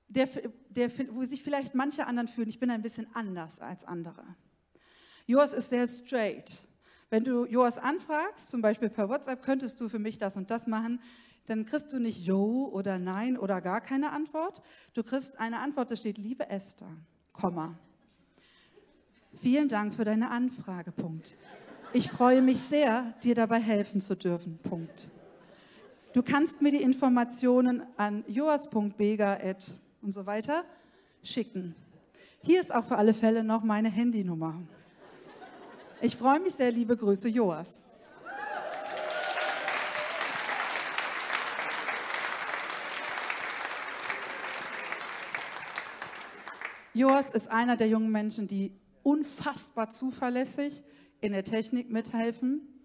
der, 0.08 0.28
der, 0.70 0.90
wo 1.10 1.24
sich 1.24 1.42
vielleicht 1.42 1.74
manche 1.74 2.06
anderen 2.06 2.28
fühlen, 2.28 2.48
ich 2.48 2.58
bin 2.58 2.70
ein 2.70 2.82
bisschen 2.82 3.06
anders 3.14 3.60
als 3.60 3.84
andere. 3.84 4.24
Joas 5.26 5.52
ist 5.52 5.70
sehr 5.70 5.86
straight. 5.86 6.50
Wenn 7.10 7.24
du 7.24 7.46
Joas 7.46 7.78
anfragst, 7.78 8.50
zum 8.50 8.60
Beispiel 8.60 8.90
per 8.90 9.08
WhatsApp, 9.08 9.42
könntest 9.42 9.80
du 9.80 9.88
für 9.88 9.98
mich 9.98 10.18
das 10.18 10.36
und 10.36 10.50
das 10.50 10.66
machen, 10.66 11.00
dann 11.46 11.64
kriegst 11.64 11.92
du 11.92 11.98
nicht 11.98 12.26
Jo 12.26 12.68
oder 12.72 12.98
Nein 12.98 13.38
oder 13.38 13.60
gar 13.60 13.80
keine 13.80 14.12
Antwort. 14.12 14.62
Du 14.92 15.02
kriegst 15.02 15.38
eine 15.38 15.60
Antwort, 15.60 15.90
da 15.90 15.96
steht, 15.96 16.18
liebe 16.18 16.48
Esther, 16.48 16.90
Komma. 17.32 17.78
Vielen 19.34 19.68
Dank 19.68 19.94
für 19.94 20.04
deine 20.04 20.30
Anfrage, 20.30 20.92
Punkt. 20.92 21.36
Ich 21.92 22.10
freue 22.10 22.42
mich 22.42 22.60
sehr, 22.60 23.14
dir 23.22 23.34
dabei 23.34 23.60
helfen 23.60 24.00
zu 24.00 24.14
dürfen, 24.14 24.58
Punkt. 24.58 25.10
Du 26.12 26.22
kannst 26.22 26.60
mir 26.60 26.72
die 26.72 26.82
Informationen 26.82 27.82
an 27.96 28.24
joas.bega 28.28 29.36
und 30.02 30.12
so 30.12 30.26
weiter 30.26 30.64
schicken. 31.22 31.74
Hier 32.42 32.60
ist 32.60 32.74
auch 32.74 32.84
für 32.84 32.96
alle 32.96 33.14
Fälle 33.14 33.42
noch 33.42 33.64
meine 33.64 33.88
Handynummer. 33.88 34.60
Ich 36.00 36.16
freue 36.16 36.40
mich 36.40 36.54
sehr, 36.54 36.70
liebe 36.70 36.96
Grüße, 36.96 37.28
Joas. 37.28 37.82
Joas 46.94 47.30
ist 47.30 47.48
einer 47.48 47.76
der 47.76 47.88
jungen 47.88 48.10
Menschen, 48.10 48.48
die 48.48 48.72
unfassbar 49.02 49.88
zuverlässig 49.88 50.82
in 51.20 51.32
der 51.32 51.44
Technik 51.44 51.90
mithelfen. 51.90 52.82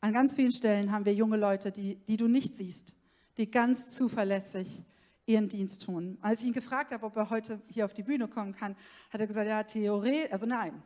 An 0.00 0.12
ganz 0.12 0.34
vielen 0.36 0.52
Stellen 0.52 0.92
haben 0.92 1.04
wir 1.04 1.14
junge 1.14 1.36
Leute, 1.36 1.72
die, 1.72 1.96
die 2.06 2.16
du 2.16 2.28
nicht 2.28 2.56
siehst, 2.56 2.94
die 3.36 3.50
ganz 3.50 3.88
zuverlässig 3.88 4.84
ihren 5.28 5.48
Dienst 5.48 5.84
tun. 5.84 6.18
Als 6.22 6.40
ich 6.40 6.46
ihn 6.46 6.52
gefragt 6.52 6.90
habe, 6.90 7.04
ob 7.04 7.16
er 7.16 7.30
heute 7.30 7.60
hier 7.68 7.84
auf 7.84 7.94
die 7.94 8.02
Bühne 8.02 8.28
kommen 8.28 8.52
kann, 8.52 8.74
hat 9.10 9.20
er 9.20 9.26
gesagt, 9.26 9.46
ja, 9.46 9.62
Theorie, 9.62 10.26
also 10.30 10.46
nein. 10.46 10.82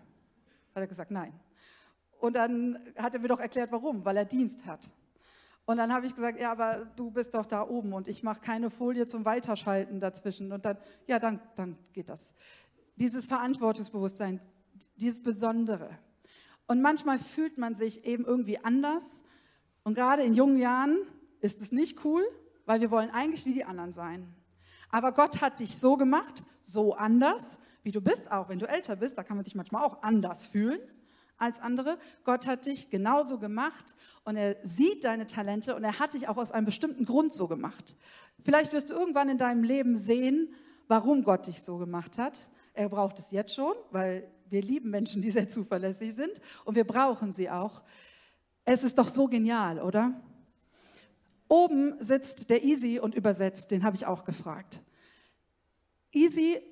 Hat 0.75 0.83
er 0.83 0.87
gesagt, 0.87 1.11
nein. 1.11 1.33
Und 2.19 2.37
dann 2.37 2.79
hat 2.97 3.15
er 3.15 3.21
mir 3.21 3.29
doch 3.29 3.41
erklärt, 3.41 3.73
warum, 3.73 4.05
weil 4.05 4.17
er 4.17 4.25
Dienst 4.25 4.67
hat. 4.67 4.93
Und 5.65 5.77
dann 5.77 5.93
habe 5.93 6.07
ich 6.07 6.15
gesagt, 6.15 6.41
ja, 6.41 6.51
aber 6.51 6.87
du 6.97 7.11
bist 7.11 7.35
doch 7.35 7.47
da 7.47 7.67
oben 7.67 7.93
und 7.93 8.09
ich 8.09 8.23
mache 8.23 8.41
keine 8.41 8.69
Folie 8.69 9.07
zum 9.07 9.25
Weiterschalten 9.25 10.01
dazwischen. 10.01 10.53
Und 10.53 10.65
dann, 10.65 10.77
ja, 11.07 11.19
dann, 11.19 11.41
dann 11.55 11.79
geht 11.93 12.09
das. 12.09 12.35
Dieses 12.97 13.29
Verantwortungsbewusstsein, 13.29 14.41
dieses 14.97 15.23
Besondere. 15.23 15.99
Und 16.67 16.83
manchmal 16.83 17.19
fühlt 17.19 17.59
man 17.59 17.75
sich 17.75 18.05
eben 18.05 18.25
irgendwie 18.25 18.59
anders. 18.59 19.23
Und 19.85 19.95
gerade 19.95 20.23
in 20.25 20.35
jungen 20.35 20.59
Jahren 20.59 20.99
ist 21.41 21.61
es 21.61 21.71
nicht 21.71 22.05
cool, 22.05 22.23
weil 22.67 22.81
wir 22.81 22.91
wollen 22.91 23.11
eigentlich 23.11 23.47
wie 23.47 23.55
die 23.55 23.65
anderen 23.65 23.93
sein. 23.93 24.35
Aber 24.91 25.13
Gott 25.13 25.41
hat 25.41 25.61
dich 25.61 25.79
so 25.79 25.97
gemacht, 25.97 26.45
so 26.61 26.95
anders, 26.95 27.59
wie 27.83 27.91
du 27.91 28.01
bist, 28.01 28.31
auch 28.31 28.49
wenn 28.49 28.59
du 28.59 28.69
älter 28.69 28.97
bist, 28.97 29.19
da 29.19 29.25
kann 29.25 29.37
man 29.37 29.45
sich 29.45 29.55
manchmal 29.55 29.85
auch 29.85 30.03
anders 30.03 30.47
fühlen. 30.47 30.81
als 31.39 31.59
andere. 31.59 31.99
Gott 32.25 32.47
hat 32.47 32.67
dich 32.67 32.89
genauso 32.89 33.39
gemacht 33.39 33.97
und 34.25 34.37
er 34.37 34.57
sieht 34.63 35.03
deine 35.03 35.27
Talente 35.27 35.75
und 35.75 35.83
er 35.83 35.99
hat 35.99 36.15
dich 36.15 36.29
auch 36.29 36.37
aus 36.37 36.53
einem 36.53 36.67
bestimmten 36.67 37.05
Grund 37.05 37.33
so 37.33 37.49
gemacht. 37.49 37.97
Vielleicht 38.45 38.73
wirst 38.73 38.91
du 38.91 38.95
irgendwann 38.95 39.29
in 39.29 39.39
deinem 39.39 39.65
Leben 39.65 39.97
sehen, 39.97 40.55
warum 40.87 41.25
Gott 41.25 41.49
dich 41.49 41.63
so 41.63 41.79
gemacht 41.79 42.17
hat. 42.17 42.39
Er 42.75 42.89
braucht 42.89 43.19
es 43.19 43.33
jetzt 43.33 43.55
schon, 43.55 43.75
weil 43.91 44.31
wir 44.49 44.63
lieben 44.63 44.91
Menschen, 44.91 45.21
die 45.21 45.31
sehr 45.31 45.49
zuverlässig 45.49 46.15
sind 46.15 46.33
und 46.65 46.77
wir 46.77 46.85
brauchen 46.85 47.33
sie 47.33 47.51
auch. 47.51 47.83
Es 48.65 48.85
ist 48.85 48.99
doch 48.99 49.09
so 49.09 49.27
genial, 49.27 49.81
oder? 49.81 50.13
Oben 51.53 52.03
sitzt 52.03 52.49
der 52.49 52.65
Easy 52.65 52.99
und 52.99 53.15
übersetzt, 53.15 53.73
den 53.73 53.85
habe 53.85 53.95
ich 53.95 54.07
auch 54.07 54.25
gefragt. 54.25 54.83
Easy 56.11 56.63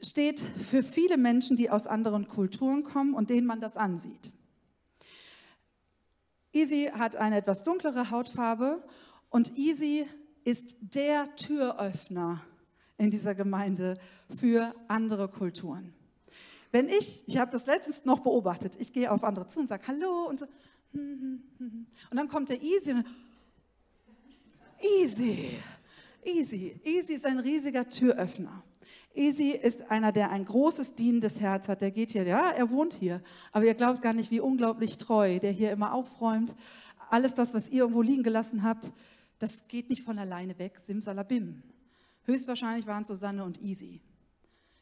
steht 0.00 0.38
für 0.38 0.84
viele 0.84 1.16
Menschen, 1.16 1.56
die 1.56 1.70
aus 1.70 1.88
anderen 1.88 2.28
Kulturen 2.28 2.84
kommen 2.84 3.14
und 3.14 3.30
denen 3.30 3.48
man 3.48 3.60
das 3.60 3.76
ansieht. 3.76 4.30
Easy 6.52 6.88
hat 6.96 7.16
eine 7.16 7.38
etwas 7.38 7.64
dunklere 7.64 8.12
Hautfarbe 8.12 8.84
und 9.28 9.58
Easy 9.58 10.06
ist 10.44 10.76
der 10.82 11.34
Türöffner 11.34 12.40
in 12.96 13.10
dieser 13.10 13.34
Gemeinde 13.34 13.98
für 14.38 14.72
andere 14.86 15.26
Kulturen. 15.26 15.92
Wenn 16.70 16.88
ich, 16.88 17.24
ich 17.26 17.38
habe 17.38 17.50
das 17.50 17.66
letztens 17.66 18.04
noch 18.04 18.20
beobachtet, 18.20 18.76
ich 18.78 18.92
gehe 18.92 19.10
auf 19.10 19.24
andere 19.24 19.48
zu 19.48 19.58
und 19.58 19.66
sage 19.66 19.88
Hallo 19.88 20.28
und 20.28 20.38
so, 20.38 20.46
und 20.92 21.86
dann 22.12 22.28
kommt 22.28 22.50
der 22.50 22.62
Easy 22.62 22.92
und 22.92 23.04
Easy, 24.80 25.58
Easy, 26.24 26.80
Easy 26.84 27.14
ist 27.14 27.26
ein 27.26 27.38
riesiger 27.38 27.88
Türöffner. 27.88 28.62
Easy 29.14 29.50
ist 29.50 29.90
einer, 29.90 30.12
der 30.12 30.30
ein 30.30 30.44
großes 30.44 30.94
dienendes 30.94 31.40
Herz 31.40 31.68
hat. 31.68 31.80
Der 31.80 31.90
geht 31.90 32.12
hier, 32.12 32.22
ja, 32.24 32.50
er 32.50 32.70
wohnt 32.70 32.94
hier. 32.94 33.20
Aber 33.52 33.64
ihr 33.64 33.74
glaubt 33.74 34.02
gar 34.02 34.12
nicht, 34.12 34.30
wie 34.30 34.40
unglaublich 34.40 34.98
treu, 34.98 35.40
der 35.40 35.50
hier 35.50 35.72
immer 35.72 35.92
aufräumt. 35.92 36.54
Alles 37.10 37.34
das, 37.34 37.54
was 37.54 37.68
ihr 37.68 37.82
irgendwo 37.82 38.02
liegen 38.02 38.22
gelassen 38.22 38.62
habt, 38.62 38.92
das 39.38 39.66
geht 39.66 39.88
nicht 39.90 40.02
von 40.02 40.18
alleine 40.18 40.58
weg. 40.58 40.78
Simsalabim. 40.78 41.62
Höchstwahrscheinlich 42.24 42.86
waren 42.86 43.04
Susanne 43.04 43.44
und 43.44 43.60
Easy, 43.62 44.00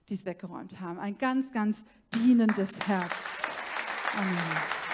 die 0.08 0.14
es 0.14 0.26
weggeräumt 0.26 0.80
haben. 0.80 0.98
Ein 0.98 1.16
ganz, 1.16 1.52
ganz 1.52 1.84
dienendes 2.12 2.78
Herz. 2.86 3.14
Amen. 4.16 4.85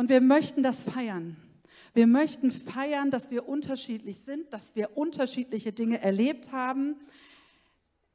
Und 0.00 0.08
wir 0.08 0.22
möchten 0.22 0.62
das 0.62 0.86
feiern. 0.86 1.36
Wir 1.92 2.06
möchten 2.06 2.50
feiern, 2.50 3.10
dass 3.10 3.30
wir 3.30 3.46
unterschiedlich 3.46 4.20
sind, 4.20 4.50
dass 4.50 4.74
wir 4.74 4.96
unterschiedliche 4.96 5.74
Dinge 5.74 6.00
erlebt 6.00 6.52
haben. 6.52 6.96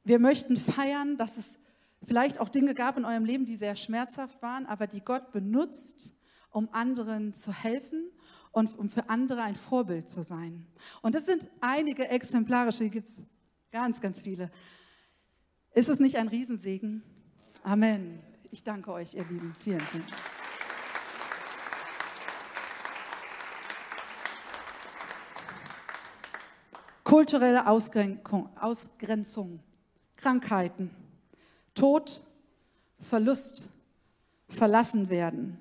Wir 0.02 0.18
möchten 0.18 0.56
feiern, 0.56 1.16
dass 1.16 1.36
es 1.36 1.60
vielleicht 2.04 2.40
auch 2.40 2.48
Dinge 2.48 2.74
gab 2.74 2.96
in 2.96 3.04
eurem 3.04 3.24
Leben, 3.24 3.44
die 3.44 3.54
sehr 3.54 3.76
schmerzhaft 3.76 4.42
waren, 4.42 4.66
aber 4.66 4.88
die 4.88 5.00
Gott 5.00 5.30
benutzt, 5.30 6.12
um 6.50 6.68
anderen 6.72 7.34
zu 7.34 7.52
helfen 7.52 8.10
und 8.50 8.76
um 8.76 8.90
für 8.90 9.08
andere 9.08 9.42
ein 9.42 9.54
Vorbild 9.54 10.10
zu 10.10 10.24
sein. 10.24 10.66
Und 11.02 11.14
das 11.14 11.26
sind 11.26 11.48
einige 11.60 12.08
exemplarische, 12.08 12.82
hier 12.82 12.90
gibt 12.90 13.06
es 13.06 13.24
ganz, 13.70 14.00
ganz 14.00 14.22
viele. 14.22 14.50
Ist 15.72 15.88
es 15.88 16.00
nicht 16.00 16.16
ein 16.16 16.26
Riesensegen? 16.26 17.04
Amen. 17.62 18.18
Ich 18.50 18.64
danke 18.64 18.90
euch, 18.90 19.14
ihr 19.14 19.22
Lieben. 19.22 19.52
Vielen, 19.62 19.80
vielen 19.82 20.02
Dank. 20.02 20.35
Kulturelle 27.16 27.66
Ausgrenzung, 27.66 29.60
Krankheiten, 30.16 30.90
Tod, 31.74 32.20
Verlust, 33.00 33.70
verlassen 34.50 35.08
werden, 35.08 35.56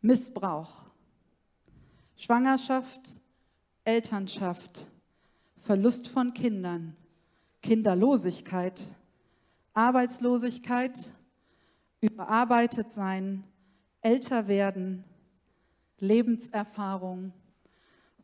Missbrauch, 0.00 0.86
Schwangerschaft, 2.16 3.20
Elternschaft, 3.84 4.88
Verlust 5.58 6.08
von 6.08 6.32
Kindern, 6.32 6.96
Kinderlosigkeit, 7.60 8.80
Arbeitslosigkeit, 9.74 11.12
überarbeitet 12.00 12.90
sein, 12.90 13.44
älter 14.00 14.48
werden, 14.48 15.04
Lebenserfahrung, 15.98 17.34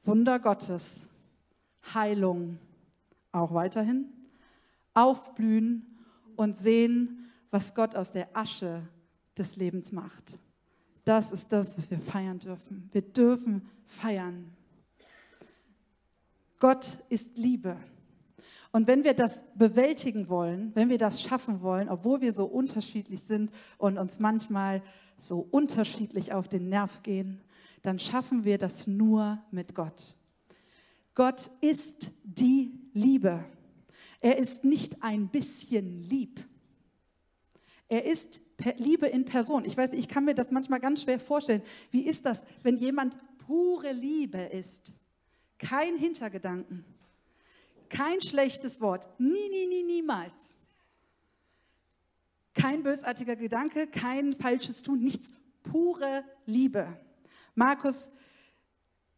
Wunder 0.04 0.38
Gottes, 0.38 1.10
Heilung 1.94 2.58
auch 3.32 3.54
weiterhin, 3.54 4.06
aufblühen 4.94 5.98
und 6.36 6.56
sehen, 6.56 7.30
was 7.50 7.74
Gott 7.74 7.96
aus 7.96 8.12
der 8.12 8.36
Asche 8.36 8.82
des 9.36 9.56
Lebens 9.56 9.92
macht. 9.92 10.38
Das 11.04 11.32
ist 11.32 11.52
das, 11.52 11.76
was 11.76 11.90
wir 11.90 11.98
feiern 11.98 12.38
dürfen. 12.38 12.88
Wir 12.92 13.02
dürfen 13.02 13.68
feiern. 13.86 14.52
Gott 16.58 16.98
ist 17.08 17.36
Liebe. 17.36 17.76
Und 18.72 18.86
wenn 18.86 19.02
wir 19.02 19.14
das 19.14 19.42
bewältigen 19.56 20.28
wollen, 20.28 20.70
wenn 20.74 20.90
wir 20.90 20.98
das 20.98 21.22
schaffen 21.22 21.62
wollen, 21.62 21.88
obwohl 21.88 22.20
wir 22.20 22.32
so 22.32 22.44
unterschiedlich 22.44 23.22
sind 23.22 23.50
und 23.78 23.98
uns 23.98 24.20
manchmal 24.20 24.82
so 25.16 25.46
unterschiedlich 25.50 26.32
auf 26.32 26.48
den 26.48 26.68
Nerv 26.68 27.02
gehen, 27.02 27.40
dann 27.82 27.98
schaffen 27.98 28.44
wir 28.44 28.58
das 28.58 28.86
nur 28.86 29.42
mit 29.50 29.74
Gott. 29.74 30.14
Gott 31.14 31.50
ist 31.60 32.12
die 32.24 32.78
Liebe. 32.92 33.44
Er 34.20 34.38
ist 34.38 34.64
nicht 34.64 35.02
ein 35.02 35.28
bisschen 35.28 36.02
lieb. 36.02 36.40
Er 37.88 38.04
ist 38.04 38.40
Liebe 38.76 39.06
in 39.06 39.24
Person. 39.24 39.64
Ich 39.64 39.76
weiß, 39.76 39.92
ich 39.94 40.08
kann 40.08 40.24
mir 40.24 40.34
das 40.34 40.50
manchmal 40.50 40.80
ganz 40.80 41.02
schwer 41.02 41.18
vorstellen. 41.18 41.62
Wie 41.90 42.06
ist 42.06 42.26
das, 42.26 42.42
wenn 42.62 42.76
jemand 42.76 43.16
pure 43.38 43.92
Liebe 43.92 44.38
ist? 44.38 44.92
Kein 45.58 45.96
Hintergedanken, 45.96 46.84
kein 47.88 48.20
schlechtes 48.22 48.80
Wort, 48.80 49.08
nie, 49.18 49.48
nie, 49.50 49.66
nie, 49.66 49.82
niemals. 49.82 50.54
Kein 52.54 52.82
bösartiger 52.82 53.36
Gedanke, 53.36 53.86
kein 53.86 54.34
falsches 54.34 54.82
Tun, 54.82 55.00
nichts. 55.00 55.32
Pure 55.62 56.24
Liebe. 56.46 56.98
Markus 57.54 58.10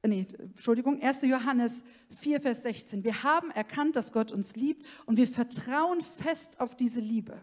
nee, 0.09 0.27
Entschuldigung, 0.39 1.01
1. 1.01 1.23
Johannes 1.23 1.85
4, 2.19 2.41
Vers 2.41 2.63
16. 2.65 3.05
Wir 3.05 3.23
haben 3.23 3.51
erkannt, 3.51 3.97
dass 3.97 4.13
Gott 4.13 4.33
uns 4.33 4.57
liebt 4.57 4.85
und 5.07 5.17
wir 5.17 5.29
vertrauen 5.29 6.01
fest 6.01 6.61
auf 6.61 6.77
diese 6.77 7.01
Liebe. 7.01 7.41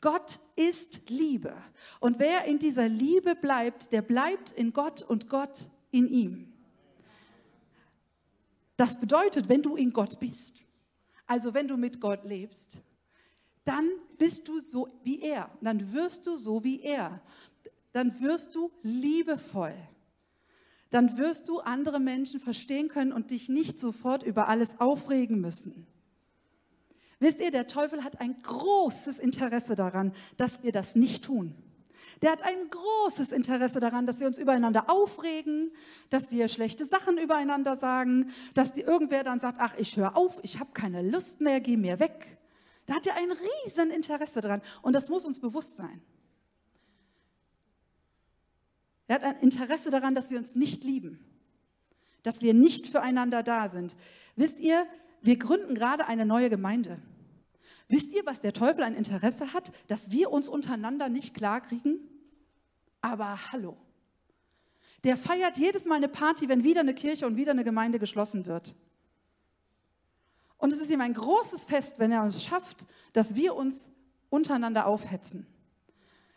Gott 0.00 0.38
ist 0.54 1.08
Liebe. 1.10 1.54
Und 2.00 2.18
wer 2.18 2.44
in 2.44 2.58
dieser 2.58 2.88
Liebe 2.88 3.34
bleibt, 3.34 3.92
der 3.92 4.02
bleibt 4.02 4.52
in 4.52 4.72
Gott 4.72 5.02
und 5.02 5.28
Gott 5.28 5.68
in 5.90 6.08
ihm. 6.08 6.52
Das 8.76 9.00
bedeutet, 9.00 9.48
wenn 9.48 9.62
du 9.62 9.74
in 9.74 9.92
Gott 9.92 10.20
bist, 10.20 10.64
also 11.26 11.54
wenn 11.54 11.66
du 11.66 11.76
mit 11.76 12.00
Gott 12.00 12.24
lebst, 12.24 12.82
dann 13.64 13.88
bist 14.16 14.46
du 14.46 14.60
so 14.60 14.88
wie 15.02 15.22
er. 15.22 15.50
Dann 15.60 15.92
wirst 15.92 16.26
du 16.26 16.36
so 16.36 16.62
wie 16.62 16.82
er. 16.82 17.20
Dann 17.92 18.20
wirst 18.20 18.54
du 18.54 18.70
liebevoll 18.82 19.74
dann 20.90 21.18
wirst 21.18 21.48
du 21.48 21.60
andere 21.60 22.00
Menschen 22.00 22.40
verstehen 22.40 22.88
können 22.88 23.12
und 23.12 23.30
dich 23.30 23.48
nicht 23.48 23.78
sofort 23.78 24.22
über 24.22 24.48
alles 24.48 24.80
aufregen 24.80 25.40
müssen. 25.40 25.86
Wisst 27.18 27.40
ihr, 27.40 27.50
der 27.50 27.66
Teufel 27.66 28.04
hat 28.04 28.20
ein 28.20 28.40
großes 28.42 29.18
Interesse 29.18 29.74
daran, 29.74 30.12
dass 30.36 30.62
wir 30.62 30.72
das 30.72 30.96
nicht 30.96 31.24
tun. 31.24 31.54
Der 32.22 32.30
hat 32.30 32.42
ein 32.42 32.70
großes 32.70 33.32
Interesse 33.32 33.80
daran, 33.80 34.06
dass 34.06 34.20
wir 34.20 34.26
uns 34.26 34.38
übereinander 34.38 34.88
aufregen, 34.88 35.70
dass 36.08 36.30
wir 36.30 36.48
schlechte 36.48 36.84
Sachen 36.84 37.18
übereinander 37.18 37.76
sagen, 37.76 38.30
dass 38.54 38.72
die, 38.72 38.82
irgendwer 38.82 39.24
dann 39.24 39.40
sagt, 39.40 39.58
ach, 39.60 39.74
ich 39.76 39.96
höre 39.96 40.16
auf, 40.16 40.38
ich 40.42 40.58
habe 40.58 40.70
keine 40.72 41.02
Lust 41.02 41.40
mehr, 41.40 41.60
geh 41.60 41.76
mir 41.76 41.98
weg. 42.00 42.38
Da 42.86 42.94
hat 42.94 43.06
er 43.06 43.16
ein 43.16 43.32
riesen 43.32 43.90
Interesse 43.90 44.40
daran 44.40 44.62
und 44.82 44.94
das 44.94 45.08
muss 45.08 45.26
uns 45.26 45.40
bewusst 45.40 45.76
sein. 45.76 46.00
Er 49.08 49.16
hat 49.16 49.24
ein 49.24 49.38
Interesse 49.40 49.90
daran, 49.90 50.14
dass 50.14 50.30
wir 50.30 50.38
uns 50.38 50.54
nicht 50.54 50.84
lieben, 50.84 51.20
dass 52.22 52.42
wir 52.42 52.54
nicht 52.54 52.86
füreinander 52.88 53.42
da 53.42 53.68
sind. 53.68 53.96
Wisst 54.34 54.58
ihr, 54.60 54.86
wir 55.22 55.38
gründen 55.38 55.74
gerade 55.74 56.06
eine 56.06 56.26
neue 56.26 56.50
Gemeinde. 56.50 57.00
Wisst 57.88 58.12
ihr, 58.12 58.26
was 58.26 58.40
der 58.40 58.52
Teufel 58.52 58.82
ein 58.82 58.94
Interesse 58.94 59.52
hat, 59.52 59.70
dass 59.86 60.10
wir 60.10 60.32
uns 60.32 60.48
untereinander 60.48 61.08
nicht 61.08 61.34
klarkriegen? 61.34 62.00
Aber 63.00 63.52
hallo. 63.52 63.76
Der 65.04 65.16
feiert 65.16 65.56
jedes 65.56 65.84
Mal 65.84 65.96
eine 65.96 66.08
Party, 66.08 66.48
wenn 66.48 66.64
wieder 66.64 66.80
eine 66.80 66.94
Kirche 66.94 67.26
und 67.26 67.36
wieder 67.36 67.52
eine 67.52 67.62
Gemeinde 67.62 68.00
geschlossen 68.00 68.44
wird. 68.46 68.74
Und 70.58 70.72
es 70.72 70.80
ist 70.80 70.90
ihm 70.90 71.00
ein 71.00 71.14
großes 71.14 71.66
Fest, 71.66 72.00
wenn 72.00 72.10
er 72.10 72.22
uns 72.22 72.42
schafft, 72.42 72.86
dass 73.12 73.36
wir 73.36 73.54
uns 73.54 73.90
untereinander 74.30 74.86
aufhetzen 74.86 75.46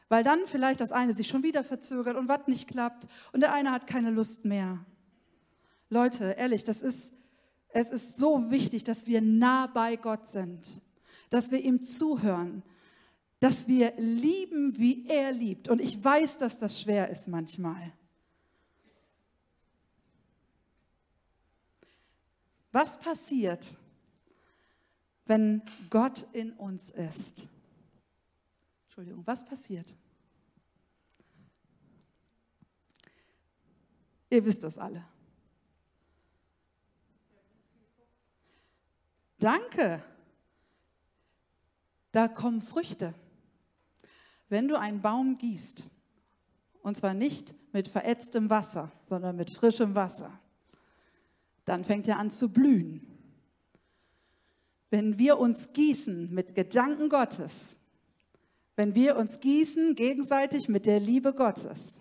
weil 0.09 0.23
dann 0.23 0.41
vielleicht 0.45 0.81
das 0.81 0.91
eine 0.91 1.13
sich 1.13 1.27
schon 1.27 1.43
wieder 1.43 1.63
verzögert 1.63 2.17
und 2.17 2.27
was 2.27 2.47
nicht 2.47 2.67
klappt 2.67 3.07
und 3.31 3.39
der 3.39 3.53
eine 3.53 3.71
hat 3.71 3.87
keine 3.87 4.11
Lust 4.11 4.43
mehr. 4.43 4.85
Leute, 5.89 6.31
ehrlich, 6.31 6.63
das 6.63 6.81
ist 6.81 7.13
Es 7.71 7.91
ist 7.91 8.17
so 8.17 8.49
wichtig, 8.49 8.83
dass 8.83 9.05
wir 9.05 9.21
nah 9.21 9.67
bei 9.67 9.95
Gott 9.95 10.25
sind, 10.25 10.81
dass 11.29 11.51
wir 11.51 11.59
ihm 11.59 11.81
zuhören, 11.81 12.63
dass 13.39 13.67
wir 13.67 13.93
lieben, 13.97 14.77
wie 14.79 15.07
er 15.07 15.31
liebt. 15.31 15.69
Und 15.69 15.79
ich 15.79 16.03
weiß, 16.03 16.39
dass 16.39 16.57
das 16.57 16.81
schwer 16.81 17.09
ist 17.09 17.27
manchmal. 17.27 17.93
Was 22.71 22.97
passiert, 22.97 23.77
wenn 25.25 25.61
Gott 25.91 26.25
in 26.33 26.53
uns 26.53 26.89
ist? 26.89 27.47
Entschuldigung, 28.99 29.25
was 29.25 29.45
passiert? 29.45 29.95
Ihr 34.29 34.43
wisst 34.43 34.61
das 34.61 34.77
alle. 34.77 35.05
Danke. 39.37 40.03
Da 42.11 42.27
kommen 42.27 42.59
Früchte. 42.59 43.13
Wenn 44.49 44.67
du 44.67 44.77
einen 44.77 45.01
Baum 45.01 45.37
gießt, 45.37 45.89
und 46.81 46.97
zwar 46.97 47.13
nicht 47.13 47.55
mit 47.71 47.87
verätztem 47.87 48.49
Wasser, 48.49 48.91
sondern 49.07 49.37
mit 49.37 49.49
frischem 49.49 49.95
Wasser, 49.95 50.37
dann 51.63 51.85
fängt 51.85 52.09
er 52.09 52.19
an 52.19 52.31
zu 52.31 52.51
blühen. 52.51 53.07
Wenn 54.89 55.17
wir 55.17 55.39
uns 55.39 55.71
gießen 55.71 56.33
mit 56.33 56.53
Gedanken 56.53 57.07
Gottes, 57.07 57.78
wenn 58.79 58.95
wir 58.95 59.17
uns 59.17 59.41
gießen 59.41 59.93
gegenseitig 59.93 60.69
mit 60.69 60.85
der 60.85 61.01
Liebe 61.01 61.33
Gottes, 61.33 61.99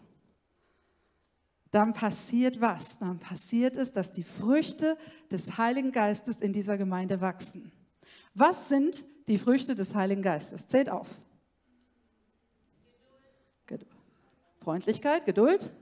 dann 1.73 1.93
passiert 1.93 2.61
was? 2.61 3.01
Dann 3.01 3.19
passiert 3.19 3.77
es, 3.77 3.93
dass 3.93 4.13
die 4.13 4.23
Früchte 4.23 4.97
des 5.29 5.59
Heiligen 5.59 5.91
Geistes 5.91 6.37
in 6.37 6.53
dieser 6.53 6.79
Gemeinde 6.79 7.21
wachsen. 7.21 7.73
Was 8.33 8.69
sind 8.69 9.05
die 9.27 9.39
Früchte 9.39 9.75
des 9.75 9.97
Heiligen 9.97 10.23
Geistes? 10.23 10.69
Zählt 10.69 10.89
auf. 10.89 11.09
Geduld. 13.67 13.91
Freundlichkeit, 14.61 15.27
Geduld, 15.27 15.73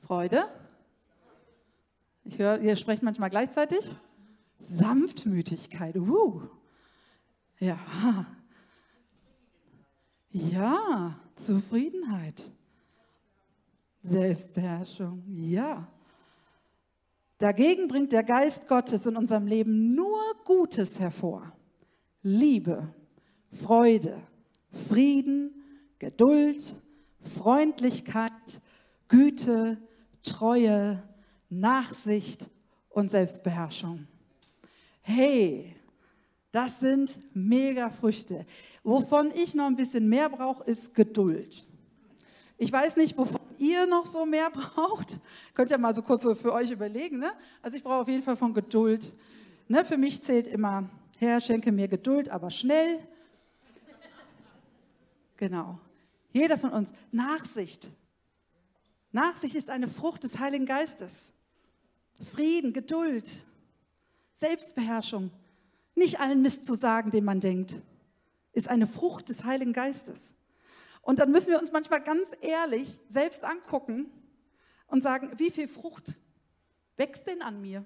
Freude. 0.00 0.44
Ich 2.24 2.36
höre, 2.36 2.58
ihr 2.58 2.74
sprecht 2.74 3.04
manchmal 3.04 3.30
gleichzeitig. 3.30 3.94
Sanftmütigkeit. 4.58 5.94
Uh. 5.94 6.48
Ja. 7.60 7.78
Ja, 10.32 11.18
Zufriedenheit. 11.34 12.50
Selbstbeherrschung. 14.02 15.22
Ja. 15.26 15.88
Dagegen 17.38 17.88
bringt 17.88 18.12
der 18.12 18.22
Geist 18.22 18.68
Gottes 18.68 19.06
in 19.06 19.16
unserem 19.16 19.46
Leben 19.46 19.94
nur 19.94 20.20
Gutes 20.44 21.00
hervor. 21.00 21.52
Liebe, 22.22 22.94
Freude, 23.50 24.22
Frieden, 24.88 25.54
Geduld, 25.98 26.76
Freundlichkeit, 27.22 28.60
Güte, 29.08 29.78
Treue, 30.22 31.02
Nachsicht 31.48 32.48
und 32.90 33.10
Selbstbeherrschung. 33.10 34.06
Hey, 35.02 35.74
das 36.52 36.80
sind 36.80 37.18
mega 37.34 37.90
Früchte. 37.90 38.44
Wovon 38.82 39.30
ich 39.34 39.54
noch 39.54 39.66
ein 39.66 39.76
bisschen 39.76 40.08
mehr 40.08 40.28
brauche, 40.28 40.64
ist 40.64 40.94
Geduld. 40.94 41.64
Ich 42.58 42.72
weiß 42.72 42.96
nicht, 42.96 43.16
wovon 43.16 43.40
ihr 43.58 43.86
noch 43.86 44.04
so 44.04 44.26
mehr 44.26 44.50
braucht. 44.52 45.20
Könnt 45.54 45.70
ihr 45.70 45.78
mal 45.78 45.94
so 45.94 46.02
kurz 46.02 46.22
so 46.22 46.34
für 46.34 46.52
euch 46.52 46.70
überlegen. 46.70 47.18
Ne? 47.18 47.32
Also 47.62 47.76
ich 47.76 47.82
brauche 47.82 48.02
auf 48.02 48.08
jeden 48.08 48.22
Fall 48.22 48.36
von 48.36 48.52
Geduld. 48.52 49.14
Ne? 49.68 49.84
Für 49.84 49.96
mich 49.96 50.22
zählt 50.22 50.48
immer, 50.48 50.90
Herr, 51.18 51.40
schenke 51.40 51.70
mir 51.70 51.86
Geduld, 51.86 52.28
aber 52.28 52.50
schnell. 52.50 52.98
Genau. 55.36 55.78
Jeder 56.32 56.58
von 56.58 56.70
uns. 56.70 56.92
Nachsicht. 57.12 57.88
Nachsicht 59.12 59.54
ist 59.54 59.70
eine 59.70 59.88
Frucht 59.88 60.24
des 60.24 60.38
Heiligen 60.38 60.66
Geistes. 60.66 61.32
Frieden, 62.22 62.72
Geduld, 62.72 63.28
Selbstbeherrschung. 64.32 65.30
Nicht 66.00 66.18
allen 66.18 66.40
Mist 66.40 66.64
zu 66.64 66.72
sagen, 66.72 67.10
den 67.10 67.26
man 67.26 67.40
denkt, 67.40 67.74
ist 68.54 68.68
eine 68.68 68.86
Frucht 68.86 69.28
des 69.28 69.44
Heiligen 69.44 69.74
Geistes. 69.74 70.34
Und 71.02 71.18
dann 71.18 71.30
müssen 71.30 71.50
wir 71.50 71.58
uns 71.58 71.72
manchmal 71.72 72.02
ganz 72.02 72.34
ehrlich 72.40 72.98
selbst 73.06 73.44
angucken 73.44 74.10
und 74.86 75.02
sagen, 75.02 75.30
wie 75.36 75.50
viel 75.50 75.68
Frucht 75.68 76.18
wächst 76.96 77.26
denn 77.26 77.42
an 77.42 77.60
mir? 77.60 77.84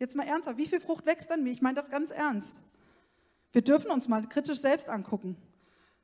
Jetzt 0.00 0.16
mal 0.16 0.26
ernsthaft, 0.26 0.58
wie 0.58 0.66
viel 0.66 0.80
Frucht 0.80 1.06
wächst 1.06 1.30
an 1.30 1.44
mir? 1.44 1.52
Ich 1.52 1.62
meine 1.62 1.76
das 1.76 1.90
ganz 1.90 2.10
ernst. 2.10 2.60
Wir 3.52 3.62
dürfen 3.62 3.92
uns 3.92 4.08
mal 4.08 4.28
kritisch 4.28 4.58
selbst 4.58 4.88
angucken 4.88 5.36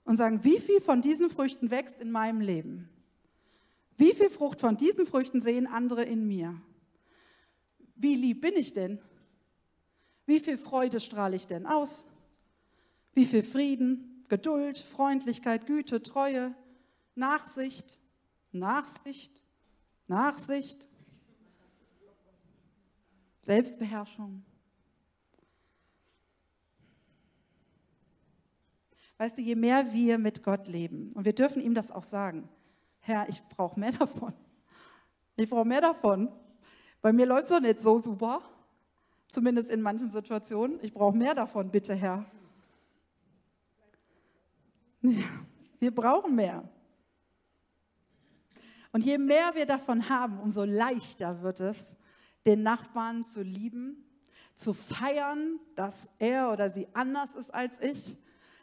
und 0.05 0.17
sagen, 0.17 0.45
wie 0.45 0.61
viel 0.61 0.81
von 0.81 1.03
diesen 1.03 1.31
Früchten 1.31 1.73
wächst 1.73 2.01
in 2.01 2.13
meinem 2.13 2.41
Leben? 2.41 2.89
Wie 3.97 4.15
viel 4.15 4.31
Frucht 4.31 4.61
von 4.61 4.77
diesen 4.77 5.05
Früchten 5.05 5.41
sehen 5.41 5.67
andere 5.67 6.05
in 6.05 6.29
mir? 6.29 6.63
Wie 7.97 8.15
lieb 8.15 8.41
bin 8.43 8.55
ich 8.55 8.73
denn? 8.73 9.01
Wie 10.27 10.41
viel 10.41 10.59
Freude 10.59 11.01
strahle 11.01 11.37
ich 11.37 11.47
denn 11.47 11.67
aus? 11.67 12.07
Wie 13.13 13.27
viel 13.27 13.43
Frieden, 13.43 14.25
Geduld, 14.29 14.79
Freundlichkeit, 14.79 15.67
Güte, 15.67 16.03
Treue, 16.03 16.55
Nachsicht, 17.15 18.01
Nachsicht, 18.53 19.43
Nachsicht, 20.07 20.89
Selbstbeherrschung. 23.43 24.45
Weißt 29.19 29.39
du, 29.39 29.43
je 29.43 29.55
mehr 29.55 29.93
wir 29.93 30.19
mit 30.19 30.43
Gott 30.43 30.67
leben, 30.69 31.13
und 31.13 31.25
wir 31.25 31.35
dürfen 31.35 31.63
ihm 31.63 31.75
das 31.75 31.91
auch 31.91 32.03
sagen, 32.03 32.49
Herr, 33.01 33.29
ich 33.29 33.43
brauche 33.49 33.79
mehr 33.79 33.93
davon. 33.93 34.33
Ich 35.37 35.51
brauche 35.51 35.65
mehr 35.65 35.81
davon. 35.81 36.33
Bei 37.01 37.13
mir 37.13 37.27
läuft 37.27 37.45
es 37.45 37.49
doch 37.49 37.61
nicht 37.61 37.81
so 37.81 37.99
super, 37.99 38.43
zumindest 39.33 39.71
in 39.71 39.81
manchen 39.81 40.11
Situationen. 40.11 40.79
Ich 40.83 40.93
brauche 40.93 41.17
mehr 41.17 41.35
davon, 41.35 41.71
bitte, 41.71 41.95
Herr. 41.95 42.27
Ja, 45.01 45.25
wir 45.81 45.95
brauchen 45.95 46.35
mehr. 46.35 46.69
Und 48.93 49.05
je 49.05 49.17
mehr 49.17 49.55
wir 49.55 49.65
davon 49.65 50.11
haben, 50.11 50.39
umso 50.39 50.65
leichter 50.65 51.43
wird 51.43 51.61
es, 51.61 51.97
den 52.45 52.63
Nachbarn 52.63 53.25
zu 53.25 53.41
lieben, 53.41 54.05
zu 54.55 54.75
feiern, 54.75 55.59
dass 55.77 56.11
er 56.19 56.53
oder 56.53 56.69
sie 56.69 56.87
anders 56.93 57.35
ist 57.35 57.55
als 57.55 57.81
ich, 57.81 58.19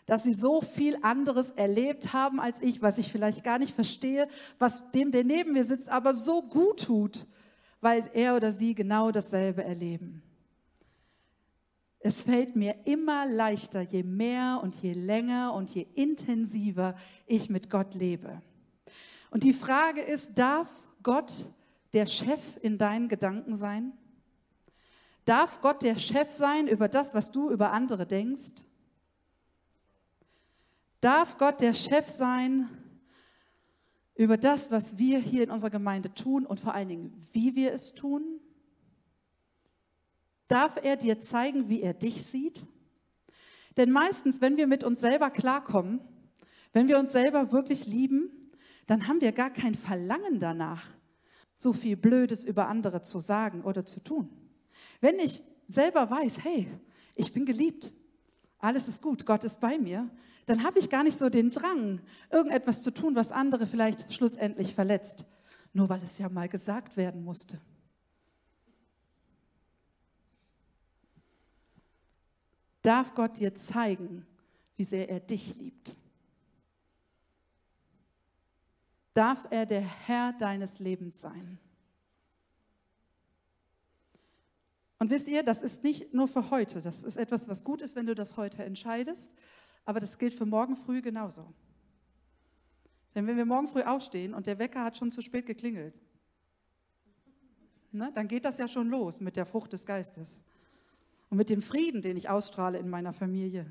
dass 0.05 0.21
sie 0.21 0.35
so 0.35 0.61
viel 0.61 0.99
anderes 1.01 1.49
erlebt 1.49 2.13
haben 2.13 2.39
als 2.39 2.61
ich, 2.61 2.83
was 2.83 2.99
ich 2.99 3.11
vielleicht 3.11 3.43
gar 3.43 3.57
nicht 3.57 3.73
verstehe, 3.73 4.27
was 4.59 4.91
dem, 4.91 5.11
der 5.11 5.23
neben 5.23 5.53
mir 5.53 5.65
sitzt, 5.65 5.89
aber 5.89 6.13
so 6.13 6.43
gut 6.43 6.83
tut, 6.83 7.25
weil 7.81 8.07
er 8.13 8.35
oder 8.35 8.53
sie 8.53 8.75
genau 8.75 9.11
dasselbe 9.11 9.63
erleben. 9.63 10.21
Es 11.99 12.23
fällt 12.23 12.55
mir 12.55 12.75
immer 12.85 13.25
leichter, 13.25 13.81
je 13.81 14.03
mehr 14.03 14.61
und 14.63 14.75
je 14.75 14.93
länger 14.93 15.53
und 15.53 15.69
je 15.69 15.85
intensiver 15.95 16.95
ich 17.25 17.49
mit 17.49 17.69
Gott 17.69 17.93
lebe. 17.93 18.41
Und 19.31 19.43
die 19.43 19.53
Frage 19.53 20.01
ist, 20.01 20.37
darf 20.37 20.69
Gott 21.03 21.45
der 21.93 22.05
Chef 22.05 22.57
in 22.61 22.77
deinen 22.77 23.09
Gedanken 23.09 23.57
sein? 23.57 23.93
Darf 25.25 25.61
Gott 25.61 25.83
der 25.83 25.97
Chef 25.97 26.31
sein 26.31 26.67
über 26.67 26.87
das, 26.87 27.13
was 27.13 27.31
du 27.31 27.51
über 27.51 27.71
andere 27.71 28.07
denkst? 28.07 28.65
Darf 31.01 31.37
Gott 31.37 31.61
der 31.61 31.73
Chef 31.73 32.07
sein 32.07 32.69
über 34.15 34.37
das, 34.37 34.71
was 34.71 34.97
wir 34.97 35.19
hier 35.19 35.43
in 35.43 35.51
unserer 35.51 35.69
Gemeinde 35.69 36.13
tun 36.13 36.45
und 36.45 36.59
vor 36.59 36.73
allen 36.73 36.89
Dingen, 36.89 37.13
wie 37.33 37.55
wir 37.55 37.73
es 37.73 37.93
tun? 37.93 38.39
Darf 40.49 40.79
er 40.83 40.97
dir 40.97 41.21
zeigen, 41.21 41.69
wie 41.69 41.81
er 41.81 41.93
dich 41.93 42.25
sieht? 42.25 42.65
Denn 43.77 43.91
meistens, 43.91 44.41
wenn 44.41 44.57
wir 44.57 44.67
mit 44.67 44.83
uns 44.83 44.99
selber 44.99 45.29
klarkommen, 45.29 46.01
wenn 46.73 46.87
wir 46.87 46.99
uns 46.99 47.11
selber 47.11 47.51
wirklich 47.51 47.85
lieben, 47.85 48.31
dann 48.87 49.07
haben 49.07 49.21
wir 49.21 49.31
gar 49.31 49.51
kein 49.51 49.75
Verlangen 49.75 50.39
danach, 50.39 50.89
so 51.55 51.71
viel 51.71 51.95
Blödes 51.95 52.45
über 52.45 52.67
andere 52.67 53.03
zu 53.03 53.19
sagen 53.19 53.61
oder 53.61 53.85
zu 53.85 54.03
tun. 54.03 54.27
Wenn 55.01 55.19
ich 55.19 55.43
selber 55.67 56.09
weiß, 56.09 56.43
hey, 56.43 56.67
ich 57.15 57.31
bin 57.31 57.45
geliebt, 57.45 57.93
alles 58.57 58.87
ist 58.87 59.03
gut, 59.03 59.27
Gott 59.27 59.43
ist 59.43 59.59
bei 59.59 59.77
mir, 59.77 60.09
dann 60.47 60.63
habe 60.63 60.79
ich 60.79 60.89
gar 60.89 61.03
nicht 61.03 61.17
so 61.17 61.29
den 61.29 61.51
Drang, 61.51 62.01
irgendetwas 62.31 62.81
zu 62.81 62.91
tun, 62.91 63.15
was 63.15 63.31
andere 63.31 63.67
vielleicht 63.67 64.11
schlussendlich 64.11 64.73
verletzt, 64.73 65.27
nur 65.73 65.89
weil 65.89 66.01
es 66.01 66.17
ja 66.17 66.27
mal 66.27 66.49
gesagt 66.49 66.97
werden 66.97 67.23
musste. 67.23 67.61
Darf 72.81 73.13
Gott 73.13 73.39
dir 73.39 73.55
zeigen, 73.55 74.25
wie 74.77 74.83
sehr 74.83 75.09
er 75.09 75.19
dich 75.19 75.55
liebt. 75.57 75.95
Darf 79.13 79.47
er 79.49 79.65
der 79.65 79.81
Herr 79.81 80.33
deines 80.33 80.79
Lebens 80.79 81.19
sein. 81.19 81.59
Und 84.99 85.09
wisst 85.09 85.27
ihr, 85.27 85.43
das 85.43 85.61
ist 85.61 85.83
nicht 85.83 86.13
nur 86.13 86.27
für 86.27 86.49
heute. 86.49 86.81
Das 86.81 87.03
ist 87.03 87.17
etwas, 87.17 87.47
was 87.47 87.63
gut 87.63 87.81
ist, 87.81 87.95
wenn 87.95 88.05
du 88.05 88.15
das 88.15 88.37
heute 88.37 88.63
entscheidest. 88.63 89.31
Aber 89.85 89.99
das 89.99 90.17
gilt 90.17 90.33
für 90.33 90.45
morgen 90.45 90.75
früh 90.75 91.01
genauso. 91.01 91.53
Denn 93.15 93.25
wenn 93.25 93.37
wir 93.37 93.45
morgen 93.45 93.67
früh 93.67 93.81
aufstehen 93.81 94.33
und 94.33 94.45
der 94.45 94.59
Wecker 94.59 94.83
hat 94.83 94.97
schon 94.97 95.09
zu 95.09 95.21
spät 95.21 95.45
geklingelt, 95.45 95.99
ne, 97.91 98.11
dann 98.13 98.27
geht 98.27 98.45
das 98.45 98.57
ja 98.57 98.67
schon 98.67 98.89
los 98.89 99.19
mit 99.19 99.35
der 99.35 99.45
Frucht 99.45 99.73
des 99.73 99.85
Geistes 99.85 100.41
und 101.29 101.37
mit 101.37 101.49
dem 101.49 101.61
Frieden, 101.61 102.01
den 102.01 102.17
ich 102.17 102.29
ausstrahle 102.29 102.77
in 102.77 102.89
meiner 102.89 103.13
Familie 103.13 103.65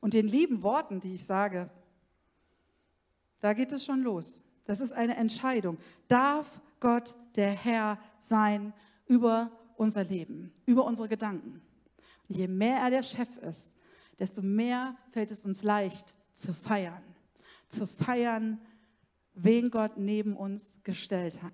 und 0.00 0.14
den 0.14 0.26
lieben 0.26 0.62
Worten, 0.62 1.00
die 1.00 1.14
ich 1.14 1.24
sage. 1.24 1.70
Da 3.38 3.52
geht 3.52 3.72
es 3.72 3.84
schon 3.84 4.02
los. 4.02 4.44
Das 4.64 4.80
ist 4.80 4.92
eine 4.92 5.16
Entscheidung. 5.16 5.78
Darf 6.08 6.60
Gott 6.80 7.16
der 7.36 7.50
Herr 7.50 7.98
sein 8.18 8.72
über 9.06 9.50
unser 9.76 10.04
Leben, 10.04 10.52
über 10.66 10.84
unsere 10.84 11.08
Gedanken? 11.08 11.62
Und 12.28 12.36
je 12.36 12.48
mehr 12.48 12.78
er 12.78 12.90
der 12.90 13.02
Chef 13.02 13.36
ist, 13.38 13.76
desto 14.18 14.42
mehr 14.42 14.96
fällt 15.10 15.30
es 15.30 15.46
uns 15.46 15.62
leicht 15.62 16.14
zu 16.32 16.52
feiern. 16.52 17.02
Zu 17.68 17.86
feiern, 17.86 18.60
wen 19.34 19.70
Gott 19.70 19.96
neben 19.96 20.36
uns 20.36 20.78
gestellt 20.82 21.42
hat. 21.42 21.52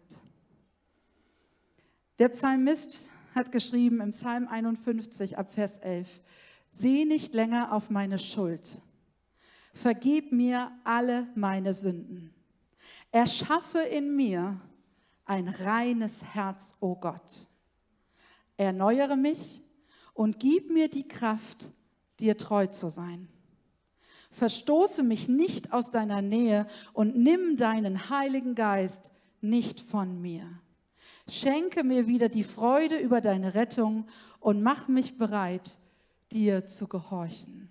Der 2.19 2.29
Psalmist 2.31 3.11
hat 3.37 3.53
geschrieben 3.53 4.01
im 4.01 4.11
Psalm 4.11 4.49
51 4.49 5.39
ab 5.39 5.53
Vers 5.53 5.77
11, 5.79 6.21
Sieh 6.73 7.05
nicht 7.05 7.35
länger 7.35 7.73
auf 7.73 7.91
meine 7.91 8.19
Schuld. 8.19 8.81
Vergib 9.73 10.33
mir 10.33 10.73
alle 10.85 11.29
meine 11.35 11.75
Sünden. 11.75 12.35
Erschaffe 13.13 13.79
in 13.79 14.17
mir 14.17 14.61
ein 15.25 15.49
reines 15.49 16.23
Herz, 16.23 16.73
o 16.81 16.93
oh 16.93 16.97
Gott. 16.97 17.47
Erneuere 18.57 19.17
mich 19.17 19.63
und 20.15 20.41
gib 20.41 20.71
mir 20.71 20.89
die 20.89 21.07
Kraft, 21.07 21.71
dir 22.21 22.37
treu 22.39 22.67
zu 22.67 22.89
sein. 22.89 23.29
Verstoße 24.31 25.03
mich 25.03 25.29
nicht 25.29 25.73
aus 25.73 25.91
deiner 25.91 26.23
Nähe 26.23 26.67
und 26.93 27.17
nimm 27.17 27.57
deinen 27.57 28.11
Heiligen 28.11 28.55
Geist 28.55 29.13
nicht 29.41 29.81
von 29.81 30.21
mir. 30.21 30.61
Schenke 31.29 31.83
mir 31.83 32.07
wieder 32.07 32.29
die 32.29 32.45
Freude 32.45 32.99
über 32.99 33.21
deine 33.21 33.55
Rettung 33.55 34.09
und 34.39 34.63
mach 34.63 34.87
mich 34.87 35.19
bereit, 35.19 35.79
dir 36.31 36.67
zu 36.67 36.87
gehorchen. 36.87 37.71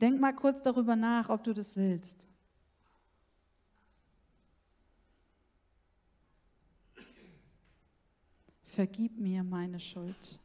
Denk 0.00 0.20
mal 0.20 0.34
kurz 0.34 0.62
darüber 0.62 0.96
nach, 0.96 1.28
ob 1.28 1.44
du 1.44 1.54
das 1.54 1.76
willst. 1.76 2.26
Vergib 8.64 9.16
mir 9.18 9.44
meine 9.44 9.78
Schuld. 9.78 10.40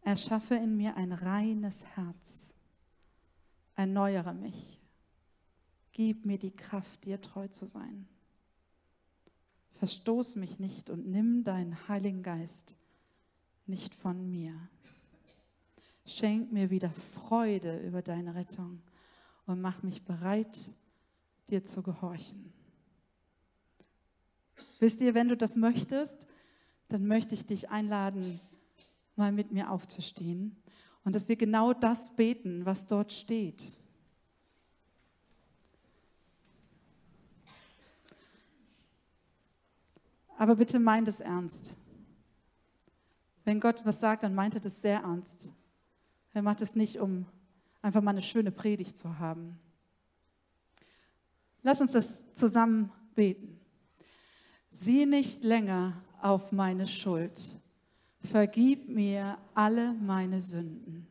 Erschaffe 0.00 0.54
in 0.54 0.78
mir 0.78 0.96
ein 0.96 1.12
reines 1.12 1.84
Herz. 1.84 2.54
Erneuere 3.74 4.32
mich. 4.32 4.77
Gib 5.98 6.26
mir 6.26 6.38
die 6.38 6.52
Kraft, 6.52 7.06
dir 7.06 7.20
treu 7.20 7.48
zu 7.48 7.66
sein. 7.66 8.06
Verstoß 9.80 10.36
mich 10.36 10.60
nicht 10.60 10.90
und 10.90 11.08
nimm 11.08 11.42
deinen 11.42 11.88
Heiligen 11.88 12.22
Geist 12.22 12.76
nicht 13.66 13.96
von 13.96 14.30
mir. 14.30 14.54
Schenk 16.06 16.52
mir 16.52 16.70
wieder 16.70 16.92
Freude 16.92 17.80
über 17.80 18.00
deine 18.00 18.36
Rettung 18.36 18.80
und 19.46 19.60
mach 19.60 19.82
mich 19.82 20.04
bereit, 20.04 20.70
dir 21.50 21.64
zu 21.64 21.82
gehorchen. 21.82 22.52
Wisst 24.78 25.00
ihr, 25.00 25.14
wenn 25.14 25.26
du 25.28 25.36
das 25.36 25.56
möchtest, 25.56 26.28
dann 26.86 27.08
möchte 27.08 27.34
ich 27.34 27.44
dich 27.44 27.70
einladen, 27.70 28.38
mal 29.16 29.32
mit 29.32 29.50
mir 29.50 29.72
aufzustehen 29.72 30.54
und 31.02 31.16
dass 31.16 31.28
wir 31.28 31.34
genau 31.34 31.72
das 31.72 32.14
beten, 32.14 32.64
was 32.64 32.86
dort 32.86 33.10
steht. 33.10 33.77
Aber 40.38 40.54
bitte 40.54 40.78
meint 40.78 41.08
es 41.08 41.18
ernst. 41.18 41.76
Wenn 43.44 43.58
Gott 43.58 43.84
was 43.84 43.98
sagt, 43.98 44.22
dann 44.22 44.36
meint 44.36 44.54
er 44.54 44.60
das 44.60 44.80
sehr 44.80 45.00
ernst. 45.00 45.52
Er 46.32 46.42
macht 46.42 46.60
es 46.60 46.76
nicht, 46.76 47.00
um 47.00 47.26
einfach 47.82 48.02
mal 48.02 48.12
eine 48.12 48.22
schöne 48.22 48.52
Predigt 48.52 48.96
zu 48.96 49.18
haben. 49.18 49.58
Lass 51.62 51.80
uns 51.80 51.90
das 51.90 52.32
zusammen 52.34 52.92
beten. 53.16 53.58
Sieh 54.70 55.06
nicht 55.06 55.42
länger 55.42 56.00
auf 56.22 56.52
meine 56.52 56.86
Schuld. 56.86 57.52
Vergib 58.22 58.88
mir 58.88 59.38
alle 59.54 59.92
meine 59.94 60.40
Sünden. 60.40 61.08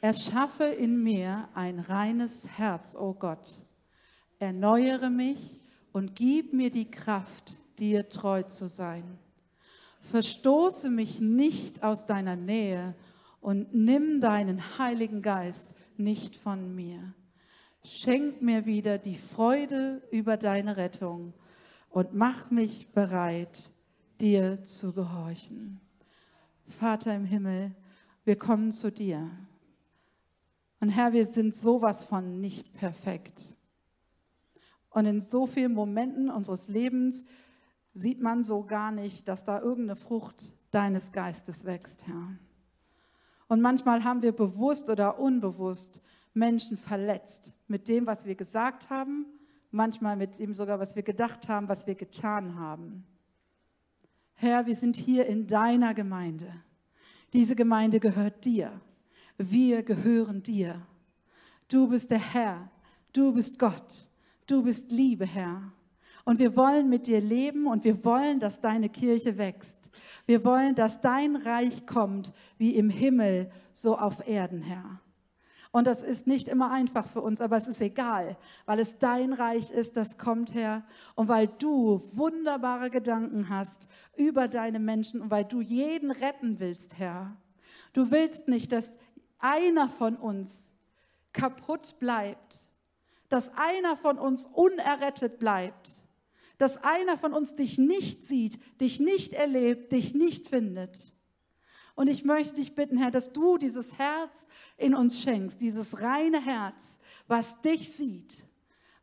Erschaffe 0.00 0.64
in 0.64 1.02
mir 1.02 1.48
ein 1.54 1.80
reines 1.80 2.46
Herz, 2.46 2.94
o 2.94 3.00
oh 3.10 3.14
Gott. 3.14 3.66
Erneuere 4.38 5.10
mich 5.10 5.58
und 5.90 6.14
gib 6.14 6.52
mir 6.52 6.70
die 6.70 6.88
Kraft, 6.88 7.60
dir 7.78 8.08
treu 8.08 8.42
zu 8.42 8.68
sein. 8.68 9.18
Verstoße 10.00 10.90
mich 10.90 11.20
nicht 11.20 11.82
aus 11.82 12.06
deiner 12.06 12.36
Nähe 12.36 12.94
und 13.40 13.74
nimm 13.74 14.20
deinen 14.20 14.78
Heiligen 14.78 15.22
Geist 15.22 15.74
nicht 15.96 16.36
von 16.36 16.74
mir. 16.74 17.14
Schenk 17.84 18.42
mir 18.42 18.66
wieder 18.66 18.98
die 18.98 19.16
Freude 19.16 20.02
über 20.10 20.36
deine 20.36 20.76
Rettung 20.76 21.34
und 21.90 22.14
mach 22.14 22.50
mich 22.50 22.88
bereit, 22.92 23.72
dir 24.20 24.62
zu 24.62 24.92
gehorchen. 24.92 25.80
Vater 26.66 27.14
im 27.14 27.24
Himmel, 27.24 27.74
wir 28.24 28.36
kommen 28.36 28.72
zu 28.72 28.90
dir. 28.90 29.30
Und 30.80 30.90
Herr, 30.90 31.12
wir 31.12 31.26
sind 31.26 31.56
sowas 31.56 32.04
von 32.04 32.40
nicht 32.40 32.74
perfekt. 32.74 33.56
Und 34.90 35.06
in 35.06 35.20
so 35.20 35.46
vielen 35.46 35.74
Momenten 35.74 36.30
unseres 36.30 36.68
Lebens 36.68 37.24
sieht 37.98 38.20
man 38.20 38.44
so 38.44 38.64
gar 38.64 38.92
nicht, 38.92 39.28
dass 39.28 39.44
da 39.44 39.60
irgendeine 39.60 39.96
Frucht 39.96 40.54
deines 40.70 41.12
Geistes 41.12 41.64
wächst, 41.64 42.06
Herr. 42.06 42.36
Und 43.48 43.60
manchmal 43.60 44.04
haben 44.04 44.22
wir 44.22 44.32
bewusst 44.32 44.90
oder 44.90 45.18
unbewusst 45.18 46.02
Menschen 46.34 46.76
verletzt 46.76 47.56
mit 47.66 47.88
dem, 47.88 48.06
was 48.06 48.26
wir 48.26 48.34
gesagt 48.34 48.90
haben, 48.90 49.26
manchmal 49.70 50.16
mit 50.16 50.38
dem 50.38 50.54
sogar, 50.54 50.78
was 50.78 50.96
wir 50.96 51.02
gedacht 51.02 51.48
haben, 51.48 51.68
was 51.68 51.86
wir 51.86 51.94
getan 51.94 52.58
haben. 52.58 53.04
Herr, 54.34 54.66
wir 54.66 54.76
sind 54.76 54.96
hier 54.96 55.26
in 55.26 55.46
deiner 55.46 55.94
Gemeinde. 55.94 56.52
Diese 57.32 57.56
Gemeinde 57.56 57.98
gehört 58.00 58.44
dir. 58.44 58.80
Wir 59.36 59.82
gehören 59.82 60.42
dir. 60.42 60.80
Du 61.68 61.88
bist 61.88 62.10
der 62.10 62.18
Herr. 62.18 62.70
Du 63.12 63.32
bist 63.32 63.58
Gott. 63.58 64.08
Du 64.46 64.62
bist 64.62 64.92
Liebe, 64.92 65.26
Herr. 65.26 65.72
Und 66.28 66.38
wir 66.40 66.56
wollen 66.56 66.90
mit 66.90 67.06
dir 67.06 67.22
leben 67.22 67.66
und 67.66 67.84
wir 67.84 68.04
wollen, 68.04 68.38
dass 68.38 68.60
deine 68.60 68.90
Kirche 68.90 69.38
wächst. 69.38 69.90
Wir 70.26 70.44
wollen, 70.44 70.74
dass 70.74 71.00
dein 71.00 71.36
Reich 71.36 71.86
kommt, 71.86 72.34
wie 72.58 72.76
im 72.76 72.90
Himmel, 72.90 73.50
so 73.72 73.96
auf 73.96 74.28
Erden, 74.28 74.60
Herr. 74.60 75.00
Und 75.70 75.86
das 75.86 76.02
ist 76.02 76.26
nicht 76.26 76.46
immer 76.46 76.70
einfach 76.70 77.06
für 77.06 77.22
uns, 77.22 77.40
aber 77.40 77.56
es 77.56 77.66
ist 77.66 77.80
egal, 77.80 78.36
weil 78.66 78.78
es 78.78 78.98
dein 78.98 79.32
Reich 79.32 79.70
ist, 79.70 79.96
das 79.96 80.18
kommt 80.18 80.52
her. 80.52 80.84
Und 81.14 81.28
weil 81.28 81.46
du 81.46 82.02
wunderbare 82.12 82.90
Gedanken 82.90 83.48
hast 83.48 83.88
über 84.14 84.48
deine 84.48 84.80
Menschen 84.80 85.22
und 85.22 85.30
weil 85.30 85.46
du 85.46 85.62
jeden 85.62 86.10
retten 86.10 86.60
willst, 86.60 86.98
Herr. 86.98 87.38
Du 87.94 88.10
willst 88.10 88.48
nicht, 88.48 88.70
dass 88.72 88.98
einer 89.38 89.88
von 89.88 90.14
uns 90.14 90.74
kaputt 91.32 91.98
bleibt, 91.98 92.68
dass 93.30 93.50
einer 93.56 93.96
von 93.96 94.18
uns 94.18 94.44
unerrettet 94.44 95.38
bleibt, 95.38 96.02
dass 96.58 96.76
einer 96.84 97.16
von 97.16 97.32
uns 97.32 97.54
dich 97.54 97.78
nicht 97.78 98.24
sieht, 98.24 98.58
dich 98.80 99.00
nicht 99.00 99.32
erlebt, 99.32 99.92
dich 99.92 100.14
nicht 100.14 100.48
findet. 100.48 101.14
Und 101.94 102.08
ich 102.08 102.24
möchte 102.24 102.54
dich 102.54 102.74
bitten, 102.74 102.96
Herr, 102.96 103.10
dass 103.10 103.32
du 103.32 103.58
dieses 103.58 103.94
Herz 103.98 104.48
in 104.76 104.94
uns 104.94 105.20
schenkst, 105.20 105.60
dieses 105.60 106.00
reine 106.00 106.44
Herz, 106.44 107.00
was 107.26 107.60
dich 107.60 107.90
sieht, 107.90 108.46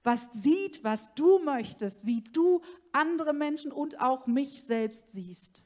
was 0.03 0.30
sieht, 0.32 0.84
was 0.84 1.14
du 1.14 1.39
möchtest, 1.39 2.06
wie 2.06 2.22
du 2.22 2.62
andere 2.93 3.34
Menschen 3.34 3.72
und 3.72 3.99
auch 3.99 4.28
mich 4.28 4.64
selbst 4.64 5.12
siehst. 5.12 5.66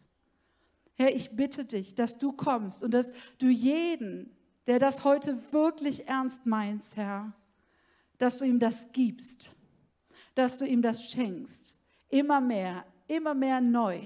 Herr, 0.95 1.13
ich 1.15 1.35
bitte 1.35 1.65
dich, 1.65 1.95
dass 1.95 2.17
du 2.17 2.31
kommst 2.31 2.83
und 2.83 2.93
dass 2.93 3.11
du 3.37 3.47
jeden, 3.47 4.35
der 4.67 4.79
das 4.79 5.03
heute 5.03 5.53
wirklich 5.53 6.07
ernst 6.07 6.45
meinst, 6.45 6.97
Herr, 6.97 7.33
dass 8.17 8.39
du 8.39 8.45
ihm 8.45 8.59
das 8.59 8.91
gibst, 8.91 9.55
dass 10.35 10.57
du 10.57 10.65
ihm 10.65 10.81
das 10.81 11.09
schenkst, 11.11 11.78
immer 12.09 12.41
mehr, 12.41 12.85
immer 13.07 13.33
mehr 13.33 13.61
neu 13.61 14.01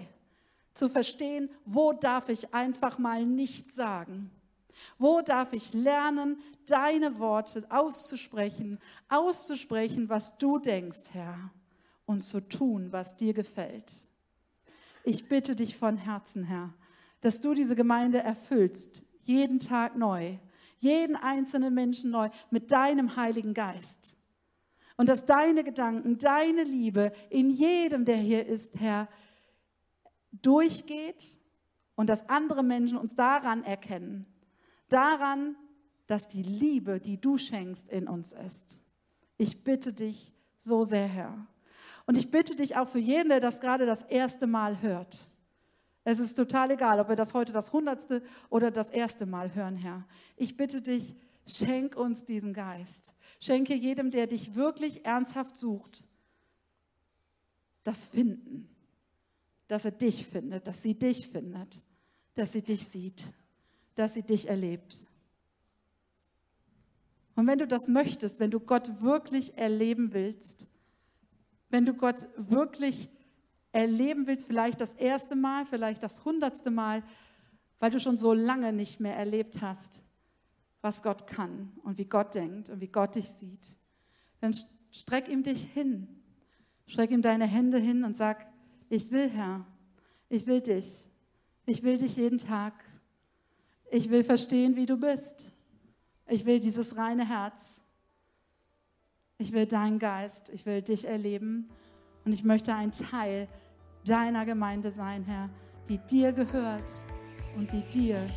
zu 0.74 0.90
verstehen, 0.90 1.50
wo 1.66 1.94
darf 1.94 2.30
ich 2.30 2.54
einfach 2.54 2.98
mal 2.98 3.26
nicht 3.26 3.72
sagen? 3.72 4.32
Wo 4.98 5.22
darf 5.22 5.54
ich 5.54 5.74
lernen, 5.74 6.38
deine 6.66 7.20
Worte 7.20 7.64
auszusprechen, 7.70 8.80
auszusprechen, 9.10 10.10
was 10.10 10.38
du 10.38 10.60
denkst, 10.60 11.10
Herr? 11.12 11.52
und 12.06 12.24
zu 12.24 12.42
tun, 12.42 12.92
was 12.92 13.18
dir 13.18 13.34
gefällt. 13.34 13.92
Ich 15.04 15.28
bitte 15.28 15.56
dich 15.56 15.78
von 15.78 15.98
Herzen, 15.98 16.44
Herr, 16.44 16.74
dass 17.22 17.42
du 17.42 17.54
diese 17.54 17.76
Gemeinde 17.76 18.20
erfüllst, 18.20 19.04
jeden 19.24 19.60
Tag 19.60 19.96
neu, 19.96 20.38
jeden 20.80 21.16
einzelnen 21.16 21.74
Menschen 21.74 22.12
neu 22.12 22.30
mit 22.50 22.72
deinem 22.72 23.16
Heiligen 23.16 23.54
Geist. 23.54 24.18
Und 24.98 25.10
dass 25.10 25.26
deine 25.26 25.64
Gedanken, 25.64 26.18
deine 26.18 26.64
Liebe 26.64 27.12
in 27.30 27.50
jedem, 27.50 28.06
der 28.06 28.18
hier 28.18 28.46
ist, 28.46 28.80
Herr, 28.80 29.08
durchgeht 30.32 31.38
und 31.96 32.10
dass 32.10 32.30
andere 32.30 32.64
Menschen 32.64 32.98
uns 32.98 33.16
daran 33.16 33.64
erkennen, 33.64 34.26
daran, 34.90 35.56
dass 36.08 36.28
die 36.28 36.44
Liebe, 36.44 37.00
die 37.00 37.20
du 37.20 37.38
schenkst, 37.38 37.90
in 37.90 38.08
uns 38.08 38.34
ist. 38.34 38.82
Ich 39.38 39.64
bitte 39.64 39.94
dich 39.94 40.34
so 40.58 40.84
sehr, 40.84 41.08
Herr. 41.08 41.48
Und 42.06 42.18
ich 42.18 42.30
bitte 42.30 42.56
dich 42.56 42.76
auch 42.76 42.88
für 42.88 43.00
jeden, 43.00 43.30
der 43.30 43.40
das 43.40 43.60
gerade 43.60 43.86
das 43.86 44.04
erste 44.04 44.48
Mal 44.48 44.82
hört. 44.82 45.30
Es 46.04 46.20
ist 46.20 46.36
total 46.36 46.72
egal, 46.72 47.00
ob 47.00 47.08
wir 47.08 47.16
das 47.16 47.34
heute 47.34 47.54
das 47.54 47.72
hundertste 47.72 48.22
oder 48.50 48.72
das 48.72 48.90
erste 48.90 49.26
Mal 49.26 49.56
hören, 49.56 49.78
Herr. 49.78 50.04
Ich 50.36 50.58
bitte 50.58 50.82
dich, 50.82 51.16
schenk 51.46 51.96
uns 51.96 52.26
diesen 52.26 52.54
Geist. 52.54 53.16
Schenke 53.40 53.76
jedem, 53.76 54.12
der 54.12 54.28
dich 54.28 54.56
wirklich 54.56 55.06
ernsthaft 55.06 55.58
sucht, 55.58 56.04
das 57.84 58.08
Finden. 58.08 58.70
Dass 59.68 59.86
er 59.86 59.92
dich 59.92 60.26
findet, 60.26 60.68
dass 60.68 60.82
sie 60.82 60.98
dich 60.98 61.30
findet, 61.30 61.84
dass 62.36 62.52
sie 62.52 62.62
dich 62.62 62.88
sieht, 62.88 63.34
dass 63.96 64.14
sie 64.14 64.24
dich 64.24 64.48
erlebt. 64.48 65.08
Und 67.36 67.48
wenn 67.48 67.58
du 67.58 67.68
das 67.68 67.88
möchtest, 67.88 68.40
wenn 68.40 68.52
du 68.52 68.60
Gott 68.60 69.02
wirklich 69.02 69.58
erleben 69.58 70.14
willst, 70.14 70.68
wenn 71.70 71.86
du 71.86 71.94
Gott 71.94 72.28
wirklich 72.38 73.10
erleben 73.72 74.28
willst, 74.28 74.46
vielleicht 74.46 74.80
das 74.80 74.94
erste 74.94 75.36
Mal, 75.36 75.66
vielleicht 75.66 76.04
das 76.04 76.24
hundertste 76.24 76.70
Mal, 76.70 77.04
weil 77.80 77.90
du 77.90 78.00
schon 78.00 78.18
so 78.18 78.34
lange 78.34 78.72
nicht 78.72 79.00
mehr 79.00 79.16
erlebt 79.16 79.62
hast, 79.62 80.04
was 80.84 81.02
Gott 81.02 81.26
kann 81.26 81.72
und 81.84 81.98
wie 81.98 82.06
Gott 82.06 82.36
denkt 82.36 82.70
und 82.70 82.82
wie 82.82 82.90
Gott 82.90 83.16
dich 83.16 83.30
sieht, 83.30 83.78
dann 84.42 84.54
streck 84.92 85.30
ihm 85.30 85.42
dich 85.42 85.64
hin. 85.64 86.08
Streck 86.86 87.10
ihm 87.12 87.22
deine 87.22 87.48
Hände 87.48 87.80
hin 87.80 88.04
und 88.04 88.18
sag, 88.18 88.46
ich 88.90 89.10
will, 89.12 89.30
Herr, 89.30 89.66
ich 90.30 90.46
will 90.46 90.62
dich. 90.62 91.10
Ich 91.66 91.84
will 91.84 91.98
dich 91.98 92.18
jeden 92.18 92.38
Tag. 92.38 92.74
Ich 93.90 94.10
will 94.10 94.26
verstehen, 94.26 94.76
wie 94.76 94.86
du 94.86 94.98
bist. 94.98 95.54
Ich 96.28 96.46
will 96.46 96.60
dieses 96.60 96.98
reine 96.98 97.28
Herz. 97.28 97.86
Ich 99.38 99.54
will 99.54 99.66
deinen 99.66 100.00
Geist. 100.00 100.50
Ich 100.50 100.66
will 100.66 100.82
dich 100.82 101.06
erleben. 101.06 101.70
Und 102.26 102.34
ich 102.34 102.44
möchte 102.44 102.74
ein 102.76 102.92
Teil 102.92 103.48
deiner 104.06 104.46
Gemeinde 104.46 104.92
sein, 104.92 105.24
Herr, 105.24 105.50
die 105.88 105.98
dir 105.98 106.34
gehört 106.34 106.90
und 107.56 107.72
die 107.72 107.84
dir 107.90 108.30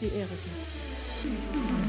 die 0.00 0.06
Ehre 0.06 0.28
gibt. 0.28 1.87